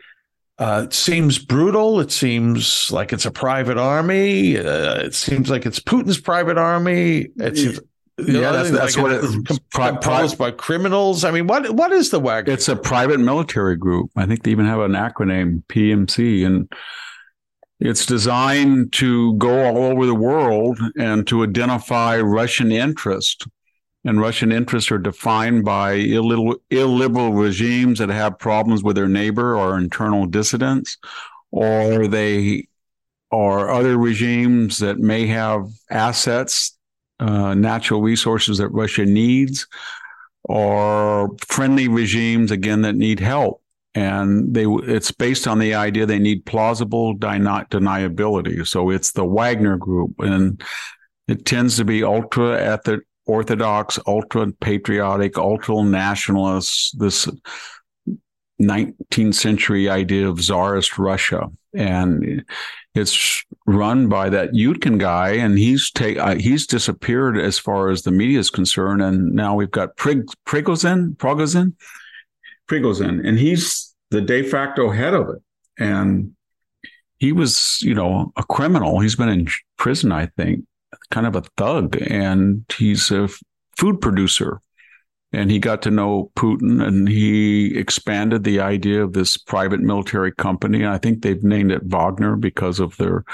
Uh, 0.59 0.83
it 0.85 0.93
seems 0.93 1.39
brutal. 1.39 1.99
It 2.01 2.13
seems 2.13 2.91
like 2.93 3.13
it's 3.13 3.27
a 3.27 3.31
private 3.31 3.79
army. 3.79 4.59
Uh, 4.59 5.01
it 5.01 5.15
seems 5.15 5.51
like 5.51 5.67
it's 5.67 5.81
Putin's 5.81 6.21
private 6.21 6.59
army. 6.59 7.29
It 7.37 7.57
seems 7.57 7.81
yeah, 8.27 8.53
that's, 8.53 8.71
that's 8.71 8.97
like 8.97 9.03
what 9.03 9.13
it, 9.13 9.25
it's 9.25 9.59
composed 9.73 10.39
by 10.39 10.51
criminals. 10.51 11.25
I 11.25 11.31
mean, 11.31 11.47
what 11.47 11.71
what 11.75 11.93
is 11.93 12.11
the 12.11 12.21
WAG? 12.21 12.49
It's 12.49 12.69
a 12.69 12.77
private 12.77 13.21
military 13.21 13.77
group. 13.77 14.11
I 14.17 14.27
think 14.27 14.43
they 14.43 14.51
even 14.51 14.67
have 14.67 14.81
an 14.81 14.93
acronym 14.93 15.65
PMC, 15.67 16.47
and 16.47 16.73
it's 17.81 18.07
designed 18.07 18.93
to 18.95 19.35
go 19.35 19.65
all 19.65 19.79
over 19.79 20.07
the 20.07 20.15
world 20.15 20.79
and 20.97 21.27
to 21.27 21.45
identify 21.45 22.21
Russian 22.21 22.71
interest. 22.73 23.47
And 24.05 24.21
Russian 24.21 24.51
interests 24.51 24.91
are 24.91 24.99
defined 24.99 25.65
by 25.65 25.93
illiberal, 25.93 26.57
illiberal 26.71 27.33
regimes 27.33 28.01
that 28.01 28.09
have 28.09 28.39
problems 28.39 28.83
with 28.83 28.97
their 28.97 29.09
neighbor 29.09 29.57
or 29.57 29.79
internal 29.79 30.27
dissidents, 30.27 30.99
or 31.53 32.09
they 32.09 32.67
or 33.31 33.71
other 33.71 33.97
regimes 33.97 34.79
that 34.79 34.99
may 34.99 35.27
have 35.27 35.69
assets 35.91 36.77
uh, 37.21 37.55
natural 37.55 38.03
resources 38.03 38.59
that 38.59 38.69
Russia 38.69 39.05
needs, 39.05 39.67
or 40.45 41.31
friendly 41.47 41.89
regimes 41.89 42.51
again 42.51 42.83
that 42.83 42.97
need 42.97 43.21
help. 43.21 43.63
And 43.95 44.55
they 44.55 44.65
it's 44.65 45.13
based 45.13 45.47
on 45.47 45.59
the 45.59 45.75
idea 45.75 46.07
they 46.07 46.19
need 46.19 46.47
plausible 46.47 47.15
deni- 47.17 47.69
deniability. 47.69 48.67
So 48.67 48.91
it's 48.91 49.13
the 49.13 49.25
Wagner 49.25 49.77
Group, 49.77 50.15
and 50.19 50.63
it 51.29 51.45
tends 51.45 51.77
to 51.77 51.85
be 51.85 52.03
ultra 52.03 52.81
orthodox, 53.27 53.99
ultra 54.07 54.51
patriotic, 54.61 55.39
ultra 55.39 55.85
nationalists. 55.85 56.93
This 56.93 57.29
19th 58.63 59.35
century 59.35 59.89
idea 59.89 60.29
of 60.29 60.41
czarist 60.41 60.99
Russia, 60.99 61.51
and 61.75 62.45
it's 62.95 63.45
run 63.67 64.09
by 64.09 64.29
that 64.29 64.53
Utkin 64.53 64.99
guy, 64.99 65.31
and 65.31 65.59
he's 65.59 65.91
take 65.91 66.19
uh, 66.19 66.37
he's 66.37 66.67
disappeared 66.67 67.39
as 67.39 67.59
far 67.59 67.91
as 67.91 68.03
the 68.03 68.11
media 68.11 68.39
is 68.39 68.51
concerned. 68.51 69.03
And 69.03 69.33
now 69.33 69.55
we've 69.55 69.71
got 69.71 69.97
Prig, 69.97 70.27
Prigozhin, 70.47 71.17
Prigozhin, 71.17 71.75
Prigozhin, 72.69 73.27
and 73.27 73.39
he's 73.39 73.95
the 74.11 74.21
de 74.21 74.43
facto 74.43 74.91
head 74.91 75.15
of 75.15 75.29
it. 75.31 75.43
And 75.79 76.33
he 77.19 77.33
was, 77.33 77.79
you 77.83 77.95
know, 77.95 78.33
a 78.37 78.43
criminal. 78.43 79.01
He's 79.01 79.17
been 79.17 79.29
in 79.29 79.49
prison, 79.79 80.13
I 80.13 80.27
think, 80.37 80.65
kind 81.11 81.27
of 81.27 81.37
a 81.37 81.43
thug, 81.57 81.97
and 82.03 82.65
he's 82.77 83.11
a 83.11 83.29
food 83.77 84.01
producer 84.01 84.61
and 85.33 85.51
he 85.51 85.59
got 85.59 85.83
to 85.83 85.91
know 85.91 86.31
Putin 86.37 86.87
and 86.87 87.09
he 87.09 87.77
expanded 87.77 88.45
the 88.45 88.61
idea 88.61 89.03
of 89.03 89.13
this 89.13 89.37
private 89.37 89.81
military 89.81 90.33
company. 90.33 90.87
I 90.87 90.99
think 90.99 91.23
they've 91.23 91.43
named 91.43 91.73
it 91.73 91.85
Wagner 91.85 92.37
because 92.37 92.81
of 92.81 92.97
their 92.99 93.25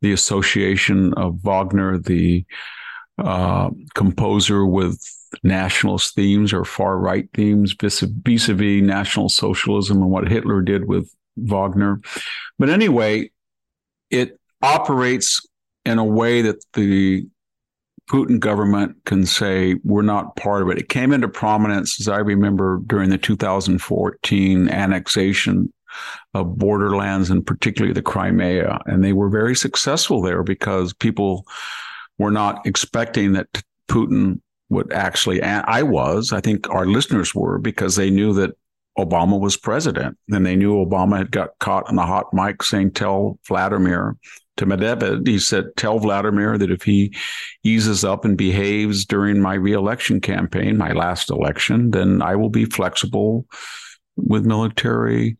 the 0.00 0.12
association 0.12 1.14
of 1.14 1.44
Wagner, 1.44 1.98
the 1.98 2.44
uh, 3.18 3.70
composer 3.94 4.66
with 4.66 5.00
nationalist 5.42 6.14
themes 6.14 6.52
or 6.52 6.64
far 6.64 6.98
right 6.98 7.28
themes 7.34 7.72
vis-a-vis 7.72 8.82
national 8.82 9.28
socialism 9.28 10.02
and 10.02 10.10
what 10.10 10.28
Hitler 10.28 10.60
did 10.60 10.86
with 10.86 11.12
Wagner. 11.36 12.00
But 12.58 12.68
anyway, 12.68 13.30
it 14.10 14.38
operates 14.60 15.46
in 15.84 15.98
a 15.98 16.04
way 16.04 16.42
that 16.42 16.64
the 16.74 17.26
Putin 18.12 18.38
government 18.38 18.94
can 19.06 19.24
say 19.24 19.76
we're 19.84 20.02
not 20.02 20.36
part 20.36 20.60
of 20.60 20.68
it. 20.68 20.76
It 20.76 20.90
came 20.90 21.12
into 21.12 21.28
prominence, 21.28 21.98
as 21.98 22.08
I 22.08 22.18
remember, 22.18 22.80
during 22.86 23.08
the 23.08 23.16
2014 23.16 24.68
annexation 24.68 25.72
of 26.34 26.58
borderlands 26.58 27.30
and 27.30 27.46
particularly 27.46 27.94
the 27.94 28.02
Crimea. 28.02 28.80
And 28.84 29.02
they 29.02 29.14
were 29.14 29.30
very 29.30 29.56
successful 29.56 30.20
there 30.20 30.42
because 30.42 30.92
people 30.92 31.46
were 32.18 32.30
not 32.30 32.66
expecting 32.66 33.32
that 33.32 33.48
Putin 33.88 34.40
would 34.68 34.92
actually, 34.92 35.42
I 35.42 35.82
was, 35.82 36.32
I 36.32 36.42
think 36.42 36.68
our 36.68 36.84
listeners 36.84 37.34
were, 37.34 37.58
because 37.58 37.96
they 37.96 38.10
knew 38.10 38.34
that 38.34 38.50
Obama 38.98 39.40
was 39.40 39.56
president. 39.56 40.18
And 40.30 40.44
they 40.44 40.56
knew 40.56 40.74
Obama 40.74 41.16
had 41.16 41.30
got 41.30 41.58
caught 41.60 41.88
on 41.88 41.96
the 41.96 42.04
hot 42.04 42.26
mic 42.34 42.62
saying, 42.62 42.90
tell 42.90 43.38
Vladimir 43.48 44.16
to 44.56 44.66
Medvedev, 44.66 45.26
he 45.26 45.38
said, 45.38 45.66
Tell 45.76 45.98
Vladimir 45.98 46.58
that 46.58 46.70
if 46.70 46.82
he 46.82 47.14
eases 47.62 48.04
up 48.04 48.24
and 48.24 48.36
behaves 48.36 49.04
during 49.04 49.40
my 49.40 49.54
reelection 49.54 50.20
campaign, 50.20 50.76
my 50.76 50.92
last 50.92 51.30
election, 51.30 51.90
then 51.90 52.22
I 52.22 52.36
will 52.36 52.50
be 52.50 52.64
flexible 52.66 53.46
with 54.16 54.44
military 54.44 55.38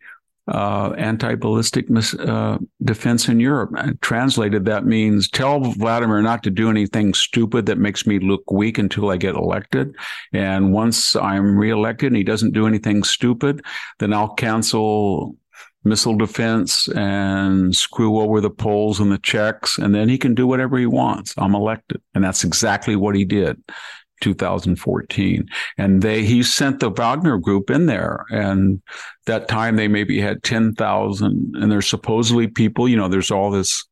uh, 0.48 0.92
anti 0.98 1.34
ballistic 1.34 1.86
uh, 2.18 2.58
defense 2.82 3.28
in 3.28 3.38
Europe. 3.38 3.70
Translated, 4.00 4.64
that 4.64 4.84
means 4.84 5.28
tell 5.28 5.60
Vladimir 5.60 6.20
not 6.20 6.42
to 6.42 6.50
do 6.50 6.68
anything 6.68 7.14
stupid 7.14 7.66
that 7.66 7.78
makes 7.78 8.06
me 8.06 8.18
look 8.18 8.50
weak 8.50 8.78
until 8.78 9.10
I 9.10 9.16
get 9.18 9.36
elected. 9.36 9.94
And 10.32 10.72
once 10.72 11.14
I'm 11.14 11.56
reelected 11.56 12.08
and 12.08 12.16
he 12.16 12.24
doesn't 12.24 12.52
do 12.52 12.66
anything 12.66 13.04
stupid, 13.04 13.64
then 13.98 14.12
I'll 14.12 14.34
cancel 14.34 15.36
missile 15.84 16.16
defense 16.16 16.88
and 16.88 17.74
screw 17.74 18.20
over 18.20 18.40
the 18.40 18.50
Poles 18.50 19.00
and 19.00 19.10
the 19.10 19.18
Czechs, 19.18 19.78
and 19.78 19.94
then 19.94 20.08
he 20.08 20.18
can 20.18 20.34
do 20.34 20.46
whatever 20.46 20.78
he 20.78 20.86
wants. 20.86 21.34
I'm 21.36 21.54
elected. 21.54 22.00
And 22.14 22.22
that's 22.22 22.44
exactly 22.44 22.96
what 22.96 23.16
he 23.16 23.24
did. 23.24 23.62
2014 24.20 25.48
and 25.78 26.00
they 26.00 26.24
he 26.24 26.44
sent 26.44 26.78
the 26.78 26.88
Wagner 26.88 27.38
group 27.38 27.70
in 27.70 27.86
there 27.86 28.24
and 28.30 28.80
that 29.26 29.48
time 29.48 29.74
they 29.74 29.88
maybe 29.88 30.20
had 30.20 30.44
10,000 30.44 31.54
and 31.56 31.72
there's 31.72 31.88
supposedly 31.88 32.46
people 32.46 32.88
you 32.88 32.96
know 32.96 33.08
there's 33.08 33.32
all 33.32 33.50
this 33.50 33.84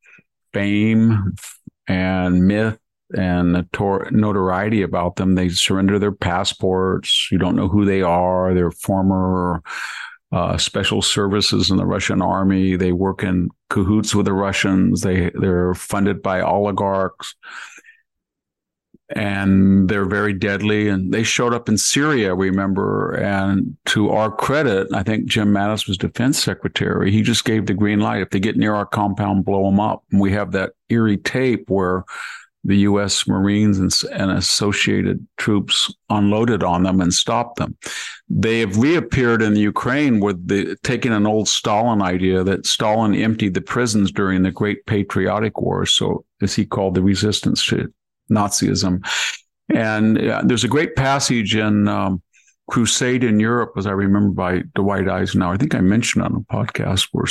fame 0.53 1.33
and 1.87 2.47
myth 2.47 2.79
and 3.13 3.67
notoriety 4.11 4.81
about 4.81 5.17
them 5.17 5.35
they 5.35 5.49
surrender 5.49 5.99
their 5.99 6.13
passports 6.13 7.27
you 7.29 7.37
don't 7.37 7.57
know 7.57 7.67
who 7.67 7.83
they 7.83 8.01
are 8.01 8.53
they're 8.53 8.71
former 8.71 9.61
uh, 10.31 10.57
special 10.57 11.01
services 11.01 11.69
in 11.69 11.77
the 11.77 11.85
Russian 11.85 12.21
army. 12.21 12.75
They 12.75 12.91
work 12.91 13.23
in 13.23 13.49
cahoots 13.69 14.15
with 14.15 14.25
the 14.25 14.33
Russians. 14.33 15.01
They 15.01 15.31
they're 15.35 15.73
funded 15.73 16.21
by 16.21 16.41
oligarchs, 16.41 17.35
and 19.09 19.89
they're 19.89 20.05
very 20.05 20.33
deadly. 20.33 20.87
And 20.87 21.13
they 21.13 21.23
showed 21.23 21.53
up 21.53 21.67
in 21.67 21.77
Syria, 21.77 22.33
remember. 22.33 23.11
And 23.15 23.75
to 23.87 24.09
our 24.11 24.31
credit, 24.31 24.87
I 24.93 25.03
think 25.03 25.25
Jim 25.25 25.53
Mattis 25.53 25.87
was 25.87 25.97
defense 25.97 26.41
secretary. 26.41 27.11
He 27.11 27.21
just 27.21 27.43
gave 27.43 27.65
the 27.65 27.73
green 27.73 27.99
light. 27.99 28.21
If 28.21 28.29
they 28.29 28.39
get 28.39 28.55
near 28.55 28.73
our 28.73 28.85
compound, 28.85 29.43
blow 29.43 29.65
them 29.65 29.79
up. 29.81 30.03
And 30.11 30.21
we 30.21 30.31
have 30.31 30.53
that 30.53 30.73
eerie 30.89 31.17
tape 31.17 31.69
where 31.69 32.05
the 32.63 32.77
U.S. 32.77 33.27
Marines 33.27 33.79
and, 33.79 33.91
and, 34.11 34.31
associated 34.31 35.25
troops 35.37 35.91
unloaded 36.09 36.63
on 36.63 36.83
them 36.83 37.01
and 37.01 37.13
stopped 37.13 37.57
them. 37.57 37.75
They 38.29 38.59
have 38.59 38.77
reappeared 38.77 39.41
in 39.41 39.53
the 39.53 39.61
Ukraine 39.61 40.19
with 40.19 40.47
the 40.47 40.77
taking 40.83 41.11
an 41.11 41.25
old 41.25 41.47
Stalin 41.47 42.01
idea 42.01 42.43
that 42.43 42.67
Stalin 42.67 43.15
emptied 43.15 43.55
the 43.55 43.61
prisons 43.61 44.11
during 44.11 44.43
the 44.43 44.51
Great 44.51 44.85
Patriotic 44.85 45.59
War, 45.59 45.85
so 45.85 46.23
as 46.41 46.53
he 46.53 46.65
called 46.65 46.95
the 46.95 47.01
resistance 47.01 47.65
to 47.67 47.91
Nazism. 48.29 49.03
And 49.73 50.17
uh, 50.19 50.41
there's 50.45 50.63
a 50.63 50.69
great 50.69 50.95
passage 50.95 51.55
in 51.55 51.87
um, 51.87 52.21
Crusade 52.69 53.23
in 53.23 53.39
Europe, 53.39 53.73
as 53.77 53.87
I 53.87 53.91
remember, 53.91 54.29
by 54.29 54.63
Dwight 54.75 55.09
Eisenhower. 55.09 55.53
I 55.53 55.57
think 55.57 55.75
I 55.75 55.81
mentioned 55.81 56.23
on 56.23 56.35
a 56.35 56.53
podcast 56.53 57.07
where 57.11 57.25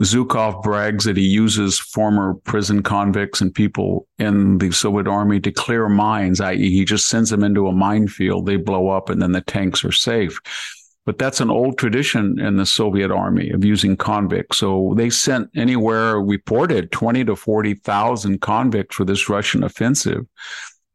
Zhukov 0.00 0.62
brags 0.62 1.04
that 1.04 1.16
he 1.16 1.24
uses 1.24 1.78
former 1.78 2.34
prison 2.34 2.82
convicts 2.82 3.40
and 3.40 3.54
people 3.54 4.08
in 4.18 4.58
the 4.58 4.72
Soviet 4.72 5.06
army 5.06 5.38
to 5.40 5.52
clear 5.52 5.88
mines, 5.88 6.40
i.e., 6.40 6.70
he 6.70 6.84
just 6.84 7.06
sends 7.06 7.30
them 7.30 7.44
into 7.44 7.68
a 7.68 7.72
minefield, 7.72 8.46
they 8.46 8.56
blow 8.56 8.88
up, 8.88 9.08
and 9.08 9.22
then 9.22 9.32
the 9.32 9.40
tanks 9.40 9.84
are 9.84 9.92
safe. 9.92 10.40
But 11.06 11.18
that's 11.18 11.40
an 11.40 11.50
old 11.50 11.78
tradition 11.78 12.40
in 12.40 12.56
the 12.56 12.66
Soviet 12.66 13.10
army 13.10 13.50
of 13.50 13.64
using 13.64 13.96
convicts. 13.96 14.58
So 14.58 14.94
they 14.96 15.10
sent 15.10 15.50
anywhere 15.54 16.20
reported 16.20 16.90
20 16.90 17.26
to 17.26 17.36
40,000 17.36 18.40
convicts 18.40 18.96
for 18.96 19.04
this 19.04 19.28
Russian 19.28 19.62
offensive. 19.62 20.26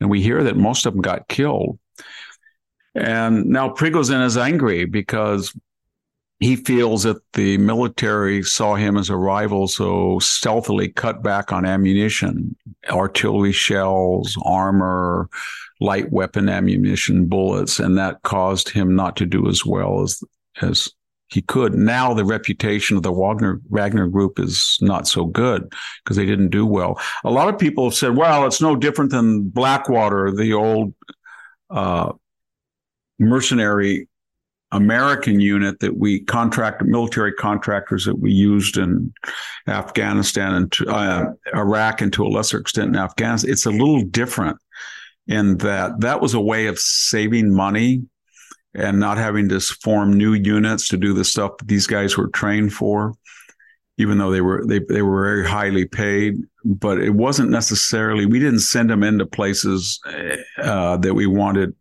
And 0.02 0.10
we 0.10 0.22
hear 0.22 0.44
that 0.44 0.58
most 0.58 0.86
of 0.86 0.94
them 0.94 1.02
got 1.02 1.28
killed. 1.28 1.78
And 2.96 3.46
now 3.46 3.70
Prigozhin 3.70 4.26
is 4.26 4.36
angry 4.36 4.86
because 4.86 5.54
he 6.40 6.56
feels 6.56 7.04
that 7.04 7.18
the 7.34 7.58
military 7.58 8.44
saw 8.44 8.76
him 8.76 8.98
as 8.98 9.10
a 9.10 9.16
rival, 9.16 9.68
so 9.68 10.20
stealthily 10.20 10.88
cut 10.88 11.22
back 11.22 11.52
on 11.52 11.66
ammunition, 11.66 12.56
artillery 12.90 13.52
shells, 13.52 14.38
armor, 14.46 15.30
light 15.82 16.12
weapon 16.12 16.48
ammunition, 16.48 17.26
bullets, 17.26 17.80
and 17.80 17.98
that 17.98 18.22
caused 18.24 18.70
him 18.70 18.96
not 18.96 19.16
to 19.18 19.26
do 19.26 19.48
as 19.48 19.66
well 19.66 20.02
as 20.02 20.24
as 20.62 20.90
he 21.28 21.42
could. 21.42 21.76
Now 21.76 22.14
the 22.14 22.26
reputation 22.26 22.98
of 22.98 23.04
the 23.04 23.12
Wagner 23.12 23.62
Wagner 23.70 24.08
group 24.08 24.40
is 24.40 24.78
not 24.82 25.08
so 25.08 25.26
good 25.26 25.72
because 26.04 26.18
they 26.18 26.26
didn't 26.26 26.50
do 26.50 26.66
well. 26.66 27.00
A 27.24 27.32
lot 27.32 27.50
of 27.50 27.60
people 27.60 27.84
have 27.84 27.94
said, 27.94 28.16
"Well, 28.16 28.46
it's 28.46 28.62
no 28.62 28.76
different 28.76 29.12
than 29.12 29.50
Blackwater, 29.50 30.32
the 30.32 30.54
old 30.54 30.94
uh, 31.70 32.14
mercenary 33.20 34.09
American 34.72 35.40
unit 35.40 35.80
that 35.80 35.98
we 35.98 36.22
contract 36.22 36.84
military 36.84 37.34
contractors 37.34 38.06
that 38.06 38.20
we 38.20 38.32
used 38.32 38.78
in 38.78 39.12
Afghanistan 39.68 40.54
and 40.54 40.88
uh, 40.88 41.26
Iraq 41.56 42.02
and 42.02 42.14
to 42.14 42.26
a 42.26 42.30
lesser 42.30 42.60
extent 42.60 42.90
in 42.90 42.96
Afghanistan. 42.96 43.52
It's 43.52 43.66
a 43.66 43.72
little 43.72 44.02
different 44.02 44.58
in 45.28 45.58
that 45.58 46.00
that 46.02 46.22
was 46.22 46.34
a 46.34 46.42
way 46.42 46.68
of 46.68 46.80
saving 46.80 47.54
money 47.54 48.04
and 48.74 49.00
not 49.00 49.18
having 49.18 49.50
to 49.50 49.60
form 49.60 50.14
new 50.14 50.34
units 50.34 50.88
to 50.90 50.98
do 50.98 51.14
the 51.14 51.24
stuff 51.24 51.58
that 51.58 51.68
these 51.68 51.88
guys 51.88 52.18
were 52.18 52.30
trained 52.30 52.74
for 52.74 53.14
even 53.98 54.18
though 54.18 54.32
they 54.32 54.42
were 54.42 54.66
they, 54.66 54.80
they 54.80 55.02
were 55.02 55.24
very 55.24 55.48
highly 55.48 55.86
paid 55.86 56.38
but 56.64 57.00
it 57.00 57.12
wasn't 57.12 57.50
necessarily 57.50 58.26
we 58.26 58.40
didn't 58.40 58.60
send 58.60 58.90
them 58.90 59.04
into 59.04 59.26
places 59.26 60.00
uh, 60.58 60.98
that 60.98 61.14
we 61.14 61.28
wanted 61.28 61.76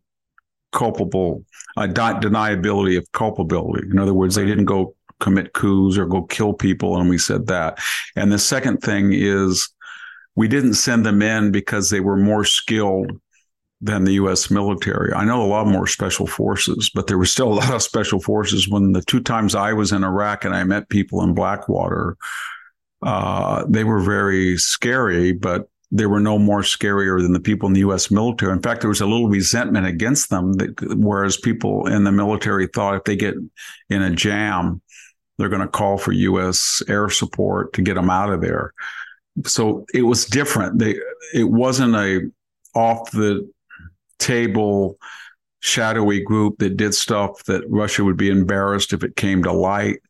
culpable 0.72 1.44
uh, 1.76 1.86
deniability 1.86 2.96
of 2.96 3.10
culpability. 3.12 3.88
In 3.90 3.98
other 3.98 4.14
words, 4.14 4.34
they 4.34 4.44
didn't 4.46 4.64
go 4.64 4.94
commit 5.20 5.52
coups 5.52 5.98
or 5.98 6.06
go 6.06 6.22
kill 6.22 6.52
people, 6.52 6.98
and 6.98 7.08
we 7.08 7.18
said 7.18 7.46
that. 7.46 7.78
And 8.16 8.32
the 8.32 8.38
second 8.38 8.78
thing 8.78 9.12
is 9.12 9.68
we 10.36 10.48
didn't 10.48 10.74
send 10.74 11.04
them 11.04 11.22
in 11.22 11.50
because 11.50 11.90
they 11.90 12.00
were 12.00 12.16
more 12.16 12.44
skilled 12.44 13.20
than 13.80 14.04
the 14.04 14.14
U.S. 14.14 14.50
military. 14.50 15.12
I 15.12 15.24
know 15.24 15.42
a 15.42 15.46
lot 15.46 15.66
more 15.66 15.86
special 15.86 16.26
forces, 16.26 16.90
but 16.94 17.06
there 17.06 17.18
were 17.18 17.26
still 17.26 17.52
a 17.52 17.54
lot 17.54 17.72
of 17.72 17.82
special 17.82 18.20
forces. 18.20 18.68
When 18.68 18.92
the 18.92 19.02
two 19.02 19.20
times 19.20 19.54
I 19.54 19.72
was 19.72 19.92
in 19.92 20.04
Iraq 20.04 20.44
and 20.44 20.54
I 20.54 20.64
met 20.64 20.88
people 20.88 21.22
in 21.22 21.34
Blackwater, 21.34 22.16
uh, 23.02 23.64
they 23.68 23.84
were 23.84 24.00
very 24.00 24.56
scary, 24.58 25.32
but 25.32 25.68
they 25.90 26.06
were 26.06 26.20
no 26.20 26.38
more 26.38 26.60
scarier 26.60 27.20
than 27.20 27.32
the 27.32 27.40
people 27.40 27.66
in 27.66 27.72
the 27.72 27.80
U.S. 27.80 28.10
military. 28.10 28.52
In 28.52 28.60
fact, 28.60 28.82
there 28.82 28.90
was 28.90 29.00
a 29.00 29.06
little 29.06 29.28
resentment 29.28 29.86
against 29.86 30.28
them, 30.28 30.52
that, 30.54 30.96
whereas 30.96 31.36
people 31.36 31.86
in 31.86 32.04
the 32.04 32.12
military 32.12 32.66
thought 32.66 32.96
if 32.96 33.04
they 33.04 33.16
get 33.16 33.34
in 33.88 34.02
a 34.02 34.10
jam, 34.10 34.82
they're 35.38 35.48
going 35.48 35.62
to 35.62 35.68
call 35.68 35.96
for 35.96 36.12
U.S. 36.12 36.82
air 36.88 37.08
support 37.08 37.72
to 37.74 37.82
get 37.82 37.94
them 37.94 38.10
out 38.10 38.30
of 38.30 38.42
there. 38.42 38.74
So 39.46 39.86
it 39.94 40.02
was 40.02 40.26
different. 40.26 40.78
They, 40.78 40.96
it 41.32 41.48
wasn't 41.48 41.94
a 41.94 42.30
off 42.74 43.10
the 43.12 43.50
table 44.18 44.98
shadowy 45.60 46.20
group 46.20 46.58
that 46.58 46.76
did 46.76 46.94
stuff 46.94 47.44
that 47.44 47.64
Russia 47.68 48.04
would 48.04 48.16
be 48.16 48.30
embarrassed 48.30 48.92
if 48.92 49.02
it 49.02 49.16
came 49.16 49.42
to 49.42 49.52
light. 49.52 50.00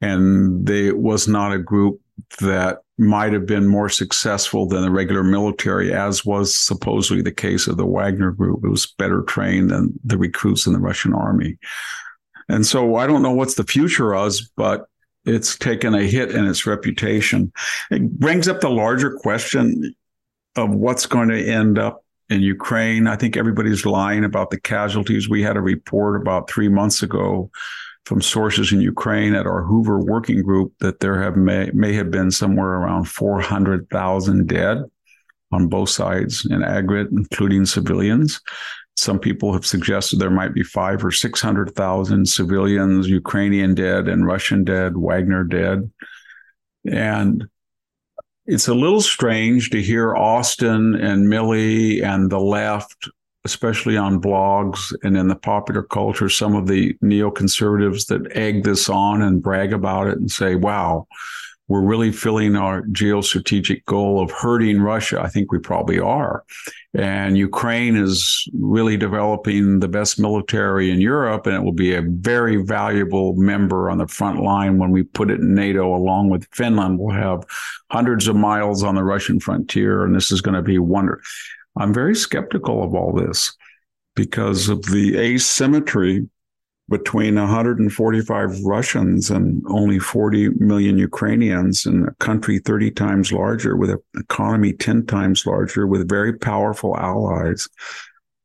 And 0.00 0.66
they, 0.66 0.88
it 0.88 0.98
was 0.98 1.28
not 1.28 1.52
a 1.52 1.58
group 1.58 2.00
that 2.40 2.78
might 2.98 3.32
have 3.32 3.46
been 3.46 3.66
more 3.66 3.88
successful 3.88 4.66
than 4.66 4.82
the 4.82 4.90
regular 4.90 5.22
military, 5.22 5.92
as 5.92 6.24
was 6.24 6.54
supposedly 6.54 7.22
the 7.22 7.32
case 7.32 7.66
of 7.66 7.76
the 7.76 7.86
Wagner 7.86 8.30
group. 8.30 8.64
It 8.64 8.68
was 8.68 8.86
better 8.86 9.22
trained 9.22 9.70
than 9.70 9.92
the 10.04 10.16
recruits 10.16 10.66
in 10.66 10.72
the 10.72 10.78
Russian 10.78 11.12
army. 11.12 11.58
And 12.48 12.64
so 12.64 12.96
I 12.96 13.06
don't 13.06 13.22
know 13.22 13.32
what's 13.32 13.54
the 13.54 13.64
future 13.64 14.14
of 14.14 14.26
us, 14.26 14.40
but 14.56 14.86
it's 15.24 15.58
taken 15.58 15.94
a 15.94 16.02
hit 16.02 16.30
in 16.30 16.46
its 16.46 16.66
reputation. 16.66 17.52
It 17.90 18.10
brings 18.18 18.48
up 18.48 18.60
the 18.60 18.70
larger 18.70 19.10
question 19.18 19.94
of 20.54 20.70
what's 20.70 21.06
going 21.06 21.28
to 21.28 21.44
end 21.44 21.78
up 21.78 22.04
in 22.30 22.40
Ukraine. 22.40 23.06
I 23.08 23.16
think 23.16 23.36
everybody's 23.36 23.84
lying 23.84 24.24
about 24.24 24.50
the 24.50 24.60
casualties. 24.60 25.28
We 25.28 25.42
had 25.42 25.56
a 25.56 25.60
report 25.60 26.20
about 26.20 26.48
three 26.48 26.68
months 26.68 27.02
ago 27.02 27.50
from 28.06 28.22
sources 28.22 28.72
in 28.72 28.80
Ukraine 28.80 29.34
at 29.34 29.46
our 29.46 29.62
Hoover 29.64 29.98
working 29.98 30.40
group 30.40 30.72
that 30.78 31.00
there 31.00 31.20
have 31.20 31.36
may, 31.36 31.70
may 31.74 31.92
have 31.94 32.08
been 32.10 32.30
somewhere 32.30 32.74
around 32.74 33.04
400,000 33.06 34.46
dead 34.46 34.78
on 35.50 35.68
both 35.68 35.90
sides 35.90 36.46
in 36.48 36.62
aggregate, 36.62 37.10
including 37.10 37.66
civilians. 37.66 38.40
Some 38.94 39.18
people 39.18 39.52
have 39.52 39.66
suggested 39.66 40.18
there 40.18 40.30
might 40.30 40.54
be 40.54 40.62
five 40.62 41.04
or 41.04 41.10
600,000 41.10 42.26
civilians, 42.28 43.08
Ukrainian 43.08 43.74
dead 43.74 44.06
and 44.06 44.24
Russian 44.24 44.62
dead, 44.62 44.96
Wagner 44.96 45.42
dead. 45.42 45.90
And 46.88 47.44
it's 48.46 48.68
a 48.68 48.74
little 48.74 49.00
strange 49.00 49.70
to 49.70 49.82
hear 49.82 50.14
Austin 50.14 50.94
and 50.94 51.26
Milley 51.26 52.04
and 52.04 52.30
the 52.30 52.38
left 52.38 53.10
especially 53.46 53.96
on 53.96 54.20
blogs 54.20 54.92
and 55.04 55.16
in 55.16 55.28
the 55.28 55.36
popular 55.36 55.84
culture, 55.84 56.28
some 56.28 56.56
of 56.56 56.66
the 56.66 56.94
neoconservatives 56.94 58.08
that 58.08 58.30
egg 58.32 58.64
this 58.64 58.88
on 58.88 59.22
and 59.22 59.40
brag 59.40 59.72
about 59.72 60.08
it 60.08 60.18
and 60.18 60.30
say, 60.30 60.56
wow, 60.56 61.06
we're 61.68 61.80
really 61.80 62.10
filling 62.12 62.56
our 62.56 62.82
geostrategic 62.82 63.84
goal 63.84 64.20
of 64.20 64.32
hurting 64.32 64.80
Russia. 64.80 65.20
I 65.20 65.28
think 65.28 65.52
we 65.52 65.58
probably 65.58 66.00
are. 66.00 66.44
And 66.94 67.38
Ukraine 67.38 67.96
is 67.96 68.48
really 68.52 68.96
developing 68.96 69.78
the 69.78 69.88
best 69.88 70.18
military 70.18 70.90
in 70.90 71.00
Europe, 71.00 71.46
and 71.46 71.54
it 71.54 71.62
will 71.62 71.72
be 71.72 71.94
a 71.94 72.02
very 72.02 72.56
valuable 72.56 73.34
member 73.34 73.90
on 73.90 73.98
the 73.98 74.08
front 74.08 74.42
line 74.42 74.78
when 74.78 74.90
we 74.90 75.02
put 75.02 75.30
it 75.30 75.40
in 75.40 75.54
NATO 75.54 75.94
along 75.94 76.30
with 76.30 76.48
Finland. 76.52 76.98
We'll 76.98 77.14
have 77.14 77.44
hundreds 77.90 78.26
of 78.28 78.34
miles 78.34 78.82
on 78.82 78.94
the 78.96 79.04
Russian 79.04 79.38
frontier, 79.38 80.04
and 80.04 80.14
this 80.14 80.32
is 80.32 80.40
going 80.40 80.54
to 80.54 80.62
be 80.62 80.78
wonderful. 80.78 81.22
I'm 81.76 81.92
very 81.92 82.14
skeptical 82.14 82.82
of 82.82 82.94
all 82.94 83.12
this 83.12 83.54
because 84.14 84.68
of 84.68 84.82
the 84.84 85.16
asymmetry 85.18 86.28
between 86.88 87.34
145 87.34 88.60
Russians 88.64 89.30
and 89.30 89.62
only 89.68 89.98
40 89.98 90.50
million 90.50 90.98
Ukrainians 90.98 91.84
in 91.84 92.06
a 92.06 92.14
country 92.14 92.60
30 92.60 92.92
times 92.92 93.32
larger 93.32 93.76
with 93.76 93.90
an 93.90 93.98
economy 94.16 94.72
10 94.72 95.06
times 95.06 95.44
larger 95.46 95.86
with 95.86 96.08
very 96.08 96.32
powerful 96.38 96.96
allies 96.96 97.68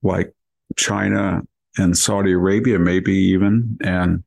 like 0.02 0.34
China 0.76 1.42
and 1.78 1.98
Saudi 1.98 2.32
Arabia, 2.32 2.80
maybe 2.80 3.14
even, 3.14 3.78
and, 3.82 4.24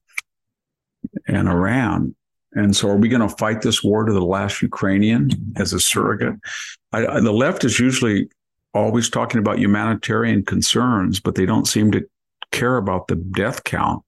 and 1.27 1.49
Iran. 1.49 2.15
And 2.53 2.75
so 2.75 2.89
are 2.91 2.97
we 2.97 3.09
going 3.09 3.29
to 3.29 3.37
fight 3.37 3.63
this 3.63 3.83
war 3.83 4.05
to 4.05 4.13
the 4.13 4.25
last 4.25 4.63
Ukrainian 4.63 5.29
as 5.57 5.73
a 5.73 5.81
surrogate? 5.81 6.37
I, 6.93 7.07
I, 7.07 7.21
the 7.21 7.33
left 7.33 7.65
is 7.65 7.81
usually 7.81 8.29
always 8.75 9.09
talking 9.09 9.39
about 9.39 9.59
humanitarian 9.59 10.45
concerns, 10.45 11.20
but 11.20 11.35
they 11.35 11.47
don't 11.47 11.66
seem 11.66 11.91
to 11.93 12.05
care 12.53 12.77
about 12.77 13.09
the 13.09 13.16
death 13.16 13.64
count. 13.64 14.03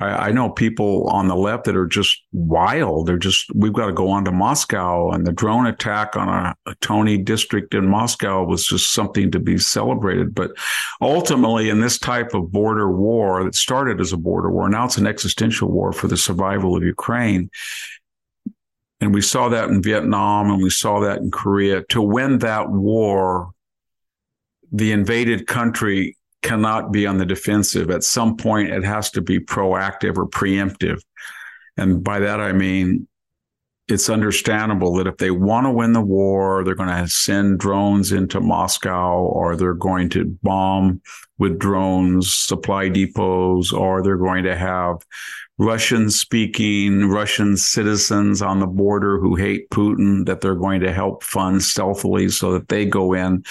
I, 0.00 0.28
I, 0.28 0.32
know 0.32 0.48
people 0.48 1.08
on 1.08 1.28
the 1.28 1.36
left 1.36 1.64
that 1.64 1.76
are 1.76 1.86
just 1.86 2.22
wild. 2.32 3.06
They're 3.06 3.18
just, 3.18 3.50
we've 3.54 3.72
got 3.72 3.86
to 3.86 3.92
go 3.92 4.08
on 4.08 4.24
to 4.24 4.32
Moscow. 4.32 5.10
And 5.10 5.26
the 5.26 5.32
drone 5.32 5.66
attack 5.66 6.16
on 6.16 6.28
a, 6.28 6.54
a 6.66 6.74
Tony 6.80 7.18
district 7.18 7.74
in 7.74 7.86
Moscow 7.86 8.44
was 8.44 8.66
just 8.66 8.92
something 8.92 9.30
to 9.30 9.38
be 9.38 9.58
celebrated. 9.58 10.34
But 10.34 10.52
ultimately, 11.00 11.68
in 11.68 11.80
this 11.80 11.98
type 11.98 12.32
of 12.34 12.50
border 12.50 12.90
war 12.90 13.44
that 13.44 13.54
started 13.54 14.00
as 14.00 14.12
a 14.12 14.16
border 14.16 14.50
war, 14.50 14.68
now 14.68 14.86
it's 14.86 14.98
an 14.98 15.06
existential 15.06 15.70
war 15.70 15.92
for 15.92 16.08
the 16.08 16.16
survival 16.16 16.76
of 16.76 16.82
Ukraine 16.82 17.50
and 19.00 19.14
we 19.14 19.22
saw 19.22 19.48
that 19.48 19.70
in 19.70 19.82
Vietnam 19.82 20.50
and 20.50 20.62
we 20.62 20.70
saw 20.70 21.00
that 21.00 21.18
in 21.18 21.30
Korea. 21.30 21.82
To 21.84 22.02
win 22.02 22.38
that 22.38 22.70
war, 22.70 23.50
the 24.72 24.92
invaded 24.92 25.46
country 25.46 26.16
cannot 26.42 26.92
be 26.92 27.06
on 27.06 27.18
the 27.18 27.26
defensive. 27.26 27.90
At 27.90 28.04
some 28.04 28.36
point, 28.36 28.70
it 28.70 28.84
has 28.84 29.10
to 29.12 29.20
be 29.20 29.38
proactive 29.38 30.16
or 30.16 30.26
preemptive. 30.26 31.02
And 31.76 32.02
by 32.02 32.20
that, 32.20 32.40
I 32.40 32.52
mean, 32.52 33.06
it's 33.88 34.08
understandable 34.08 34.94
that 34.94 35.06
if 35.06 35.16
they 35.16 35.30
want 35.30 35.66
to 35.66 35.70
win 35.70 35.92
the 35.92 36.00
war, 36.00 36.62
they're 36.62 36.74
going 36.74 36.88
to 36.88 37.08
send 37.08 37.58
drones 37.58 38.12
into 38.12 38.40
Moscow 38.40 39.18
or 39.18 39.56
they're 39.56 39.74
going 39.74 40.08
to 40.10 40.26
bomb 40.42 41.00
with 41.38 41.58
drones 41.58 42.32
supply 42.32 42.88
depots 42.88 43.72
or 43.72 44.02
they're 44.02 44.16
going 44.16 44.44
to 44.44 44.56
have 44.56 45.04
Russian 45.58 46.08
speaking 46.08 47.08
Russian 47.08 47.56
citizens 47.56 48.40
on 48.40 48.60
the 48.60 48.66
border 48.66 49.18
who 49.18 49.34
hate 49.34 49.68
Putin 49.70 50.24
that 50.26 50.40
they're 50.40 50.54
going 50.54 50.80
to 50.80 50.92
help 50.92 51.22
fund 51.22 51.62
stealthily 51.62 52.28
so 52.28 52.52
that 52.52 52.68
they 52.68 52.86
go 52.86 53.12
in 53.12 53.44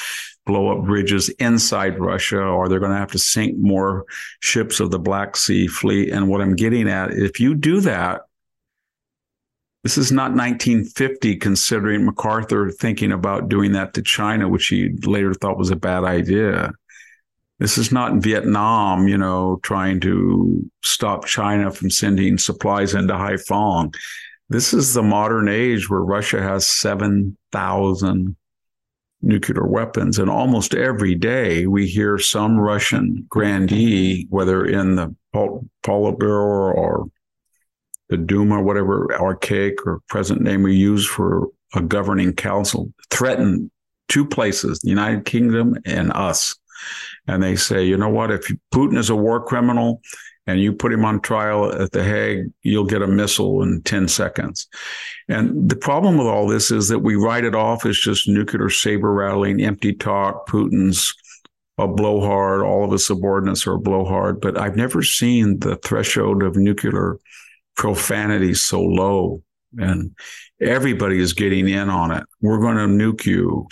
blow 0.50 0.76
up 0.76 0.84
bridges 0.84 1.30
inside 1.38 2.00
Russia, 2.00 2.41
or 2.41 2.68
they're 2.68 2.80
going 2.80 2.91
to 2.91 2.97
have 2.97 3.12
to 3.12 3.20
sink 3.20 3.56
more 3.60 4.06
ships 4.39 4.80
of 4.80 4.89
the 4.89 4.97
Black 4.97 5.38
Sea 5.38 5.68
Fleet. 5.68 6.10
And 6.10 6.28
what 6.28 6.41
I'm 6.41 6.56
getting 6.56 6.89
at, 6.89 7.12
if 7.12 7.39
you 7.39 7.54
do 7.54 7.82
that, 7.82 8.22
this 9.84 9.95
is 9.97 10.12
not 10.12 10.32
1950, 10.32 11.36
considering 11.36 12.04
MacArthur 12.04 12.72
thinking 12.72 13.12
about 13.12 13.47
doing 13.47 13.74
that 13.74 13.93
to 13.93 14.02
China, 14.02 14.50
which 14.50 14.68
he 14.68 14.89
later 15.06 15.36
thought 15.36 15.60
was 15.60 15.70
a 15.70 15.76
bad 15.76 16.04
idea. 16.04 16.72
This 17.60 17.78
is 17.78 17.91
not 17.91 18.12
in 18.12 18.22
Vietnam, 18.22 19.08
you 19.08 19.18
know, 19.18 19.60
trying 19.62 20.00
to 20.02 20.70
stop 20.84 21.26
China 21.26 21.70
from 21.70 21.91
sending 21.91 22.39
supplies 22.39 22.95
into 22.95 23.14
Haiphong. 23.14 23.93
This 24.50 24.74
is 24.74 24.95
the 24.95 25.04
modern 25.04 25.47
age 25.47 25.89
where 25.89 26.02
Russia 26.02 26.41
has 26.41 26.66
7,000 26.66 28.36
nuclear 29.22 29.65
weapons. 29.65 30.20
And 30.20 30.30
almost 30.30 30.74
every 30.74 31.15
day 31.15 31.67
we 31.67 31.88
hear 31.88 32.17
some 32.17 32.59
Russian 32.59 33.26
grandee, 33.30 34.28
whether 34.30 34.65
in 34.65 34.95
the 34.95 35.15
Politburo 35.34 36.74
or 36.74 37.05
the 38.09 38.17
Duma, 38.17 38.61
whatever 38.61 39.13
archaic 39.20 39.86
or 39.86 40.01
present 40.07 40.41
name 40.41 40.63
we 40.63 40.76
use 40.76 41.05
for 41.05 41.47
a 41.76 41.82
governing 41.82 42.34
council, 42.34 42.91
threaten 43.11 43.70
two 44.07 44.26
places, 44.26 44.80
the 44.80 44.89
United 44.89 45.26
Kingdom 45.26 45.76
and 45.86 46.11
us. 46.13 46.55
And 47.28 47.43
they 47.43 47.55
say, 47.55 47.84
you 47.84 47.97
know 47.97 48.09
what, 48.09 48.32
if 48.32 48.51
Putin 48.74 48.97
is 48.97 49.09
a 49.09 49.15
war 49.15 49.43
criminal 49.43 50.01
and 50.50 50.60
you 50.60 50.74
put 50.74 50.91
him 50.91 51.06
on 51.06 51.22
trial 51.22 51.72
at 51.72 51.91
The 51.91 52.04
Hague, 52.04 52.47
you'll 52.64 52.86
get 52.86 53.02
a 53.02 53.08
missile 53.08 53.62
in 53.62 53.82
10 53.84 54.08
seconds. 54.08 54.68
And 55.28 55.70
the 55.70 55.76
problem 55.76 56.18
with 56.18 56.28
all 56.28 56.47
this 56.47 56.72
is 56.72 56.88
that 56.88 57.00
we 57.00 57.16
write 57.16 57.45
it 57.45 57.56
off 57.56 57.86
as 57.86 57.97
just 57.97 58.28
nuclear 58.28 58.70
saber 58.70 59.14
rattling, 59.14 59.62
empty 59.62 59.93
talk, 59.93 60.47
Putin's 60.47 61.14
a 61.78 61.88
blowhard, 61.88 62.62
all 62.62 62.84
of 62.84 62.91
his 62.91 63.06
subordinates 63.06 63.66
are 63.68 63.76
a 63.76 63.80
blowhard. 63.80 64.41
But 64.41 64.58
I've 64.58 64.76
never 64.76 65.04
seen 65.04 65.60
the 65.60 65.76
threshold 65.78 66.43
of 66.43 66.58
nuclear 66.58 67.18
profanity 67.76 68.54
so 68.54 68.82
low. 68.82 69.43
And 69.78 70.16
everybody 70.60 71.20
is 71.20 71.34
getting 71.34 71.70
in 71.70 71.89
on 71.89 72.12
it. 72.12 72.24
We're 72.41 72.60
going 72.60 72.78
to 72.78 72.88
nuke 72.88 73.26
you. 73.26 73.68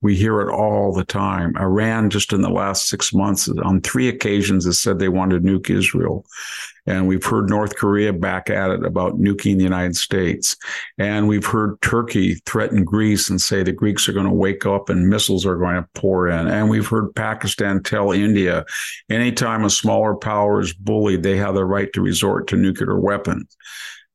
We 0.00 0.14
hear 0.14 0.40
it 0.40 0.52
all 0.52 0.92
the 0.92 1.04
time. 1.04 1.56
Iran, 1.56 2.08
just 2.10 2.32
in 2.32 2.40
the 2.40 2.50
last 2.50 2.88
six 2.88 3.12
months, 3.12 3.48
on 3.48 3.80
three 3.80 4.08
occasions, 4.08 4.64
has 4.64 4.78
said 4.78 4.98
they 4.98 5.08
want 5.08 5.32
to 5.32 5.40
nuke 5.40 5.70
Israel. 5.70 6.24
And 6.86 7.06
we've 7.06 7.24
heard 7.24 7.50
North 7.50 7.76
Korea 7.76 8.12
back 8.12 8.48
at 8.48 8.70
it 8.70 8.84
about 8.84 9.20
nuking 9.20 9.58
the 9.58 9.64
United 9.64 9.96
States. 9.96 10.56
And 10.96 11.28
we've 11.28 11.44
heard 11.44 11.80
Turkey 11.82 12.36
threaten 12.46 12.84
Greece 12.84 13.28
and 13.28 13.40
say 13.40 13.62
the 13.62 13.72
Greeks 13.72 14.08
are 14.08 14.14
going 14.14 14.26
to 14.26 14.32
wake 14.32 14.64
up 14.64 14.88
and 14.88 15.08
missiles 15.08 15.44
are 15.44 15.56
going 15.56 15.74
to 15.74 15.88
pour 15.94 16.28
in. 16.28 16.46
And 16.46 16.70
we've 16.70 16.86
heard 16.86 17.14
Pakistan 17.14 17.82
tell 17.82 18.12
India 18.12 18.64
anytime 19.10 19.64
a 19.64 19.70
smaller 19.70 20.14
power 20.14 20.60
is 20.60 20.72
bullied, 20.72 21.24
they 21.24 21.36
have 21.36 21.54
the 21.54 21.64
right 21.64 21.92
to 21.92 22.00
resort 22.00 22.46
to 22.48 22.56
nuclear 22.56 22.98
weapons. 22.98 23.54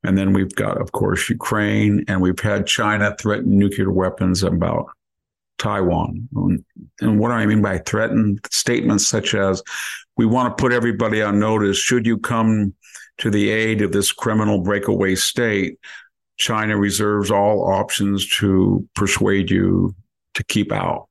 And 0.04 0.18
then 0.18 0.34
we've 0.34 0.54
got, 0.56 0.82
of 0.82 0.92
course, 0.94 1.30
Ukraine, 1.30 2.04
and 2.08 2.22
we've 2.22 2.40
had 2.40 2.68
China 2.68 3.16
threaten 3.20 3.58
nuclear 3.58 3.92
weapons 3.92 4.44
about 4.44 4.88
Taiwan. 5.64 6.28
And 7.00 7.20
what 7.20 7.30
do 7.30 7.36
I 7.36 7.46
mean 7.46 7.62
by 7.62 7.78
threatened? 7.80 8.40
Statements 8.52 9.08
such 9.08 9.34
as, 9.34 9.64
we 10.18 10.26
want 10.26 10.56
to 10.56 10.62
put 10.62 10.74
everybody 10.74 11.22
on 11.22 11.40
notice. 11.40 11.78
Should 11.78 12.06
you 12.06 12.18
come 12.18 12.74
to 13.20 13.32
the 13.32 13.50
aid 13.50 13.82
of 13.82 13.94
this 13.94 14.12
criminal 14.12 14.60
breakaway 14.62 15.16
state, 15.16 15.80
China 16.38 16.78
reserves 16.78 17.32
all 17.32 17.72
options 17.72 18.28
to 18.38 18.88
persuade 18.94 19.50
you 19.50 19.96
to 20.34 20.44
keep 20.44 20.72
out. 20.72 21.08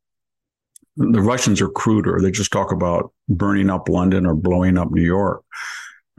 The 0.97 1.23
Russians 1.23 1.63
are 1.63 1.71
cruder. 1.71 2.21
They 2.21 2.31
just 2.31 2.53
talk 2.53 2.73
about 2.73 3.13
burning 3.29 3.71
up 3.71 3.89
London 3.89 4.27
or 4.27 4.35
blowing 4.35 4.77
up 4.77 4.91
New 4.91 5.03
York. 5.03 5.43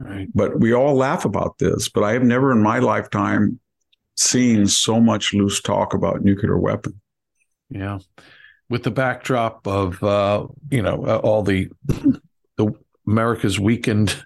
Right. 0.00 0.26
But 0.34 0.58
we 0.58 0.74
all 0.74 0.96
laugh 0.96 1.24
about 1.24 1.58
this. 1.58 1.88
But 1.88 2.02
I 2.02 2.14
have 2.14 2.24
never 2.24 2.50
in 2.50 2.62
my 2.62 2.80
lifetime 2.80 3.60
seen 4.16 4.66
so 4.66 4.98
much 5.00 5.32
loose 5.32 5.60
talk 5.60 5.94
about 5.94 6.22
nuclear 6.22 6.58
weapons. 6.58 6.96
Yeah. 7.74 7.98
With 8.70 8.84
the 8.84 8.90
backdrop 8.90 9.66
of, 9.66 10.02
uh, 10.02 10.46
you 10.70 10.80
know, 10.80 11.04
uh, 11.04 11.18
all 11.18 11.42
the 11.42 11.70
the 12.56 12.72
America's 13.06 13.60
weakened 13.60 14.24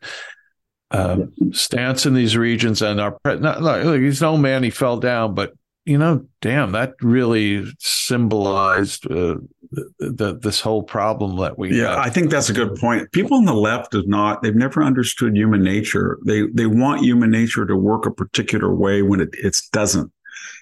uh, 0.91 1.19
stance 1.51 2.07
in 2.07 2.15
these 2.15 2.37
regions, 2.37 2.83
and 2.83 3.01
our 3.01 3.19
not, 3.25 3.61
not, 3.61 3.83
he's 3.97 4.23
no 4.23 4.37
man, 4.37 4.63
he 4.63 4.71
fell 4.71 4.99
down, 4.99 5.35
but 5.35 5.55
you 5.85 5.99
know, 5.99 6.25
damn, 6.43 6.73
that 6.73 6.93
really 7.01 7.67
symbolized 7.79 9.11
uh, 9.11 9.37
the, 9.71 9.91
the, 9.99 10.39
this 10.41 10.61
whole 10.61 10.83
problem 10.83 11.39
that 11.39 11.59
we. 11.59 11.75
Yeah, 11.75 11.99
I 11.99 12.11
think 12.11 12.31
that's 12.31 12.51
a 12.51 12.53
good 12.53 12.77
point. 12.77 13.11
People 13.13 13.39
on 13.39 13.47
the 13.47 13.55
left 13.55 13.95
have 13.95 14.07
not; 14.07 14.43
they've 14.43 14.55
never 14.55 14.83
understood 14.83 15.37
human 15.37 15.63
nature. 15.63 16.19
They 16.25 16.43
they 16.55 16.67
want 16.67 17.03
human 17.03 17.31
nature 17.31 17.67
to 17.67 17.77
work 17.77 18.07
a 18.07 18.11
particular 18.11 18.73
way 18.73 19.03
when 19.03 19.21
it 19.21 19.31
it 19.33 19.57
doesn't, 19.73 20.13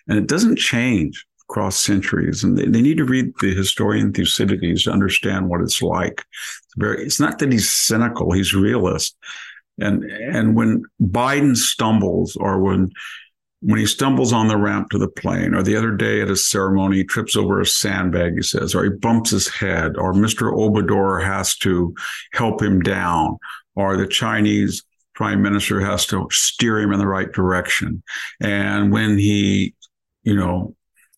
and 0.08 0.18
it 0.18 0.28
doesn't 0.28 0.56
change 0.56 1.26
across 1.48 1.76
centuries. 1.76 2.42
And 2.44 2.56
they, 2.56 2.66
they 2.66 2.82
need 2.82 2.98
to 2.98 3.04
read 3.04 3.32
the 3.40 3.54
historian 3.54 4.12
Thucydides 4.12 4.84
to 4.84 4.92
understand 4.92 5.48
what 5.48 5.60
it's 5.60 5.82
like. 5.82 6.24
It's 6.32 6.74
very, 6.76 7.04
it's 7.04 7.20
not 7.20 7.38
that 7.38 7.52
he's 7.52 7.70
cynical, 7.70 8.32
he's 8.32 8.54
realist. 8.54 9.16
And, 9.78 10.04
and 10.04 10.56
when 10.56 10.84
Biden 11.00 11.56
stumbles 11.56 12.36
or 12.36 12.60
when, 12.60 12.90
when 13.60 13.78
he 13.78 13.86
stumbles 13.86 14.32
on 14.32 14.48
the 14.48 14.56
ramp 14.56 14.90
to 14.90 14.98
the 14.98 15.08
plane, 15.08 15.54
or 15.54 15.62
the 15.62 15.76
other 15.76 15.92
day 15.92 16.20
at 16.20 16.30
a 16.30 16.36
ceremony, 16.36 16.98
he 16.98 17.04
trips 17.04 17.36
over 17.36 17.60
a 17.60 17.66
sandbag, 17.66 18.34
he 18.36 18.42
says, 18.42 18.74
or 18.74 18.84
he 18.84 18.90
bumps 18.90 19.30
his 19.30 19.48
head, 19.48 19.96
or 19.96 20.12
Mr. 20.12 20.52
Obrador 20.52 21.24
has 21.24 21.56
to 21.58 21.94
help 22.32 22.62
him 22.62 22.80
down, 22.80 23.38
or 23.74 23.96
the 23.96 24.06
Chinese 24.06 24.84
prime 25.14 25.42
minister 25.42 25.80
has 25.80 26.06
to 26.06 26.28
steer 26.30 26.78
him 26.78 26.92
in 26.92 26.98
the 26.98 27.06
right 27.06 27.32
direction. 27.32 28.02
And 28.40 28.92
when 28.92 29.18
he, 29.18 29.74
you 30.22 30.36
know, 30.36 30.75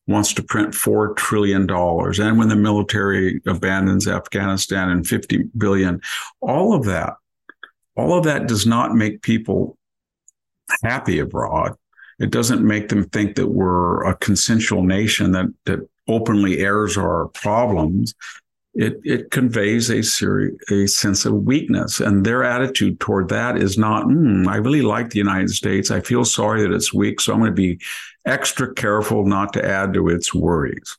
wants 0.09 0.33
to 0.33 0.43
print 0.43 0.73
$4 0.73 1.15
trillion. 1.17 1.71
And 1.71 2.39
when 2.39 2.49
the 2.49 2.57
military 2.57 3.41
abandons 3.47 4.09
Afghanistan 4.09 4.89
and 4.91 5.07
50 5.07 5.45
billion, 5.57 6.01
all 6.41 6.75
of 6.75 6.87
that, 6.87 7.15
all 7.95 8.17
of 8.17 8.25
that 8.25 8.49
does 8.49 8.67
not 8.67 8.95
make 8.95 9.23
people 9.23 9.77
happy 10.83 11.19
abroad. 11.19 11.75
It 12.19 12.31
doesn't 12.31 12.67
make 12.67 12.89
them 12.89 13.05
think 13.11 13.37
that 13.37 13.49
we're 13.49 14.05
a 14.05 14.17
consensual 14.17 14.83
nation 14.83 15.33
that, 15.33 15.47
that 15.67 15.81
openly 16.09 16.59
airs 16.59 16.97
our 16.97 17.29
problems. 17.29 18.15
It, 18.75 19.01
it 19.05 19.31
conveys 19.31 19.91
a 19.91 20.03
seri- 20.03 20.57
a 20.71 20.87
sense 20.87 21.27
of 21.27 21.35
weakness, 21.35 22.01
and 22.01 22.25
their 22.25 22.45
attitude 22.45 23.01
toward 23.01 23.29
that 23.31 23.57
is 23.59 23.77
not. 23.77 24.07
Mm, 24.07 24.47
I 24.47 24.57
really 24.57 24.83
like 24.83 25.11
the 25.11 25.19
United 25.19 25.51
States. 25.51 25.91
I 25.91 26.01
feel 26.01 26.25
sorry 26.25 26.63
that 26.63 26.73
it's 26.73 26.95
weak, 26.95 27.21
so 27.21 27.33
I'm 27.33 27.41
going 27.41 27.51
to 27.51 27.55
be 27.55 27.81
extra 28.29 28.73
careful 28.75 29.25
not 29.27 29.53
to 29.55 29.65
add 29.65 29.95
to 29.95 30.09
its 30.09 30.35
worries. 30.35 30.97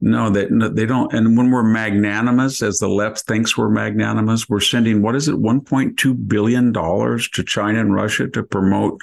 No, 0.00 0.28
they, 0.28 0.46
they 0.46 0.84
don't. 0.84 1.12
And 1.12 1.36
when 1.36 1.50
we're 1.50 1.62
magnanimous, 1.62 2.62
as 2.62 2.78
the 2.78 2.88
left 2.88 3.20
thinks 3.20 3.56
we're 3.56 3.70
magnanimous, 3.70 4.48
we're 4.48 4.60
sending, 4.60 5.00
what 5.00 5.16
is 5.16 5.28
it, 5.28 5.36
$1.2 5.36 6.28
billion 6.28 6.72
to 6.72 7.44
China 7.44 7.80
and 7.80 7.94
Russia 7.94 8.28
to 8.28 8.42
promote 8.42 9.00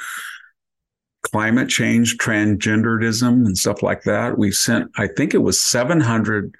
climate 1.23 1.69
change, 1.69 2.17
transgenderism, 2.17 3.45
and 3.45 3.57
stuff 3.57 3.81
like 3.81 4.03
that. 4.03 4.37
We 4.37 4.51
sent, 4.51 4.91
I 4.95 5.07
think 5.07 5.33
it 5.33 5.39
was 5.39 5.59
700, 5.59 6.53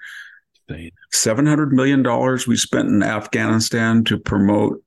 $700 0.68 1.70
million 1.70 2.38
we 2.48 2.56
spent 2.56 2.88
in 2.88 3.02
Afghanistan 3.04 4.02
to 4.04 4.18
promote 4.18 4.82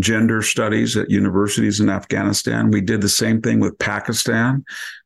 gender 0.00 0.42
studies 0.42 0.96
at 0.96 1.10
universities 1.10 1.78
in 1.78 1.88
Afghanistan. 1.88 2.72
We 2.72 2.80
did 2.80 3.02
the 3.02 3.08
same 3.08 3.40
thing 3.40 3.60
with 3.60 3.78
Pakistan 3.78 4.64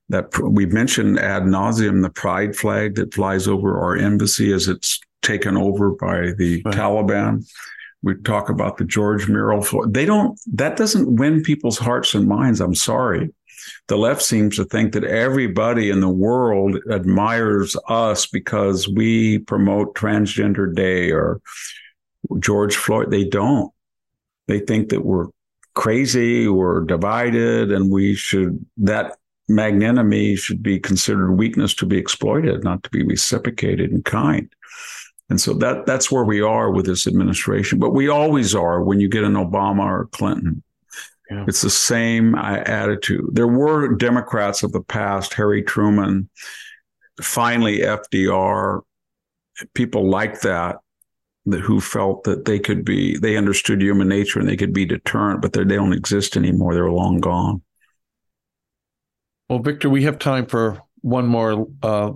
that 0.09 0.39
we've 0.39 0.73
mentioned 0.73 1.19
ad 1.19 1.45
nauseum 1.45 2.03
the 2.03 2.11
pride 2.11 2.55
flag 2.55 2.95
that 2.97 3.15
flies 3.15 3.49
over 3.49 3.81
our 3.81 3.97
embassy 3.97 4.53
as 4.53 4.69
it's 4.69 5.01
taken 5.23 5.57
over 5.57 5.91
by 5.91 6.33
the 6.33 6.63
right. 6.65 6.75
Taliban. 6.75 7.47
We 8.03 8.15
talk 8.17 8.51
about 8.51 8.77
the 8.77 8.85
George 8.85 9.29
Mural. 9.29 9.65
They 9.89 10.05
don't. 10.05 10.39
That 10.53 10.77
doesn't 10.77 11.17
win 11.17 11.43
people's 11.43 11.79
hearts 11.79 12.15
and 12.15 12.29
minds. 12.29 12.61
I'm 12.61 12.75
sorry. 12.75 13.31
the 13.89 13.97
left 13.97 14.23
seems 14.23 14.57
to 14.57 14.65
think 14.65 14.93
that 14.93 15.05
everybody 15.05 15.91
in 15.91 16.01
the 16.01 16.09
world 16.09 16.79
admires 16.91 17.77
us 17.89 18.27
because 18.27 18.89
we 18.89 19.39
promote 19.39 19.95
transgender 19.95 20.75
day 20.75 21.11
or 21.11 21.41
George 22.39 22.77
Floyd. 22.77 23.11
They 23.11 23.25
don't. 23.25 23.73
They 24.47 24.61
think 24.61 24.91
that 24.91 25.05
we're 25.05 25.29
crazy, 25.75 26.49
we're 26.49 26.83
divided, 26.83 27.73
and 27.73 27.91
we 27.91 28.15
should, 28.15 28.65
that 28.79 29.17
magnanimity 29.49 30.37
should 30.37 30.63
be 30.63 30.79
considered 30.79 31.33
weakness 31.33 31.75
to 31.75 31.87
be 31.87 31.99
exploited, 31.99 32.65
not 32.65 32.83
to 32.85 32.91
be 32.91 33.05
reciprocated 33.05 33.91
in 33.91 34.03
kind. 34.03 34.51
And 35.31 35.41
so 35.41 35.55
that 35.55 35.87
that's 35.87 36.11
where 36.11 36.25
we 36.25 36.41
are 36.41 36.71
with 36.71 36.87
this 36.87 37.07
administration. 37.07 37.79
But 37.79 37.91
we 37.91 38.09
always 38.09 38.55
are 38.55 38.83
when 38.83 39.01
you 39.01 39.09
get 39.09 39.25
an 39.25 39.35
Obama 39.35 39.85
or 39.85 40.09
Clinton. 40.13 40.63
Yeah. 41.31 41.47
It's 41.49 41.63
the 41.63 41.71
same 41.71 42.35
uh, 42.35 42.63
attitude. 42.67 43.31
There 43.33 43.49
were 43.49 43.95
Democrats 43.95 44.63
of 44.63 44.73
the 44.73 44.83
past, 44.83 45.33
Harry 45.35 45.63
Truman, 45.63 46.29
finally 47.21 47.79
FDR, 47.79 48.83
people 49.73 50.09
like 50.09 50.43
that, 50.43 50.77
that 51.47 51.61
who 51.61 51.81
felt 51.81 52.25
that 52.25 52.45
they 52.45 52.59
could 52.59 52.85
be, 52.85 53.17
they 53.17 53.37
understood 53.37 53.81
human 53.81 54.09
nature 54.09 54.39
and 54.39 54.49
they 54.49 54.57
could 54.57 54.73
be 54.75 54.85
deterrent, 54.85 55.41
but 55.41 55.55
they 55.55 55.65
don't 55.65 55.93
exist 55.93 56.37
anymore. 56.37 56.75
They're 56.75 56.91
long 56.91 57.21
gone. 57.21 57.63
Well, 59.49 59.59
Victor, 59.59 59.91
we 59.91 60.05
have 60.05 60.19
time 60.19 60.47
for 60.47 60.81
one 61.03 61.27
more 61.27 61.67
uh, 61.83 62.13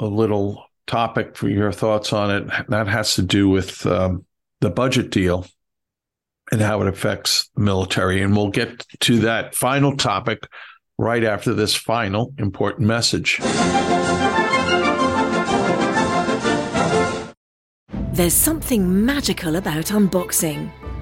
a 0.00 0.06
little 0.06 0.64
topic 0.86 1.36
for 1.36 1.48
your 1.48 1.72
thoughts 1.72 2.12
on 2.12 2.30
it. 2.30 2.68
That 2.68 2.88
has 2.88 3.14
to 3.14 3.22
do 3.22 3.48
with 3.48 3.86
um, 3.86 4.26
the 4.60 4.70
budget 4.70 5.10
deal 5.10 5.46
and 6.52 6.60
how 6.60 6.82
it 6.82 6.88
affects 6.88 7.50
the 7.54 7.62
military. 7.62 8.22
And 8.22 8.36
we'll 8.36 8.50
get 8.50 8.86
to 9.00 9.20
that 9.20 9.54
final 9.54 9.96
topic 9.96 10.46
right 10.98 11.24
after 11.24 11.54
this 11.54 11.74
final 11.74 12.34
important 12.38 12.86
message. 12.86 13.38
There's 18.12 18.34
something 18.34 19.06
magical 19.06 19.56
about 19.56 19.86
unboxing. 19.86 20.70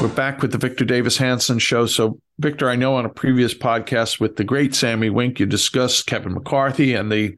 We're 0.00 0.08
back 0.08 0.40
with 0.40 0.52
the 0.52 0.56
Victor 0.56 0.86
Davis 0.86 1.18
Hanson 1.18 1.58
show. 1.58 1.84
So, 1.84 2.18
Victor, 2.38 2.70
I 2.70 2.76
know 2.76 2.94
on 2.94 3.04
a 3.04 3.10
previous 3.10 3.52
podcast 3.52 4.18
with 4.18 4.36
the 4.36 4.44
great 4.44 4.74
Sami 4.74 5.10
Winc, 5.10 5.38
you 5.38 5.44
discussed 5.44 6.06
Kevin 6.06 6.32
McCarthy 6.32 6.94
and 6.94 7.12
the, 7.12 7.36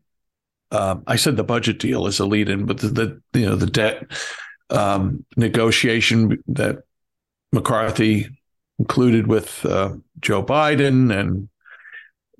uh, 0.71 0.99
I 1.09 1.17
said 1.17 1.37
the 1.37 1.43
budget 1.43 1.81
deal 1.81 2.07
is 2.07 2.21
a 2.21 2.25
lead 2.25 2.49
in, 2.49 2.67
but 2.67 2.79
the, 2.79 2.89
the, 2.89 3.21
you 3.41 3.47
know, 3.47 3.57
the 3.57 3.67
debt 3.67 4.07
um, 4.71 5.25
negotiation 5.37 6.41
that 6.47 6.85
McCarthy 7.51 8.29
included 8.79 9.27
with 9.27 9.67
uh, 9.67 9.97
Joe 10.21 10.45
Biden 10.45 11.13
and 11.13 11.49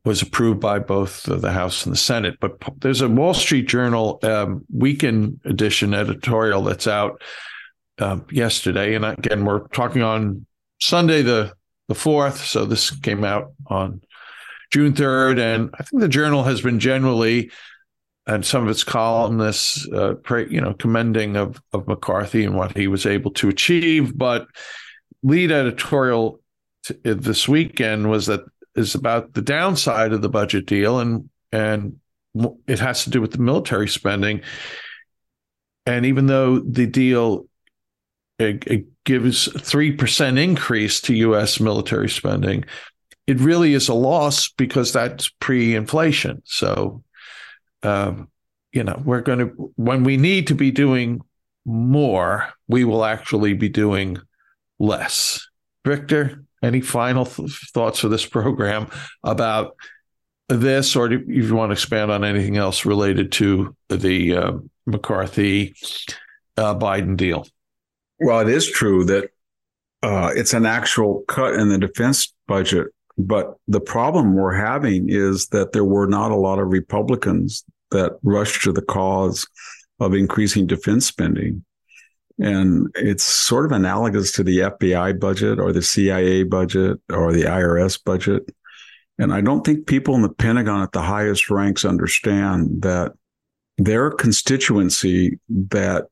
was 0.05 0.23
approved 0.23 0.61
by 0.61 0.79
both 0.79 1.25
the 1.25 1.51
House 1.51 1.85
and 1.85 1.93
the 1.93 1.99
Senate. 1.99 2.37
But 2.39 2.61
there's 2.79 3.01
a 3.01 3.09
Wall 3.09 3.35
Street 3.35 3.67
Journal 3.67 4.21
um, 4.23 4.65
weekend 4.73 5.41
edition 5.45 5.95
editorial 5.95 6.63
that's 6.63 6.87
out 6.87 7.21
uh, 7.99 8.19
yesterday, 8.31 8.95
and 8.95 9.05
again, 9.05 9.45
we're 9.45 9.67
talking 9.69 10.03
on 10.03 10.47
Sunday 10.81 11.23
the 11.23 11.53
the 11.89 11.95
fourth. 11.95 12.45
So 12.45 12.65
this 12.65 12.91
came 12.91 13.25
out 13.25 13.53
on 13.67 14.01
June 14.73 14.95
third, 14.95 15.39
and 15.39 15.71
I 15.79 15.83
think 15.83 16.01
the 16.01 16.09
journal 16.09 16.43
has 16.45 16.61
been 16.61 16.81
generally, 16.81 17.51
and 18.27 18.45
some 18.45 18.63
of 18.63 18.71
its 18.71 18.85
columnists, 18.85 19.87
uh, 19.93 20.15
you 20.49 20.61
know, 20.61 20.75
commending 20.75 21.37
of 21.37 21.61
of 21.73 21.87
McCarthy 21.87 22.45
and 22.45 22.57
what 22.57 22.77
he 22.77 22.87
was 22.87 23.07
able 23.07 23.31
to 23.33 23.49
achieve. 23.49 24.17
But 24.17 24.47
lead 25.23 25.53
editorial 25.53 26.41
t- 26.85 26.97
this 27.05 27.47
weekend 27.49 28.11
was 28.11 28.27
that 28.27 28.41
is 28.75 28.95
about 28.95 29.35
the 29.35 29.43
downside 29.43 30.13
of 30.13 30.23
the 30.23 30.31
budget 30.31 30.67
deal, 30.67 30.99
and 30.99 31.29
and 31.53 31.97
it 32.67 32.79
has 32.79 33.05
to 33.05 33.11
do 33.11 33.21
with 33.21 33.33
the 33.33 33.39
military 33.39 33.89
spending. 33.89 34.41
And 35.85 36.07
even 36.07 36.27
though 36.27 36.61
the 36.61 36.87
deal 36.87 37.47
it, 38.39 38.67
it 38.67 38.87
gives 39.05 39.49
3% 39.49 40.39
increase 40.39 41.01
to 41.03 41.15
US 41.15 41.61
military 41.61 42.09
spending, 42.09 42.65
it 43.27 43.39
really 43.39 43.75
is 43.75 43.89
a 43.89 43.95
loss 43.95 44.51
because 44.51 44.93
that's 44.93 45.29
pre-inflation. 45.41 46.43
So, 46.45 47.03
um, 47.83 48.29
you 48.73 48.85
know, 48.85 49.01
we're 49.05 49.21
going 49.21 49.39
to 49.41 49.73
when 49.77 50.03
we 50.03 50.17
need 50.17 50.49
to 50.49 50.55
be 50.55 50.71
doing 50.71 51.21
more, 51.65 52.49
we 52.69 52.85
will 52.85 53.05
actually 53.05 53.55
be 53.55 53.69
doing 53.69 54.19
less. 54.79 55.47
Victor, 55.85 56.45
any 56.63 56.81
final 56.81 57.27
th- 57.27 57.71
thoughts 57.75 58.01
for 58.01 58.09
this 58.09 58.27
program 58.27 58.89
about 59.23 59.77
this, 60.49 60.97
or 60.97 61.09
do 61.09 61.23
you 61.27 61.55
want 61.55 61.71
to 61.71 61.75
expand 61.75 62.11
on 62.11 62.25
anything 62.25 62.57
else 62.57 62.85
related 62.85 63.33
to 63.33 63.77
the 63.89 64.37
uh, 64.37 64.53
McCarthy 64.87 65.75
uh, 66.57 66.75
Biden 66.75 67.17
deal? 67.17 67.47
Well, 68.25 68.41
it 68.41 68.49
is 68.49 68.71
true 68.71 69.05
that 69.05 69.31
uh, 70.03 70.33
it's 70.35 70.53
an 70.53 70.67
actual 70.67 71.23
cut 71.29 71.55
in 71.55 71.69
the 71.69 71.79
defense 71.79 72.35
budget. 72.47 72.89
But 73.19 73.57
the 73.69 73.81
problem 73.81 74.35
we're 74.35 74.55
having 74.55 75.07
is 75.09 75.49
that 75.49 75.73
there 75.73 75.85
were 75.85 76.07
not 76.07 76.31
a 76.31 76.37
lot 76.37 76.59
of 76.59 76.73
Republicans 76.73 77.65
that 77.91 78.19
rushed 78.23 78.63
to 78.63 78.73
the 78.73 78.83
cause 78.83 79.47
of 80.01 80.15
increasing 80.15 80.67
defense 80.67 81.07
spending. 81.07 81.65
And 82.39 82.89
it's 82.95 83.23
sort 83.23 83.67
of 83.67 83.73
analogous 83.73 84.33
to 84.33 84.43
the 84.43 84.59
FBI 84.59 85.21
budget 85.21 85.61
or 85.61 85.73
the 85.73 85.83
CIA 85.83 86.43
budget 86.45 86.99
or 87.11 87.33
the 87.33 87.43
IRS 87.43 88.03
budget. 88.03 88.51
And 89.19 89.33
I 89.33 89.43
don't 89.43 89.65
think 89.65 89.87
people 89.87 90.15
in 90.15 90.23
the 90.23 90.31
Pentagon 90.31 90.83
at 90.83 90.93
the 90.93 91.03
highest 91.03 91.51
ranks 91.51 91.85
understand 91.85 92.83
that 92.83 93.13
their 93.79 94.11
constituency 94.11 95.39
that 95.49 96.07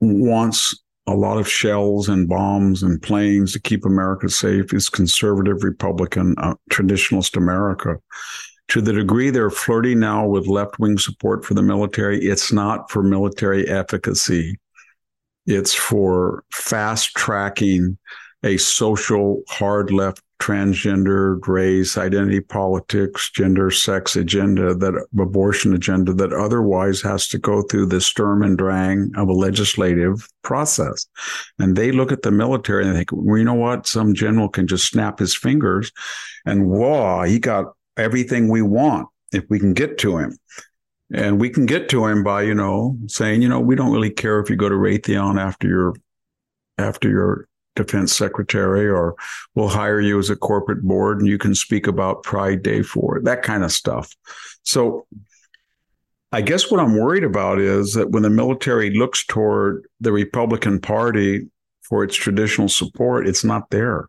wants 0.00 0.80
a 1.06 1.14
lot 1.14 1.38
of 1.38 1.48
shells 1.48 2.08
and 2.08 2.28
bombs 2.28 2.82
and 2.82 3.00
planes 3.00 3.52
to 3.52 3.60
keep 3.60 3.84
America 3.84 4.28
safe 4.28 4.74
is 4.74 4.88
conservative 4.88 5.62
Republican 5.62 6.34
uh, 6.38 6.54
traditionalist 6.70 7.36
America. 7.36 7.96
To 8.68 8.80
the 8.80 8.92
degree 8.92 9.30
they're 9.30 9.50
flirting 9.50 10.00
now 10.00 10.26
with 10.26 10.48
left 10.48 10.80
wing 10.80 10.98
support 10.98 11.44
for 11.44 11.54
the 11.54 11.62
military, 11.62 12.18
it's 12.24 12.52
not 12.52 12.90
for 12.90 13.02
military 13.02 13.68
efficacy. 13.68 14.58
It's 15.46 15.72
for 15.72 16.42
fast 16.52 17.14
tracking 17.14 17.96
a 18.42 18.56
social 18.56 19.42
hard 19.48 19.92
left 19.92 20.20
transgendered 20.38 21.46
race 21.46 21.96
identity 21.96 22.40
politics 22.40 23.30
gender 23.30 23.70
sex 23.70 24.16
agenda 24.16 24.74
that 24.74 25.06
abortion 25.18 25.74
agenda 25.74 26.12
that 26.12 26.32
otherwise 26.32 27.00
has 27.00 27.26
to 27.26 27.38
go 27.38 27.62
through 27.62 27.86
the 27.86 28.00
sturm 28.00 28.42
and 28.42 28.58
drang 28.58 29.10
of 29.16 29.28
a 29.28 29.32
legislative 29.32 30.28
process. 30.42 31.06
And 31.58 31.74
they 31.74 31.90
look 31.90 32.12
at 32.12 32.22
the 32.22 32.30
military 32.30 32.84
and 32.84 32.92
they 32.92 32.98
think 32.98 33.10
well 33.12 33.38
you 33.38 33.44
know 33.44 33.54
what? 33.54 33.86
Some 33.86 34.14
general 34.14 34.48
can 34.48 34.66
just 34.66 34.86
snap 34.86 35.18
his 35.18 35.34
fingers 35.34 35.90
and 36.44 36.68
whoa 36.68 37.22
he 37.22 37.38
got 37.38 37.72
everything 37.96 38.48
we 38.48 38.62
want 38.62 39.08
if 39.32 39.44
we 39.48 39.58
can 39.58 39.72
get 39.72 39.98
to 39.98 40.18
him. 40.18 40.38
And 41.14 41.40
we 41.40 41.50
can 41.50 41.66
get 41.66 41.88
to 41.90 42.06
him 42.06 42.24
by 42.24 42.42
you 42.42 42.54
know 42.54 42.98
saying 43.06 43.40
you 43.40 43.48
know 43.48 43.60
we 43.60 43.74
don't 43.74 43.92
really 43.92 44.10
care 44.10 44.40
if 44.40 44.50
you 44.50 44.56
go 44.56 44.68
to 44.68 44.74
raytheon 44.74 45.40
after 45.40 45.66
your 45.66 45.94
after 46.78 47.08
your 47.08 47.48
defense 47.76 48.14
secretary, 48.14 48.88
or 48.88 49.14
we'll 49.54 49.68
hire 49.68 50.00
you 50.00 50.18
as 50.18 50.30
a 50.30 50.36
corporate 50.36 50.82
board 50.82 51.20
and 51.20 51.28
you 51.28 51.38
can 51.38 51.54
speak 51.54 51.86
about 51.86 52.24
Pride 52.24 52.62
Day 52.62 52.82
for 52.82 53.18
it, 53.18 53.24
that 53.24 53.42
kind 53.42 53.62
of 53.62 53.70
stuff. 53.70 54.14
So 54.64 55.06
I 56.32 56.40
guess 56.40 56.70
what 56.70 56.80
I'm 56.80 56.96
worried 56.96 57.24
about 57.24 57.60
is 57.60 57.94
that 57.94 58.10
when 58.10 58.22
the 58.22 58.30
military 58.30 58.90
looks 58.90 59.24
toward 59.24 59.86
the 60.00 60.12
Republican 60.12 60.80
Party 60.80 61.46
for 61.82 62.02
its 62.02 62.16
traditional 62.16 62.68
support, 62.68 63.28
it's 63.28 63.44
not 63.44 63.70
there. 63.70 64.08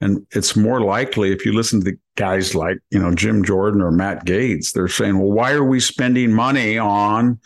And 0.00 0.26
it's 0.32 0.56
more 0.56 0.80
likely 0.80 1.32
if 1.32 1.46
you 1.46 1.52
listen 1.52 1.80
to 1.80 1.92
the 1.92 1.98
guys 2.16 2.54
like, 2.54 2.78
you 2.90 2.98
know, 2.98 3.14
Jim 3.14 3.44
Jordan 3.44 3.80
or 3.80 3.90
Matt 3.90 4.26
Gaetz 4.26 4.72
they're 4.72 4.88
saying, 4.88 5.18
well, 5.18 5.30
why 5.30 5.52
are 5.52 5.64
we 5.64 5.80
spending 5.80 6.32
money 6.32 6.76
on 6.76 7.38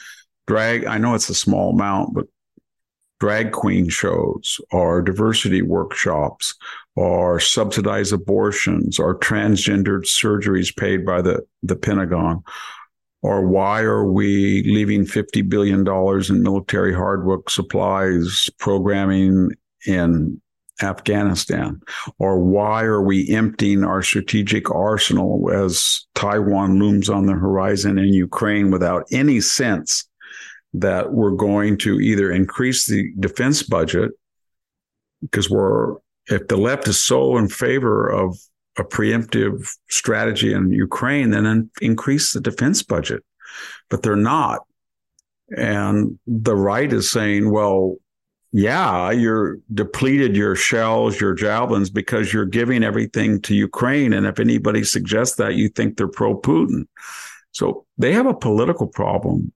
drag? 0.46 0.86
I 0.86 0.98
know 0.98 1.14
it's 1.14 1.28
a 1.28 1.34
small 1.34 1.70
amount, 1.74 2.14
but 2.14 2.26
drag 3.20 3.52
queen 3.52 3.88
shows 3.88 4.60
or 4.70 5.02
diversity 5.02 5.62
workshops 5.62 6.54
or 6.96 7.40
subsidized 7.40 8.12
abortions 8.12 8.98
or 8.98 9.18
transgendered 9.18 10.04
surgeries 10.04 10.74
paid 10.74 11.04
by 11.04 11.22
the, 11.22 11.44
the 11.62 11.76
Pentagon? 11.76 12.42
Or 13.22 13.46
why 13.46 13.82
are 13.82 14.04
we 14.04 14.62
leaving 14.64 15.04
$50 15.04 15.48
billion 15.48 15.80
in 15.80 16.42
military 16.42 16.94
hardware 16.94 17.38
supplies 17.48 18.48
programming 18.58 19.50
in 19.86 20.40
Afghanistan? 20.80 21.80
Or 22.18 22.38
why 22.38 22.84
are 22.84 23.02
we 23.02 23.28
emptying 23.30 23.82
our 23.82 24.02
strategic 24.02 24.70
arsenal 24.70 25.50
as 25.52 26.06
Taiwan 26.14 26.78
looms 26.78 27.08
on 27.08 27.26
the 27.26 27.32
horizon 27.32 27.98
in 27.98 28.14
Ukraine 28.14 28.70
without 28.70 29.04
any 29.10 29.40
sense 29.40 30.07
that 30.74 31.12
we're 31.12 31.32
going 31.32 31.78
to 31.78 32.00
either 32.00 32.30
increase 32.30 32.86
the 32.86 33.12
defense 33.18 33.62
budget 33.62 34.12
because 35.22 35.48
we're 35.50 35.96
if 36.28 36.46
the 36.48 36.56
left 36.56 36.86
is 36.88 37.00
so 37.00 37.36
in 37.36 37.48
favor 37.48 38.08
of 38.08 38.36
a 38.78 38.84
preemptive 38.84 39.68
strategy 39.88 40.52
in 40.52 40.70
Ukraine, 40.70 41.30
then 41.30 41.70
increase 41.80 42.32
the 42.32 42.40
defense 42.40 42.82
budget. 42.82 43.24
But 43.90 44.02
they're 44.02 44.16
not. 44.16 44.60
And 45.56 46.18
the 46.26 46.54
right 46.54 46.92
is 46.92 47.10
saying, 47.10 47.50
well, 47.50 47.96
yeah, 48.52 49.10
you're 49.10 49.58
depleted 49.72 50.36
your 50.36 50.54
shells, 50.54 51.20
your 51.20 51.34
javelins, 51.34 51.90
because 51.90 52.32
you're 52.32 52.46
giving 52.46 52.84
everything 52.84 53.40
to 53.42 53.54
Ukraine. 53.54 54.12
And 54.12 54.26
if 54.26 54.38
anybody 54.38 54.84
suggests 54.84 55.36
that, 55.36 55.54
you 55.54 55.68
think 55.68 55.96
they're 55.96 56.08
pro 56.08 56.38
Putin. 56.38 56.86
So 57.52 57.86
they 57.96 58.12
have 58.12 58.26
a 58.26 58.34
political 58.34 58.86
problem 58.86 59.52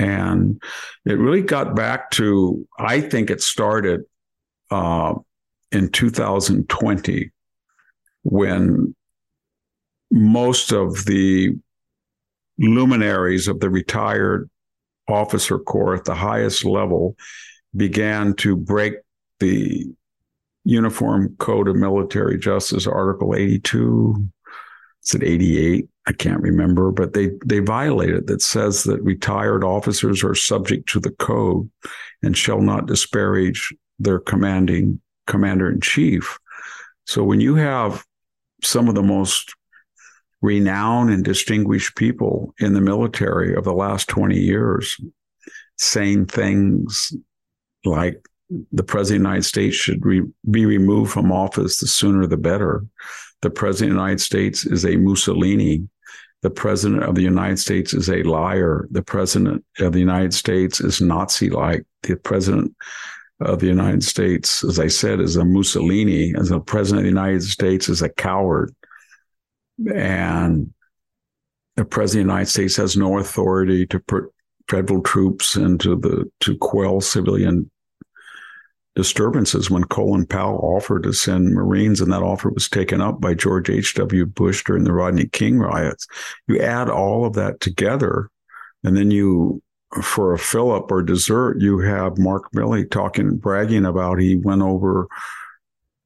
and 0.00 0.62
it 1.04 1.18
really 1.18 1.42
got 1.42 1.76
back 1.76 2.10
to, 2.12 2.66
I 2.78 3.02
think 3.02 3.28
it 3.28 3.42
started 3.42 4.00
uh, 4.70 5.14
in 5.72 5.90
2020 5.90 7.30
when 8.22 8.94
most 10.10 10.72
of 10.72 11.04
the 11.04 11.50
luminaries 12.58 13.46
of 13.46 13.60
the 13.60 13.68
retired 13.68 14.48
officer 15.06 15.58
corps 15.58 15.96
at 15.96 16.06
the 16.06 16.14
highest 16.14 16.64
level 16.64 17.14
began 17.76 18.32
to 18.36 18.56
break 18.56 18.94
the 19.38 19.86
Uniform 20.64 21.36
Code 21.38 21.68
of 21.68 21.76
Military 21.76 22.38
Justice, 22.38 22.86
Article 22.86 23.34
82, 23.34 24.30
it's 25.00 25.14
at 25.14 25.22
88 25.22 25.88
I 26.10 26.12
can't 26.12 26.42
remember, 26.42 26.90
but 26.90 27.12
they 27.12 27.30
they 27.46 27.60
violated 27.60 28.26
that 28.26 28.42
says 28.42 28.82
that 28.84 29.00
retired 29.02 29.62
officers 29.62 30.24
are 30.24 30.34
subject 30.34 30.88
to 30.88 30.98
the 30.98 31.12
code 31.12 31.70
and 32.22 32.36
shall 32.36 32.60
not 32.60 32.86
disparage 32.86 33.72
their 34.00 34.18
commanding 34.18 35.00
commander 35.28 35.70
in 35.70 35.80
chief. 35.80 36.36
So 37.06 37.22
when 37.22 37.40
you 37.40 37.54
have 37.54 38.04
some 38.64 38.88
of 38.88 38.96
the 38.96 39.04
most 39.04 39.54
renowned 40.42 41.10
and 41.10 41.24
distinguished 41.24 41.96
people 41.96 42.54
in 42.58 42.72
the 42.72 42.80
military 42.80 43.54
of 43.54 43.62
the 43.62 43.74
last 43.74 44.08
20 44.08 44.36
years 44.36 44.98
saying 45.76 46.26
things 46.26 47.12
like 47.84 48.26
the 48.72 48.82
president 48.82 49.20
of 49.20 49.22
the 49.22 49.28
United 49.28 49.44
States 49.44 49.76
should 49.76 50.04
re- 50.04 50.26
be 50.50 50.66
removed 50.66 51.12
from 51.12 51.30
office 51.30 51.78
the 51.78 51.86
sooner 51.86 52.26
the 52.26 52.36
better. 52.36 52.84
The 53.42 53.50
president 53.50 53.92
of 53.92 53.96
the 53.96 54.02
United 54.02 54.20
States 54.20 54.66
is 54.66 54.84
a 54.84 54.96
Mussolini 54.96 55.88
the 56.42 56.50
president 56.50 57.02
of 57.02 57.14
the 57.14 57.22
United 57.22 57.58
States 57.58 57.92
is 57.92 58.08
a 58.08 58.22
liar. 58.22 58.88
The 58.90 59.02
president 59.02 59.64
of 59.78 59.92
the 59.92 59.98
United 59.98 60.32
States 60.32 60.80
is 60.80 61.00
Nazi 61.00 61.50
like. 61.50 61.84
The 62.02 62.16
president 62.16 62.74
of 63.40 63.58
the 63.58 63.66
United 63.66 64.02
States, 64.02 64.64
as 64.64 64.78
I 64.78 64.88
said, 64.88 65.20
is 65.20 65.36
a 65.36 65.44
Mussolini. 65.44 66.34
As 66.34 66.50
a 66.50 66.58
president 66.58 67.00
of 67.00 67.04
the 67.04 67.20
United 67.20 67.42
States 67.42 67.90
is 67.90 68.00
a 68.00 68.08
coward. 68.08 68.74
And 69.94 70.72
the 71.76 71.84
president 71.84 72.22
of 72.22 72.28
the 72.28 72.32
United 72.32 72.50
States 72.50 72.76
has 72.76 72.96
no 72.96 73.18
authority 73.18 73.86
to 73.86 74.00
put 74.00 74.32
federal 74.70 75.02
troops 75.02 75.56
into 75.56 75.96
the 75.96 76.30
to 76.40 76.56
quell 76.56 77.00
civilian 77.00 77.69
disturbances 78.96 79.70
when 79.70 79.84
Colin 79.84 80.26
Powell 80.26 80.58
offered 80.76 81.04
to 81.04 81.12
send 81.12 81.54
Marines, 81.54 82.00
and 82.00 82.12
that 82.12 82.22
offer 82.22 82.50
was 82.50 82.68
taken 82.68 83.00
up 83.00 83.20
by 83.20 83.34
George 83.34 83.70
H.W. 83.70 84.26
Bush 84.26 84.64
during 84.64 84.84
the 84.84 84.92
Rodney 84.92 85.26
King 85.26 85.58
riots. 85.58 86.06
You 86.48 86.60
add 86.60 86.90
all 86.90 87.24
of 87.24 87.34
that 87.34 87.60
together, 87.60 88.30
and 88.82 88.96
then 88.96 89.10
you, 89.10 89.62
for 90.02 90.32
a 90.32 90.38
fill 90.38 90.72
up 90.72 90.90
or 90.90 91.02
dessert, 91.02 91.60
you 91.60 91.78
have 91.78 92.18
Mark 92.18 92.50
Milley 92.52 92.90
talking, 92.90 93.36
bragging 93.36 93.84
about 93.84 94.18
he 94.18 94.36
went 94.36 94.62
over 94.62 95.08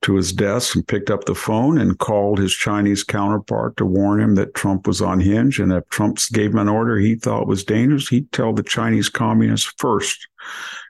to 0.05 0.17
his 0.17 0.35
desk 0.35 0.77
and 0.77 0.87
picked 0.87 1.11
up 1.11 1.25
the 1.25 1.35
phone 1.35 1.79
and 1.79 1.99
called 1.99 2.39
his 2.39 2.53
Chinese 2.53 3.03
counterpart 3.03 3.75
to 3.79 3.87
warn 3.87 4.21
him 4.21 4.35
that 4.35 4.55
Trump 4.55 4.87
was 4.87 5.01
on 5.01 5.19
hinge. 5.19 5.59
And 5.59 5.73
if 5.73 5.89
Trump 5.89 6.19
gave 6.31 6.51
him 6.51 6.59
an 6.59 6.69
order 6.69 6.99
he 6.99 7.15
thought 7.15 7.47
was 7.47 7.65
dangerous, 7.65 8.09
he'd 8.09 8.31
tell 8.31 8.53
the 8.53 8.63
Chinese 8.63 9.09
communists 9.09 9.73
first. 9.79 10.29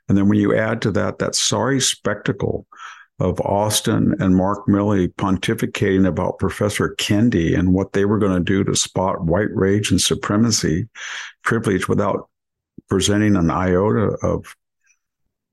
And 0.09 0.19
then 0.19 0.29
when 0.29 0.39
you 0.39 0.55
add 0.55 0.83
to 0.83 0.91
that 0.93 1.19
that 1.19 1.35
sorry 1.35 1.81
spectacle 1.81 2.67
of 3.21 3.41
Austin 3.41 4.15
and 4.19 4.37
Mark 4.37 4.67
Milley 4.67 5.09
pontificating 5.15 6.07
about 6.07 6.39
Professor 6.39 6.95
Kendi 6.99 7.57
and 7.57 7.73
what 7.73 7.93
they 7.93 8.05
were 8.05 8.19
going 8.19 8.35
to 8.37 8.41
do 8.41 8.65
to 8.65 8.75
spot 8.75 9.25
white 9.25 9.55
rage 9.55 9.91
and 9.91 10.01
supremacy 10.01 10.89
privilege 11.43 11.89
without 11.89 12.29
presenting 12.89 13.37
an 13.37 13.51
iota 13.51 14.17
of 14.23 14.55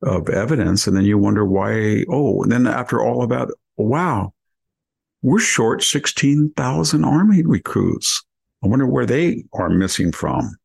of 0.03 0.29
evidence. 0.29 0.87
And 0.87 0.97
then 0.97 1.05
you 1.05 1.17
wonder 1.17 1.45
why, 1.45 2.05
oh, 2.09 2.41
and 2.41 2.51
then 2.51 2.65
after 2.65 3.01
all 3.01 3.21
of 3.23 3.29
that, 3.29 3.49
wow, 3.77 4.33
we're 5.21 5.39
short 5.39 5.83
16,000 5.83 7.05
Army 7.05 7.43
recruits. 7.43 8.23
I 8.63 8.67
wonder 8.67 8.87
where 8.87 9.05
they 9.05 9.45
are 9.53 9.69
missing 9.69 10.11
from. 10.11 10.55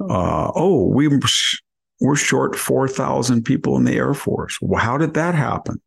Uh, 0.00 0.50
oh, 0.54 0.84
we 0.86 1.08
we're 2.00 2.16
short 2.16 2.56
4,000 2.56 3.42
people 3.42 3.76
in 3.76 3.84
the 3.84 3.96
Air 3.96 4.14
Force. 4.14 4.58
Well, 4.60 4.82
how 4.82 4.98
did 4.98 5.14
that 5.14 5.34
happen? 5.34 5.80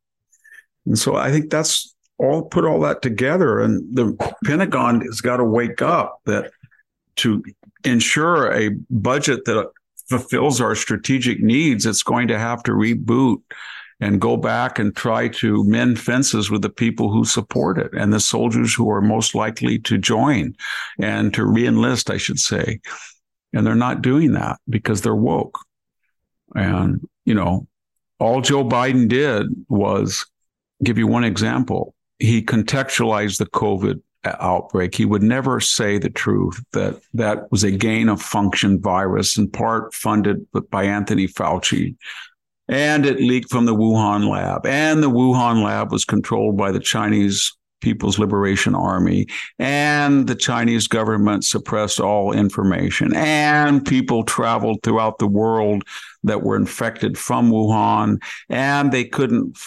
And 0.85 0.97
so 0.97 1.15
I 1.15 1.31
think 1.31 1.49
that's 1.49 1.95
all 2.17 2.43
put 2.43 2.65
all 2.65 2.79
that 2.81 3.01
together. 3.01 3.59
And 3.59 3.95
the 3.95 4.15
Pentagon 4.45 5.01
has 5.01 5.21
got 5.21 5.37
to 5.37 5.43
wake 5.43 5.81
up 5.81 6.19
that 6.25 6.51
to 7.17 7.43
ensure 7.83 8.51
a 8.51 8.69
budget 8.89 9.45
that 9.45 9.69
fulfills 10.09 10.59
our 10.59 10.75
strategic 10.75 11.41
needs, 11.41 11.85
it's 11.85 12.03
going 12.03 12.27
to 12.29 12.39
have 12.39 12.63
to 12.63 12.71
reboot 12.71 13.41
and 14.01 14.21
go 14.21 14.37
back 14.37 14.79
and 14.79 14.95
try 14.95 15.27
to 15.27 15.63
mend 15.65 15.99
fences 15.99 16.49
with 16.49 16.61
the 16.61 16.69
people 16.69 17.11
who 17.11 17.25
support 17.25 17.77
it 17.77 17.91
and 17.93 18.13
the 18.13 18.19
soldiers 18.19 18.73
who 18.73 18.89
are 18.89 19.01
most 19.01 19.35
likely 19.35 19.77
to 19.77 19.97
join 19.97 20.55
and 20.99 21.33
to 21.33 21.41
reenlist, 21.41 22.11
I 22.11 22.17
should 22.17 22.39
say. 22.39 22.79
And 23.53 23.65
they're 23.65 23.75
not 23.75 24.01
doing 24.01 24.33
that 24.33 24.57
because 24.69 25.01
they're 25.01 25.15
woke. 25.15 25.59
And, 26.55 27.07
you 27.25 27.33
know, 27.33 27.67
all 28.19 28.41
Joe 28.41 28.63
Biden 28.63 29.07
did 29.07 29.47
was 29.67 30.25
give 30.83 30.97
you 30.97 31.07
one 31.07 31.23
example. 31.23 31.93
He 32.19 32.41
contextualized 32.41 33.37
the 33.37 33.45
COVID 33.45 34.01
outbreak. 34.25 34.95
He 34.95 35.05
would 35.05 35.23
never 35.23 35.59
say 35.59 35.97
the 35.97 36.09
truth 36.09 36.61
that 36.73 36.99
that 37.13 37.49
was 37.51 37.63
a 37.63 37.71
gain 37.71 38.09
of 38.09 38.21
function 38.21 38.81
virus 38.81 39.37
in 39.37 39.49
part 39.49 39.93
funded 39.93 40.45
by 40.69 40.83
Anthony 40.83 41.27
Fauci 41.27 41.95
and 42.69 43.05
it 43.05 43.19
leaked 43.19 43.49
from 43.49 43.65
the 43.65 43.75
Wuhan 43.75 44.29
lab. 44.29 44.65
And 44.65 45.01
the 45.01 45.09
Wuhan 45.09 45.63
lab 45.63 45.91
was 45.91 46.05
controlled 46.05 46.55
by 46.55 46.71
the 46.71 46.79
Chinese 46.79 47.51
People's 47.81 48.19
Liberation 48.19 48.75
Army, 48.75 49.27
and 49.57 50.27
the 50.27 50.35
Chinese 50.35 50.87
government 50.87 51.45
suppressed 51.45 51.99
all 51.99 52.31
information, 52.31 53.15
and 53.15 53.85
people 53.85 54.23
traveled 54.23 54.83
throughout 54.83 55.19
the 55.19 55.27
world 55.27 55.83
that 56.23 56.43
were 56.43 56.55
infected 56.55 57.17
from 57.17 57.51
Wuhan, 57.51 58.21
and 58.49 58.91
they 58.91 59.05
couldn't 59.05 59.57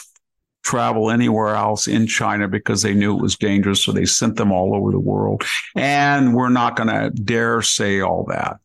travel 0.62 1.10
anywhere 1.10 1.54
else 1.54 1.88
in 1.88 2.06
China 2.06 2.48
because 2.48 2.82
they 2.82 2.94
knew 2.94 3.16
it 3.16 3.22
was 3.22 3.36
dangerous. 3.36 3.82
So 3.82 3.92
they 3.92 4.04
sent 4.04 4.36
them 4.36 4.52
all 4.52 4.76
over 4.76 4.92
the 4.92 5.00
world. 5.00 5.42
And 5.74 6.34
we're 6.34 6.50
not 6.50 6.76
going 6.76 6.88
to 6.88 7.10
dare 7.10 7.62
say 7.62 8.00
all 8.00 8.24
that. 8.28 8.58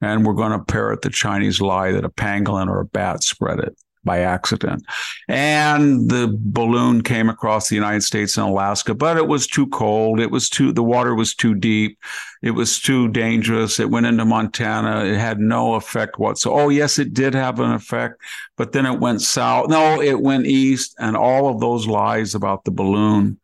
And 0.00 0.26
we're 0.26 0.34
going 0.34 0.52
to 0.52 0.64
parrot 0.64 1.02
the 1.02 1.10
Chinese 1.10 1.60
lie 1.60 1.92
that 1.92 2.04
a 2.04 2.10
pangolin 2.10 2.68
or 2.68 2.80
a 2.80 2.84
bat 2.84 3.22
spread 3.22 3.60
it 3.60 3.76
by 4.04 4.20
accident. 4.20 4.84
And 5.28 6.10
the 6.10 6.34
balloon 6.38 7.02
came 7.02 7.28
across 7.28 7.68
the 7.68 7.74
United 7.74 8.02
States 8.02 8.36
and 8.36 8.46
Alaska, 8.46 8.94
but 8.94 9.16
it 9.16 9.26
was 9.26 9.46
too 9.46 9.66
cold. 9.68 10.20
It 10.20 10.30
was 10.30 10.48
too, 10.48 10.72
the 10.72 10.82
water 10.82 11.14
was 11.14 11.34
too 11.34 11.54
deep. 11.54 11.98
It 12.42 12.52
was 12.52 12.78
too 12.78 13.08
dangerous. 13.08 13.80
It 13.80 13.90
went 13.90 14.06
into 14.06 14.24
Montana. 14.24 15.04
It 15.04 15.16
had 15.16 15.40
no 15.40 15.74
effect 15.74 16.18
whatsoever. 16.18 16.62
Oh, 16.62 16.68
yes, 16.68 16.98
it 16.98 17.14
did 17.14 17.34
have 17.34 17.58
an 17.60 17.72
effect, 17.72 18.20
but 18.56 18.72
then 18.72 18.86
it 18.86 19.00
went 19.00 19.22
south. 19.22 19.68
No, 19.68 20.00
it 20.00 20.20
went 20.20 20.46
east 20.46 20.94
and 20.98 21.16
all 21.16 21.48
of 21.48 21.60
those 21.60 21.86
lies 21.86 22.34
about 22.34 22.64
the 22.64 22.70
balloon. 22.70 23.38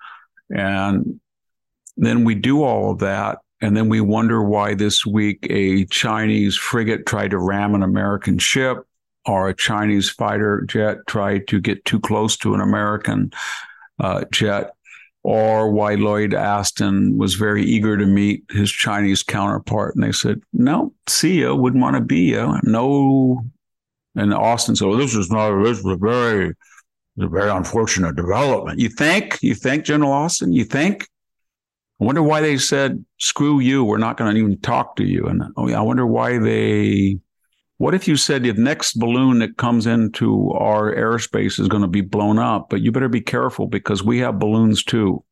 And 0.55 1.21
then 1.97 2.25
we 2.25 2.35
do 2.35 2.63
all 2.63 2.93
of 2.93 2.99
that. 2.99 3.39
And 3.63 3.77
then 3.77 3.89
we 3.89 4.01
wonder 4.01 4.43
why 4.43 4.75
this 4.75 5.05
week 5.05 5.47
a 5.51 5.85
Chinese 5.87 6.57
frigate 6.57 7.05
tried 7.05 7.33
to 7.33 7.39
ram 7.39 7.75
an 7.75 7.83
American 7.83 8.39
ship 8.39 8.87
or 9.27 9.49
a 9.49 9.55
Chinese 9.55 10.11
fighter 10.11 10.65
jet 10.67 10.99
tried 11.07 11.47
to 11.49 11.61
get 11.61 11.85
too 11.85 12.01
close 12.01 12.37
to 12.39 12.55
an 12.55 12.61
American 12.61 13.33
uh, 13.99 14.25
jet, 14.33 14.71
or 15.23 15.71
why 15.71 15.95
Lloyd 15.95 16.35
Austin 16.35 17.19
was 17.19 17.35
very 17.35 17.63
eager 17.63 17.99
to 17.99 18.07
meet 18.07 18.45
his 18.51 18.71
Chinese 18.73 19.23
counterpart. 19.23 19.95
And 19.95 20.03
they 20.03 20.13
said, 20.13 20.41
no, 20.53 20.95
see 21.07 21.41
you, 21.41 21.55
wouldn't 21.55 21.83
want 21.83 21.97
to 21.97 22.03
be 22.03 22.21
you. 22.21 22.59
No. 22.63 23.45
And 24.15 24.33
Austin 24.33 24.75
said, 24.75 24.89
well, 24.89 24.97
this 24.97 25.15
is 25.15 25.31
not, 25.31 25.63
this 25.63 25.83
was 25.83 25.99
very, 26.01 26.55
a 27.21 27.29
very 27.29 27.51
unfortunate 27.51 28.17
development. 28.17 28.81
You 28.81 28.89
think? 28.89 29.39
You 29.43 29.55
think, 29.55 29.85
General 29.85 30.13
Austin? 30.13 30.53
You 30.53 30.65
think? 30.65 31.07
I 32.01 32.05
wonder 32.05 32.23
why 32.23 32.41
they 32.41 32.57
said, 32.57 33.05
screw 33.19 33.61
you, 33.61 33.85
we're 33.85 33.99
not 33.99 34.17
going 34.17 34.35
to 34.35 34.41
even 34.41 34.59
talk 34.61 34.97
to 34.97 35.05
you. 35.05 35.27
And 35.27 35.43
oh, 35.59 35.71
I 35.71 35.83
wonder 35.83 36.07
why 36.07 36.39
they 36.39 37.19
what 37.81 37.95
if 37.95 38.07
you 38.07 38.15
said 38.15 38.43
the 38.43 38.53
next 38.53 38.99
balloon 38.99 39.39
that 39.39 39.57
comes 39.57 39.87
into 39.87 40.51
our 40.51 40.95
airspace 40.95 41.59
is 41.59 41.67
going 41.67 41.81
to 41.81 41.89
be 41.89 42.03
blown 42.03 42.39
up, 42.39 42.69
but 42.69 42.83
you 42.83 42.93
better 42.93 43.09
be 43.09 43.23
careful 43.23 43.67
because 43.67 44.05
we 44.05 44.19
have 44.19 44.39
balloons 44.39 44.85
too? 44.85 45.25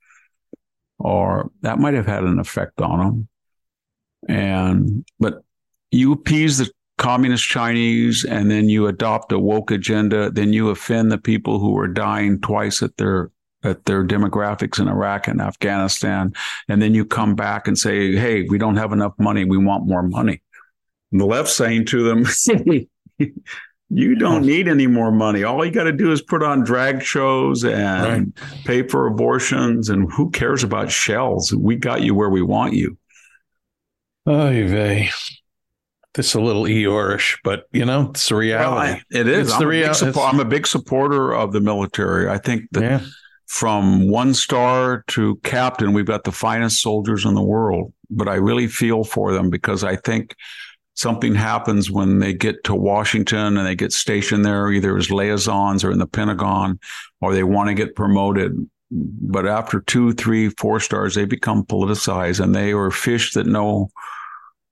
Or 0.98 1.50
that 1.60 1.78
might 1.78 1.92
have 1.92 2.06
had 2.06 2.24
an 2.24 2.38
effect 2.38 2.80
on 2.80 2.98
them. 3.00 3.28
And, 4.30 5.04
but 5.20 5.42
you 5.90 6.12
appease 6.12 6.56
the 6.56 6.70
communist 6.96 7.44
Chinese 7.44 8.24
and 8.24 8.50
then 8.50 8.70
you 8.70 8.86
adopt 8.86 9.30
a 9.30 9.38
woke 9.38 9.70
agenda, 9.70 10.30
then 10.30 10.54
you 10.54 10.70
offend 10.70 11.12
the 11.12 11.18
people 11.18 11.58
who 11.58 11.76
are 11.76 11.86
dying 11.86 12.40
twice 12.40 12.82
at 12.82 12.96
their 12.96 13.30
at 13.62 13.84
their 13.84 14.06
demographics 14.06 14.80
in 14.80 14.88
Iraq 14.88 15.26
and 15.28 15.40
Afghanistan, 15.40 16.32
and 16.68 16.80
then 16.80 16.94
you 16.94 17.04
come 17.04 17.34
back 17.34 17.66
and 17.66 17.76
say, 17.76 18.14
"Hey, 18.14 18.44
we 18.44 18.56
don't 18.56 18.76
have 18.76 18.92
enough 18.92 19.14
money. 19.18 19.44
We 19.44 19.58
want 19.58 19.84
more 19.84 20.04
money." 20.04 20.40
The 21.12 21.26
left 21.26 21.48
saying 21.48 21.86
to 21.86 22.02
them, 22.02 22.24
you 23.90 24.14
don't 24.16 24.44
need 24.44 24.68
any 24.68 24.86
more 24.86 25.10
money. 25.10 25.44
All 25.44 25.64
you 25.64 25.70
got 25.70 25.84
to 25.84 25.92
do 25.92 26.12
is 26.12 26.20
put 26.20 26.42
on 26.42 26.62
drag 26.62 27.02
shows 27.02 27.64
and 27.64 28.34
right. 28.36 28.64
pay 28.64 28.82
for 28.82 29.06
abortions. 29.06 29.88
And 29.88 30.12
who 30.12 30.30
cares 30.30 30.62
about 30.62 30.90
shells? 30.90 31.54
We 31.54 31.76
got 31.76 32.02
you 32.02 32.14
where 32.14 32.28
we 32.28 32.42
want 32.42 32.74
you. 32.74 32.98
Oh, 34.26 34.50
vey. 34.50 35.08
This 36.14 36.30
is 36.30 36.34
a 36.34 36.40
little 36.40 36.64
Eeyorish, 36.64 37.38
but 37.44 37.64
you 37.72 37.84
know, 37.84 38.10
it's 38.10 38.28
the 38.28 38.34
reality. 38.34 38.68
Well, 38.70 38.78
I, 38.78 39.02
it 39.20 39.28
is. 39.28 39.48
It's 39.48 39.52
I'm, 39.54 39.60
the 39.60 39.66
rea- 39.66 39.84
suppo- 39.84 40.28
I'm 40.28 40.40
a 40.40 40.44
big 40.44 40.66
supporter 40.66 41.32
of 41.32 41.52
the 41.52 41.60
military. 41.60 42.28
I 42.28 42.38
think 42.38 42.64
that 42.72 42.82
yeah. 42.82 43.00
from 43.46 44.08
one 44.08 44.34
star 44.34 45.04
to 45.08 45.36
captain, 45.44 45.92
we've 45.92 46.06
got 46.06 46.24
the 46.24 46.32
finest 46.32 46.82
soldiers 46.82 47.24
in 47.24 47.34
the 47.34 47.42
world. 47.42 47.92
But 48.10 48.28
I 48.28 48.34
really 48.34 48.66
feel 48.66 49.04
for 49.04 49.32
them 49.32 49.48
because 49.48 49.84
I 49.84 49.96
think 49.96 50.34
something 50.98 51.32
happens 51.32 51.92
when 51.92 52.18
they 52.18 52.34
get 52.34 52.64
to 52.64 52.74
Washington 52.74 53.56
and 53.56 53.64
they 53.64 53.76
get 53.76 53.92
stationed 53.92 54.44
there, 54.44 54.72
either 54.72 54.96
as 54.96 55.12
liaisons 55.12 55.84
or 55.84 55.92
in 55.92 55.98
the 56.00 56.08
Pentagon, 56.08 56.80
or 57.20 57.32
they 57.32 57.44
want 57.44 57.68
to 57.68 57.74
get 57.74 57.94
promoted. 57.94 58.68
But 58.90 59.46
after 59.46 59.80
two, 59.80 60.12
three, 60.14 60.48
four 60.48 60.80
stars, 60.80 61.14
they 61.14 61.24
become 61.24 61.64
politicized 61.64 62.40
and 62.40 62.52
they 62.52 62.72
are 62.72 62.90
fish 62.90 63.32
that 63.34 63.46
know 63.46 63.90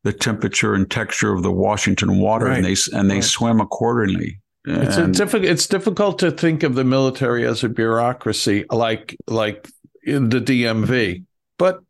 the 0.03 0.13
temperature 0.13 0.75
and 0.75 0.91
texture 0.91 1.33
of 1.33 1.45
the 1.45 1.53
Washington 1.53 2.19
water 2.19 2.47
right. 2.47 2.57
and 2.57 2.65
they 2.65 2.77
and 2.93 3.09
they 3.09 3.17
right. 3.17 3.25
swim 3.25 3.61
accordingly. 3.61 4.41
It's 4.65 4.97
difficult. 5.17 5.45
It's 5.45 5.69
difficult 5.69 6.19
to 6.21 6.33
think 6.33 6.65
of 6.65 6.75
the 6.75 6.83
military 6.83 7.47
as 7.47 7.63
a 7.63 7.69
bureaucracy 7.69 8.65
like 8.69 9.17
like 9.29 9.69
in 10.03 10.29
the 10.29 10.41
DMV, 10.41 11.25
but 11.57 11.83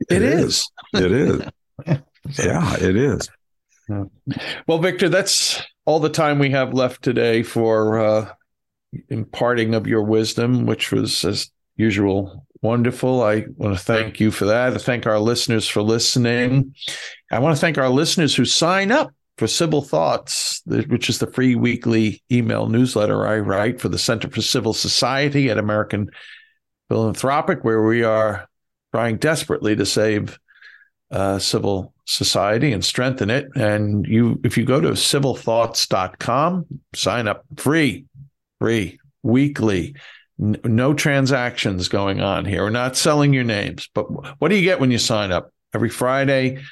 it, 0.00 0.16
it 0.16 0.22
is. 0.22 0.70
is. 0.94 1.02
It 1.02 1.12
is. 1.12 1.42
yeah, 2.30 2.76
it 2.76 2.96
is. 2.96 3.28
Well, 4.66 4.78
Victor, 4.78 5.08
that's 5.08 5.62
all 5.84 6.00
the 6.00 6.08
time 6.08 6.38
we 6.38 6.50
have 6.50 6.72
left 6.72 7.02
today 7.02 7.42
for 7.42 7.98
uh, 7.98 8.32
imparting 9.08 9.74
of 9.74 9.86
your 9.86 10.02
wisdom, 10.02 10.66
which 10.66 10.92
was 10.92 11.24
as 11.24 11.50
usual 11.76 12.46
wonderful. 12.62 13.22
I 13.22 13.44
want 13.56 13.76
to 13.76 13.84
thank 13.84 14.20
you 14.20 14.30
for 14.30 14.46
that. 14.46 14.72
I 14.72 14.78
thank 14.78 15.06
our 15.06 15.18
listeners 15.18 15.68
for 15.68 15.82
listening. 15.82 16.74
I 17.30 17.40
want 17.40 17.56
to 17.56 17.60
thank 17.60 17.76
our 17.76 17.88
listeners 17.88 18.34
who 18.34 18.44
sign 18.44 18.92
up 18.92 19.12
for 19.36 19.46
Civil 19.46 19.82
Thoughts, 19.82 20.62
which 20.66 21.08
is 21.08 21.18
the 21.18 21.26
free 21.26 21.56
weekly 21.56 22.22
email 22.30 22.68
newsletter 22.68 23.26
I 23.26 23.38
write 23.38 23.80
for 23.80 23.88
the 23.88 23.98
Center 23.98 24.30
for 24.30 24.42
Civil 24.42 24.74
Society 24.74 25.50
at 25.50 25.58
American 25.58 26.10
Philanthropic, 26.88 27.64
where 27.64 27.82
we 27.82 28.04
are 28.04 28.48
trying 28.94 29.16
desperately 29.16 29.74
to 29.74 29.86
save 29.86 30.38
uh, 31.12 31.38
civil 31.38 31.92
society 32.06 32.72
and 32.72 32.84
strengthen 32.84 33.30
it. 33.30 33.48
And 33.54 34.06
you, 34.06 34.40
if 34.44 34.56
you 34.56 34.64
go 34.64 34.80
to 34.80 34.90
civilthoughts.com, 34.90 36.66
sign 36.94 37.28
up 37.28 37.44
free, 37.56 38.06
free, 38.58 38.98
weekly. 39.22 39.94
N- 40.40 40.58
no 40.64 40.94
transactions 40.94 41.88
going 41.88 42.20
on 42.20 42.44
here. 42.44 42.62
We're 42.62 42.70
not 42.70 42.96
selling 42.96 43.32
your 43.32 43.44
names, 43.44 43.88
but 43.94 44.04
what 44.40 44.48
do 44.48 44.56
you 44.56 44.62
get 44.62 44.80
when 44.80 44.90
you 44.90 44.98
sign 44.98 45.30
up? 45.30 45.52
Every 45.74 45.88
Friday, 45.88 46.62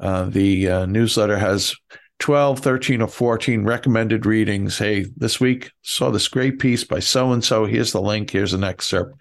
uh, 0.00 0.24
the 0.26 0.68
uh, 0.68 0.86
newsletter 0.86 1.36
has 1.36 1.74
12, 2.18 2.60
13, 2.60 3.02
or 3.02 3.08
14 3.08 3.64
recommended 3.64 4.24
readings. 4.24 4.78
Hey, 4.78 5.06
this 5.16 5.40
week 5.40 5.70
saw 5.82 6.10
this 6.10 6.28
great 6.28 6.58
piece 6.58 6.84
by 6.84 7.00
so 7.00 7.32
and 7.32 7.44
so. 7.44 7.66
Here's 7.66 7.92
the 7.92 8.00
link. 8.00 8.30
Here's 8.30 8.54
an 8.54 8.64
excerpt. 8.64 9.20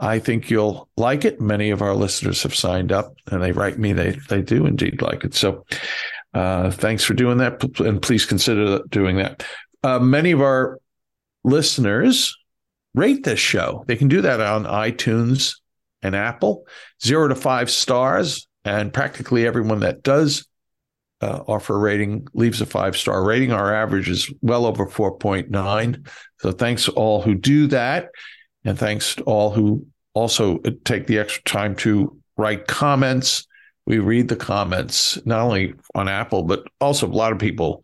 I 0.00 0.18
think 0.18 0.50
you'll 0.50 0.88
like 0.96 1.24
it. 1.24 1.40
Many 1.40 1.70
of 1.70 1.82
our 1.82 1.94
listeners 1.94 2.42
have 2.42 2.54
signed 2.54 2.92
up 2.92 3.14
and 3.30 3.42
they 3.42 3.52
write 3.52 3.78
me 3.78 3.92
they 3.92 4.18
they 4.28 4.42
do 4.42 4.66
indeed 4.66 5.02
like 5.02 5.24
it. 5.24 5.34
So 5.34 5.64
uh, 6.34 6.70
thanks 6.70 7.04
for 7.04 7.14
doing 7.14 7.38
that, 7.38 7.62
and 7.80 8.00
please 8.00 8.24
consider 8.24 8.80
doing 8.90 9.16
that. 9.16 9.44
Uh, 9.82 9.98
many 9.98 10.32
of 10.32 10.40
our 10.40 10.78
listeners 11.44 12.36
rate 12.94 13.24
this 13.24 13.40
show. 13.40 13.84
They 13.86 13.96
can 13.96 14.08
do 14.08 14.20
that 14.22 14.40
on 14.40 14.64
iTunes 14.64 15.54
and 16.02 16.14
Apple, 16.14 16.66
zero 17.02 17.28
to 17.28 17.34
five 17.34 17.70
stars, 17.70 18.46
and 18.64 18.92
practically 18.92 19.46
everyone 19.46 19.80
that 19.80 20.02
does 20.02 20.46
uh, 21.20 21.40
offer 21.48 21.74
a 21.74 21.78
rating 21.78 22.26
leaves 22.34 22.60
a 22.60 22.66
five 22.66 22.96
star 22.96 23.24
rating. 23.24 23.52
Our 23.52 23.74
average 23.74 24.08
is 24.08 24.32
well 24.42 24.66
over 24.66 24.86
4.9. 24.86 26.08
So 26.40 26.52
thanks 26.52 26.88
all 26.88 27.22
who 27.22 27.34
do 27.34 27.66
that. 27.68 28.10
And 28.68 28.78
thanks 28.78 29.14
to 29.14 29.22
all 29.22 29.50
who 29.50 29.86
also 30.12 30.58
take 30.84 31.06
the 31.06 31.18
extra 31.18 31.42
time 31.44 31.74
to 31.76 32.14
write 32.36 32.66
comments. 32.66 33.46
We 33.86 33.98
read 33.98 34.28
the 34.28 34.36
comments, 34.36 35.18
not 35.24 35.40
only 35.40 35.72
on 35.94 36.06
Apple, 36.06 36.42
but 36.42 36.64
also 36.78 37.06
a 37.06 37.08
lot 37.08 37.32
of 37.32 37.38
people 37.38 37.82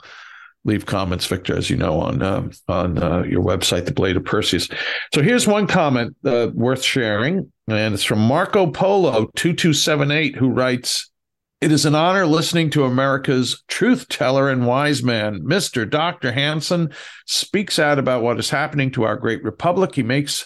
leave 0.67 0.85
comments, 0.85 1.25
Victor, 1.25 1.57
as 1.57 1.71
you 1.71 1.79
know, 1.79 2.01
on 2.01 2.21
uh, 2.21 2.51
on 2.69 3.03
uh, 3.03 3.23
your 3.23 3.43
website, 3.43 3.87
The 3.87 3.95
Blade 3.95 4.19
of 4.19 4.27
Perseus. 4.27 4.69
So 5.15 5.23
here's 5.23 5.47
one 5.47 5.67
comment 5.67 6.17
uh, 6.23 6.49
worth 6.53 6.83
sharing, 6.83 7.51
and 7.67 7.95
it's 7.95 8.05
from 8.05 8.19
Marco 8.19 8.71
Polo 8.71 9.31
two 9.37 9.55
two 9.55 9.73
seven 9.73 10.11
eight, 10.11 10.37
who 10.37 10.51
writes. 10.51 11.11
It 11.63 11.73
is 11.73 11.87
an 11.87 11.95
honor 11.95 12.27
listening 12.27 12.69
to 12.71 12.85
America's 12.85 13.65
truth 13.69 14.11
teller 14.11 14.51
and 14.51 14.67
wise 14.67 15.03
man. 15.03 15.41
Mr. 15.45 15.89
Dr. 15.89 16.31
Hanson 16.31 16.93
speaks 17.25 17.79
out 17.79 17.99
about 17.99 18.23
what 18.23 18.39
is 18.39 18.51
happening 18.51 18.91
to 18.91 19.05
our 19.05 19.17
great 19.17 19.43
republic. 19.43 19.95
He 19.95 20.03
makes 20.03 20.45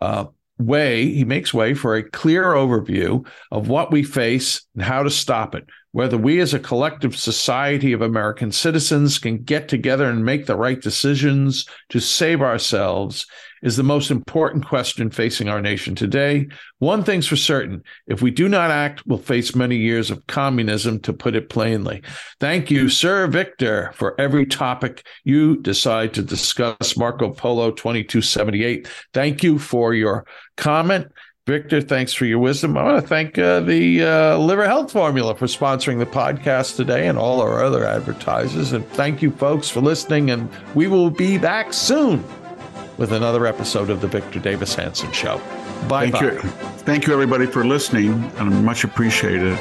uh, 0.00 0.26
way, 0.58 1.06
he 1.06 1.24
makes 1.24 1.54
way 1.54 1.74
for 1.74 1.96
a 1.96 2.08
clear 2.08 2.44
overview 2.44 3.26
of 3.50 3.68
what 3.68 3.90
we 3.90 4.02
face 4.02 4.62
and 4.74 4.82
how 4.82 5.02
to 5.02 5.10
stop 5.10 5.54
it. 5.54 5.64
Whether 5.92 6.16
we 6.16 6.40
as 6.40 6.54
a 6.54 6.58
collective 6.58 7.16
society 7.16 7.92
of 7.92 8.02
American 8.02 8.52
citizens 8.52 9.18
can 9.18 9.38
get 9.38 9.68
together 9.68 10.08
and 10.08 10.24
make 10.24 10.46
the 10.46 10.56
right 10.56 10.80
decisions 10.80 11.66
to 11.88 11.98
save 11.98 12.40
ourselves 12.40 13.26
is 13.62 13.76
the 13.76 13.82
most 13.82 14.10
important 14.10 14.64
question 14.64 15.10
facing 15.10 15.48
our 15.48 15.60
nation 15.60 15.94
today. 15.94 16.48
One 16.78 17.04
thing's 17.04 17.26
for 17.26 17.36
certain 17.36 17.82
if 18.06 18.22
we 18.22 18.30
do 18.30 18.48
not 18.48 18.70
act, 18.70 19.06
we'll 19.06 19.18
face 19.18 19.54
many 19.54 19.76
years 19.76 20.10
of 20.10 20.26
communism, 20.26 21.00
to 21.00 21.12
put 21.12 21.34
it 21.34 21.50
plainly. 21.50 22.02
Thank 22.38 22.70
you, 22.70 22.88
Sir 22.88 23.26
Victor, 23.26 23.92
for 23.94 24.18
every 24.18 24.46
topic 24.46 25.04
you 25.24 25.56
decide 25.58 26.14
to 26.14 26.22
discuss. 26.22 26.96
Marco 26.96 27.30
Polo 27.30 27.70
2278. 27.70 28.88
Thank 29.12 29.42
you 29.42 29.58
for 29.58 29.92
your 29.92 30.24
comment. 30.56 31.10
Victor, 31.46 31.80
thanks 31.80 32.12
for 32.12 32.26
your 32.26 32.38
wisdom. 32.38 32.76
I 32.76 32.82
want 32.84 33.02
to 33.02 33.08
thank 33.08 33.38
uh, 33.38 33.60
the 33.60 34.04
uh, 34.04 34.38
Liver 34.38 34.66
Health 34.66 34.92
Formula 34.92 35.34
for 35.34 35.46
sponsoring 35.46 35.98
the 35.98 36.06
podcast 36.06 36.76
today 36.76 37.08
and 37.08 37.18
all 37.18 37.40
our 37.40 37.64
other 37.64 37.84
advertisers. 37.84 38.72
And 38.72 38.86
thank 38.90 39.22
you, 39.22 39.30
folks, 39.32 39.68
for 39.68 39.80
listening. 39.80 40.30
And 40.30 40.48
we 40.74 40.86
will 40.86 41.10
be 41.10 41.38
back 41.38 41.72
soon 41.72 42.22
with 42.98 43.12
another 43.12 43.46
episode 43.46 43.88
of 43.90 44.00
the 44.00 44.06
Victor 44.06 44.38
Davis 44.38 44.74
Hanson 44.74 45.10
Show. 45.12 45.38
Bye 45.88 46.10
Thank 46.10 46.22
you. 46.22 46.40
Thank 46.84 47.06
you, 47.06 47.14
everybody, 47.14 47.46
for 47.46 47.64
listening. 47.64 48.12
and 48.36 48.64
much 48.64 48.84
appreciated. 48.84 49.58